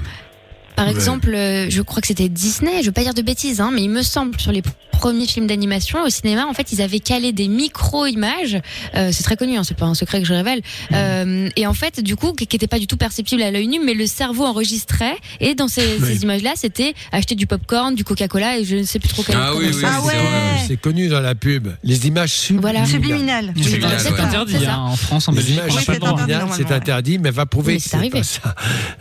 [0.75, 0.91] Par Ouais.
[0.91, 3.81] exemple, euh, je crois que c'était Disney, je veux pas dire de bêtises, hein, mais
[3.83, 4.61] il me semble sur les
[4.91, 8.59] premiers films d'animation au cinéma, en fait, ils avaient calé des micro-images.
[8.95, 10.61] euh, c'est très connu, hein, c'est pas un secret que je révèle.
[10.93, 13.79] Euh, et en fait, du coup, qui n'étaient pas du tout perceptibles à l'œil nu,
[13.83, 15.15] mais le cerveau enregistrait.
[15.41, 18.99] Et dans ces, ces images-là, c'était acheter du popcorn, du Coca-Cola, et je ne sais
[18.99, 20.01] plus trop quel Ah oui, oui, ça.
[20.09, 21.67] c'est- c'est connu dans la pub.
[21.83, 22.87] Les images subliminales.
[22.87, 23.53] Subliminales.
[23.61, 24.19] Subliminales, C'est ouais.
[24.19, 26.73] interdit, hein, en France, en Les Belgique, c'est ouais.
[26.73, 28.21] interdit, mais va prouver c'est arrivé.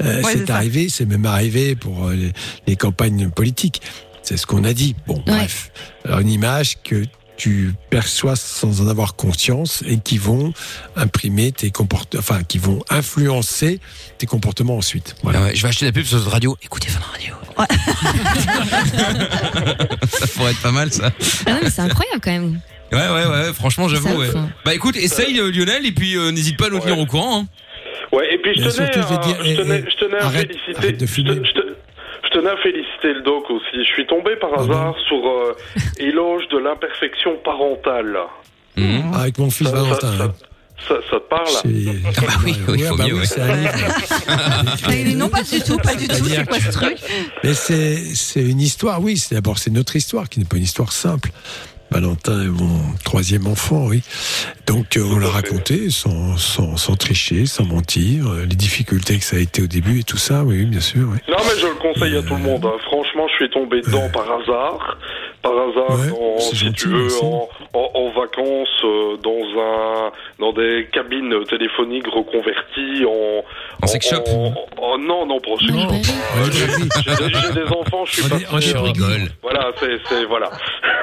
[0.02, 2.32] Euh, Ouais, c'est arrivé, c'est même arrivé pour euh, les,
[2.66, 3.80] les campagnes politiques.
[4.22, 4.94] C'est ce qu'on a dit.
[5.06, 5.70] Bon, bref.
[6.04, 7.04] Alors une image que
[7.36, 10.52] tu perçois sans en avoir conscience et qui vont
[10.96, 13.80] imprimer tes comportements, enfin qui vont influencer
[14.18, 15.16] tes comportements ensuite.
[15.24, 15.40] Voilà.
[15.40, 16.56] Ah ouais, je vais acheter la pub sur cette radio.
[16.62, 17.34] Écoutez Fun Radio.
[20.18, 21.10] ça pourrait être pas mal ça.
[21.46, 22.60] Ah non, mais c'est incroyable quand même.
[22.92, 24.14] Ouais, ouais, ouais, franchement, j'avoue.
[24.16, 24.28] Ouais.
[24.36, 24.50] hein.
[24.64, 27.40] Bah écoute, essaye euh, Lionel et puis euh, n'hésite pas à nous tenir au courant.
[27.40, 27.46] Hein.
[28.12, 30.26] Ouais, et puis je tenais, surtout, je vais à, dire, je tenais, je tenais à
[30.26, 30.96] arrête- féliciter.
[31.06, 31.74] je, te- je te-
[32.24, 33.76] je tenais à féliciter le doc aussi.
[33.78, 35.56] Je suis tombé par hasard sur euh,
[35.98, 38.16] éloge de l'imperfection parentale.
[38.76, 40.00] Ah, Avec mon fils Valentin.
[40.18, 40.32] ça- hein.
[40.88, 41.62] Ça, te parle Ah
[42.20, 43.26] bah oui, oui, faut bah mieux, oui, ouais.
[43.26, 45.16] c'est un livre.
[45.16, 46.14] Non, pas du tout, pas du tout.
[46.24, 46.98] C'est quoi ce truc?
[47.42, 49.16] Mais c'est c'est une histoire, oui.
[49.16, 51.30] C'est d'abord c'est notre histoire qui n'est pas une histoire simple.
[51.98, 54.02] Valentin est mon troisième enfant, oui.
[54.66, 59.24] Donc euh, on l'a raconté sans, sans, sans tricher, sans mentir, euh, les difficultés que
[59.24, 61.06] ça a été au début et tout ça, oui, oui, bien sûr.
[61.12, 61.18] Oui.
[61.28, 62.64] Non, mais je le conseille à tout le monde.
[62.66, 62.72] hein.
[62.86, 64.98] Franchement, je suis tombé dedans par hasard.
[65.42, 65.98] Par hasard,
[66.40, 70.10] si tu veux, en, en- en vacances, euh, dans un,
[70.40, 73.44] dans des cabines téléphoniques reconverties en.
[73.82, 75.78] En sex shop en- en- non, non, pour sex shop.
[75.90, 76.50] hein.
[76.50, 78.36] J'ai des enfants, je suis pas.
[78.52, 78.56] en
[78.86, 79.28] librairie.
[79.42, 80.50] Voilà, c'est, c'est voilà.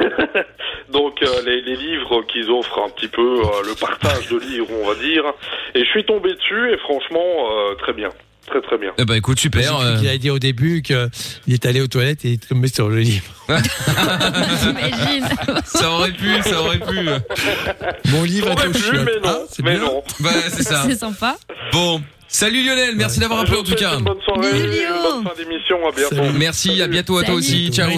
[0.92, 4.68] Donc euh, les, les livres qu'ils offrent un petit peu euh, le partage de livres,
[4.84, 5.24] on va dire.
[5.76, 8.10] Et je suis tombé dessus et franchement euh, très bien,
[8.48, 8.92] très très bien.
[8.98, 9.78] Eh bah écoute, super.
[9.80, 9.98] Euh.
[10.00, 11.10] qu'il a dit au début qu'il
[11.54, 13.26] est allé aux toilettes et il est tombé sur le livre.
[15.66, 17.10] ça aurait pu, ça aurait pu.
[18.12, 19.06] Mon livre est au pu, chiottes.
[19.06, 19.86] mais non, Ah, c'est mais bien.
[19.86, 20.04] non.
[20.20, 20.84] Bah c'est ça.
[20.88, 21.36] C'est sympa.
[21.72, 22.02] Bon,
[22.32, 23.98] salut Lionel, merci d'avoir appelé en tout cas.
[23.98, 24.52] Bonne soirée,
[25.04, 26.38] bonne fin d'émission, à bientôt.
[26.38, 27.70] Merci, à bientôt à toi aussi.
[27.72, 27.90] Ciao.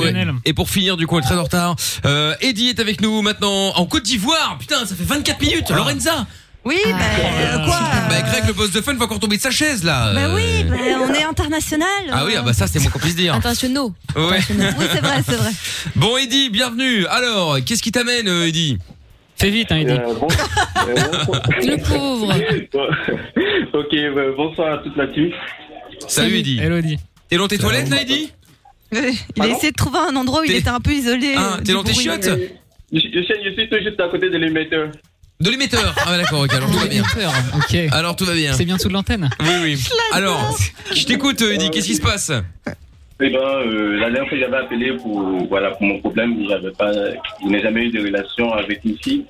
[0.46, 1.76] Et pour finir, du coup, on est très en retard.
[2.06, 4.58] Euh, Eddie est avec nous maintenant en Côte d'Ivoire.
[4.60, 5.70] Putain, ça fait 24 minutes.
[5.70, 6.26] Lorenza.
[6.66, 7.78] Oui, bah, euh, quoi
[8.10, 10.14] Bah Greg, le boss de fun va encore tomber de sa chaise là.
[10.14, 11.88] Bah oui, Euh, bah, on est international.
[12.10, 13.34] Ah oui, ah bah ça c'est moins qu'on puisse dire.
[13.36, 13.94] Internationaux.
[14.16, 14.40] Ouais.
[14.50, 15.52] Oui, c'est vrai, c'est vrai.
[15.98, 17.06] Bon Eddie, bienvenue.
[17.08, 18.78] Alors, qu'est-ce qui t'amène euh, Eddie?
[19.38, 19.92] Fais vite, hein, Eddie.
[20.88, 22.34] Le pauvre.
[23.74, 25.32] ok, euh, bonsoir à toute la team.
[26.08, 26.60] Salut Eddie.
[26.60, 26.98] Hello Eddie.
[27.30, 28.32] T'es dans tes toilettes là Eddie
[28.92, 31.34] Il a essayé de trouver un endroit où il T'es- était un peu isolé.
[31.36, 32.04] Ah, euh, t'es du dans tes bruit.
[32.04, 32.24] chiottes
[32.94, 33.14] Je, je, suis-
[33.46, 34.90] je suis tout juste à côté de l'émetteur.
[35.40, 35.94] De l'émetteur.
[36.06, 37.04] Ah ouais, d'accord, ok, alors tout va bien.
[37.56, 37.76] Ok.
[37.92, 38.54] Alors tout va bien.
[38.54, 39.30] C'est bien sous l'antenne.
[39.42, 39.84] Oui, oui.
[40.14, 40.58] Alors,
[40.94, 42.32] je t'écoute Eddie, qu'est-ce qui se passe?
[43.26, 46.92] Eh ben, euh, la dernière fois j'avais appelé pour, voilà, pour mon problème, j'avais pas,
[46.94, 49.26] je n'ai jamais eu de relation avec une fille.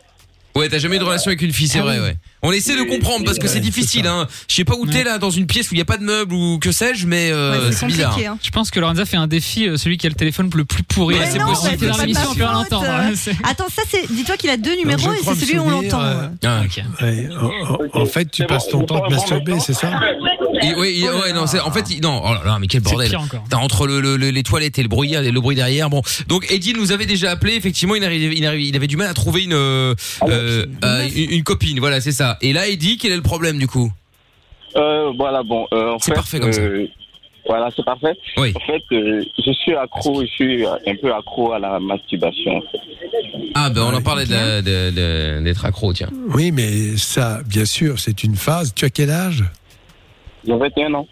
[0.56, 2.16] Ouais, t'as jamais eu de relation avec une fille, c'est vrai, ouais.
[2.44, 4.28] On essaie de comprendre parce que c'est difficile, hein.
[4.48, 6.04] Je sais pas où t'es là, dans une pièce où il y a pas de
[6.04, 8.16] meubles ou que sais-je, mais euh, c'est bizarre.
[8.28, 8.38] hein.
[8.44, 10.84] Je pense que Lorenza fait un défi, euh, celui qui a le téléphone le plus
[10.84, 11.16] pourri.
[11.18, 11.78] Mais c'est non, possible.
[11.80, 14.06] bah, dans c'est pas l'émission, on peut hein, c'est- Attends, ça c'est.
[14.14, 16.02] Dis-toi qu'il a deux numéros et c'est celui où on l'entend.
[16.46, 16.62] Ah,
[17.02, 19.90] Ouais, en, en- en fait, tu passes ton temps à te masturber, c'est ça?
[20.62, 22.82] Et, oui, il- ouais, non, c'est en fait, il- non, oh là là, mais quel
[22.82, 23.10] bordel.
[23.10, 23.44] pire encore.
[23.50, 25.90] T'as entre le, le- le- les toilettes et le bruit, le bruit derrière.
[25.90, 27.56] Bon, donc Eddie nous avait déjà appelé.
[27.56, 29.96] Effectivement, il, arrivait, il, arrivait- il avait du mal à trouver une euh,
[30.28, 31.80] euh, euh, une, une copine.
[31.80, 32.38] Voilà, c'est ça.
[32.42, 33.92] Et là, Eddie, quel est le problème du coup?
[34.76, 36.62] Euh, voilà, bon, euh, en C'est fait, parfait comme ça.
[36.62, 36.88] euh,
[37.48, 38.16] Voilà, c'est parfait.
[38.38, 38.54] Oui.
[38.56, 42.62] En fait, euh, je suis accro, je suis un peu accro à la masturbation.
[43.56, 46.10] Ah, ben on en parlait de la- de- de- d'être accro, tiens.
[46.34, 48.74] Oui, mais ça, bien sûr, c'est une phase.
[48.76, 49.44] Tu as quel âge?
[50.46, 51.08] J'ai 21 ans.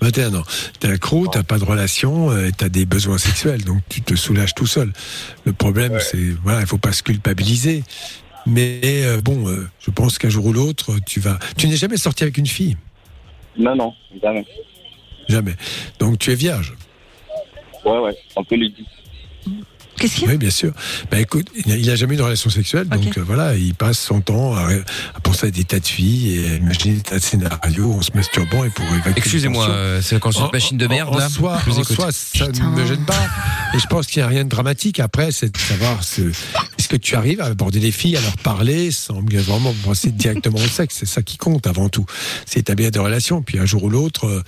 [0.00, 0.42] 21 ans.
[0.80, 4.54] T'es accro, t'as pas de relation, euh, t'as des besoins sexuels, donc tu te soulages
[4.54, 4.92] tout seul.
[5.44, 7.84] Le problème, c'est, voilà, il faut pas se culpabiliser.
[8.46, 11.38] Mais euh, bon, euh, je pense qu'un jour ou l'autre, tu vas.
[11.56, 12.76] Tu n'es jamais sorti avec une fille?
[13.56, 14.44] Non, non, jamais.
[15.28, 15.54] Jamais.
[15.98, 16.74] Donc tu es vierge?
[17.84, 18.84] Ouais, ouais, on peut le dire.
[19.98, 20.72] Qu'est-ce qu'il Oui, bien sûr.
[21.10, 24.20] Bah écoute, il n'a- jamais eu de relation sexuelle, donc euh, voilà, il passe son
[24.20, 24.68] temps à,
[25.14, 28.02] à penser à des tas de filles et à imaginer des tas de scénarios en
[28.02, 29.12] se masturbant et pour évacuer.
[29.16, 32.46] Excusez-moi, euh, c'est quand une machine de en- merde, en là soi, en soi, ça
[32.48, 33.14] ne me gêne pas.
[33.74, 35.00] Et je pense qu'il n'y a rien de dramatique.
[35.00, 38.36] Après, c'est de savoir ce, est-ce que tu arrives à aborder les filles, à leur
[38.38, 40.96] parler sans vraiment penser directement au sexe.
[41.00, 42.06] C'est ça qui compte avant tout.
[42.46, 43.42] C'est établir des relations.
[43.42, 44.42] Puis un jour ou l'autre,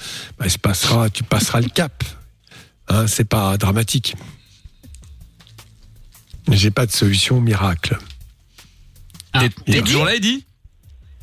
[0.46, 2.02] se passera, tu passeras le cap.
[2.88, 4.14] Hein, c'est pas dramatique.
[6.50, 7.96] J'ai pas de solution miracle.
[9.38, 10.44] T'es t'es toujours là, Eddie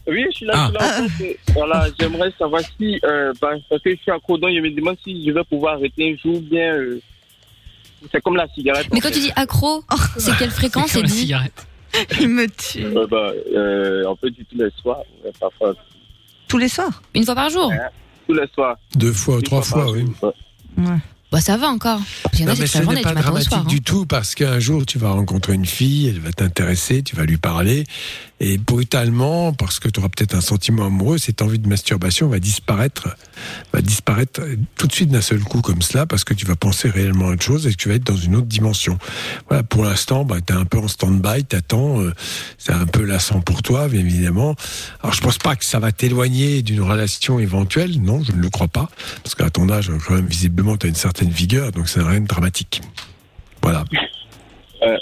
[0.07, 0.53] Oui, je suis là.
[0.55, 0.67] Ah.
[0.67, 1.03] je suis là.
[1.05, 4.59] En fait, voilà, j'aimerais savoir si, euh, bah, parce que je suis accro, donc je
[4.59, 6.73] me demande si je vais pouvoir arrêter un jour ou bien.
[6.73, 7.01] euh,
[8.11, 8.87] c'est comme la cigarette.
[8.91, 9.13] Mais quand fait.
[9.15, 9.83] tu dis accro,
[10.17, 11.33] c'est quelle fréquence, Eddie
[12.19, 12.83] Il me tue.
[12.85, 15.73] Euh, bah, euh, on peut dire tous les soirs, mais parfois.
[16.47, 17.71] Tous les soirs Une fois par jour
[18.27, 18.75] Tous les soirs.
[18.95, 20.05] Deux fois trois fois, oui.
[21.33, 21.99] Bah ça va encore.
[22.39, 23.61] Non, mais ce n'est du pas dramatique soir.
[23.61, 23.67] hein.
[23.67, 27.25] du tout parce qu'un jour tu vas rencontrer une fille, elle va t'intéresser, tu vas
[27.25, 27.85] lui parler
[28.39, 32.37] et brutalement, parce que tu auras peut-être un sentiment amoureux, cette envie de masturbation va
[32.39, 33.07] disparaître,
[33.73, 34.41] va disparaître
[34.77, 37.31] tout de suite d'un seul coup comme cela parce que tu vas penser réellement à
[37.33, 38.97] autre chose et que tu vas être dans une autre dimension.
[39.47, 42.13] Voilà, pour l'instant, bah, tu es un peu en stand-by, t'attends, euh,
[42.57, 44.55] c'est un peu lassant pour toi, bien évidemment.
[45.01, 48.49] Alors je pense pas que ça va t'éloigner d'une relation éventuelle, non, je ne le
[48.49, 48.89] crois pas,
[49.23, 52.21] parce qu'à ton âge, quand même, visiblement, tu as une certaine vigueur, donc c'est rien
[52.21, 52.81] de dramatique.
[53.61, 53.85] Voilà.
[54.85, 54.97] Euh,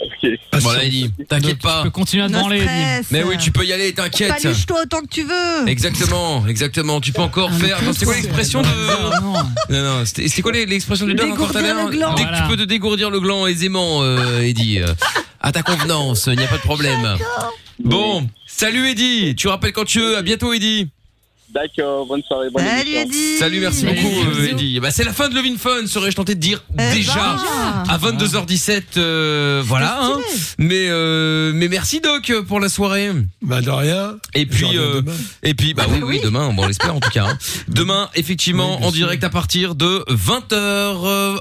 [0.59, 1.77] Voilà, Eddie, t'inquiète pas.
[1.79, 2.61] Tu peux continuer à te branler.
[3.09, 4.29] Mais oui, tu peux y aller, t'inquiète.
[4.29, 5.67] Paliche-toi autant que tu veux.
[5.67, 7.01] Exactement, exactement.
[7.01, 7.79] Tu peux encore faire.
[7.93, 9.33] C'était quoi l'expression de Non.
[9.69, 10.05] Non, non.
[10.05, 12.13] C'était c'était quoi l'expression du doigt encore tout à Dégourdir l'heure le gland.
[12.15, 12.43] Dès que Voilà.
[12.43, 14.79] tu peux te dégourdir le gland aisément, euh, Eddie.
[14.79, 14.93] euh,
[15.39, 17.17] À ta convenance, il n'y a pas de problème.
[17.83, 19.35] Bon, salut Eddie.
[19.35, 20.15] Tu rappelles quand tu veux.
[20.17, 20.89] À bientôt, Eddie.
[21.53, 23.01] D'accord, bonne soirée, bonne Salut émission.
[23.01, 23.37] Eddie.
[23.37, 24.43] Salut, merci Salut, beaucoup, bisous.
[24.51, 24.79] Eddie.
[24.79, 27.13] Bah, c'est la fin de Levin Fun, serais-je tenté de dire Eh déjà.
[27.13, 27.83] ben.
[27.89, 29.97] À 22h17, euh, voilà.
[30.01, 30.17] hein.
[30.57, 33.11] Mais euh, mais merci Doc pour la soirée.
[33.41, 34.15] Bah de rien.
[34.33, 35.01] Et puis euh,
[35.43, 37.25] et puis bah oui oui demain bon on l'espère en tout cas.
[37.25, 37.37] hein.
[37.67, 41.39] Demain effectivement Oui, en direct à partir de 20h.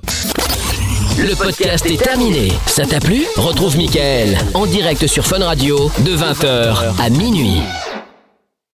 [1.19, 2.51] Le podcast est terminé.
[2.67, 3.25] Ça t'a plu?
[3.37, 7.61] Retrouve Mickaël en direct sur Fun Radio de 20h à minuit.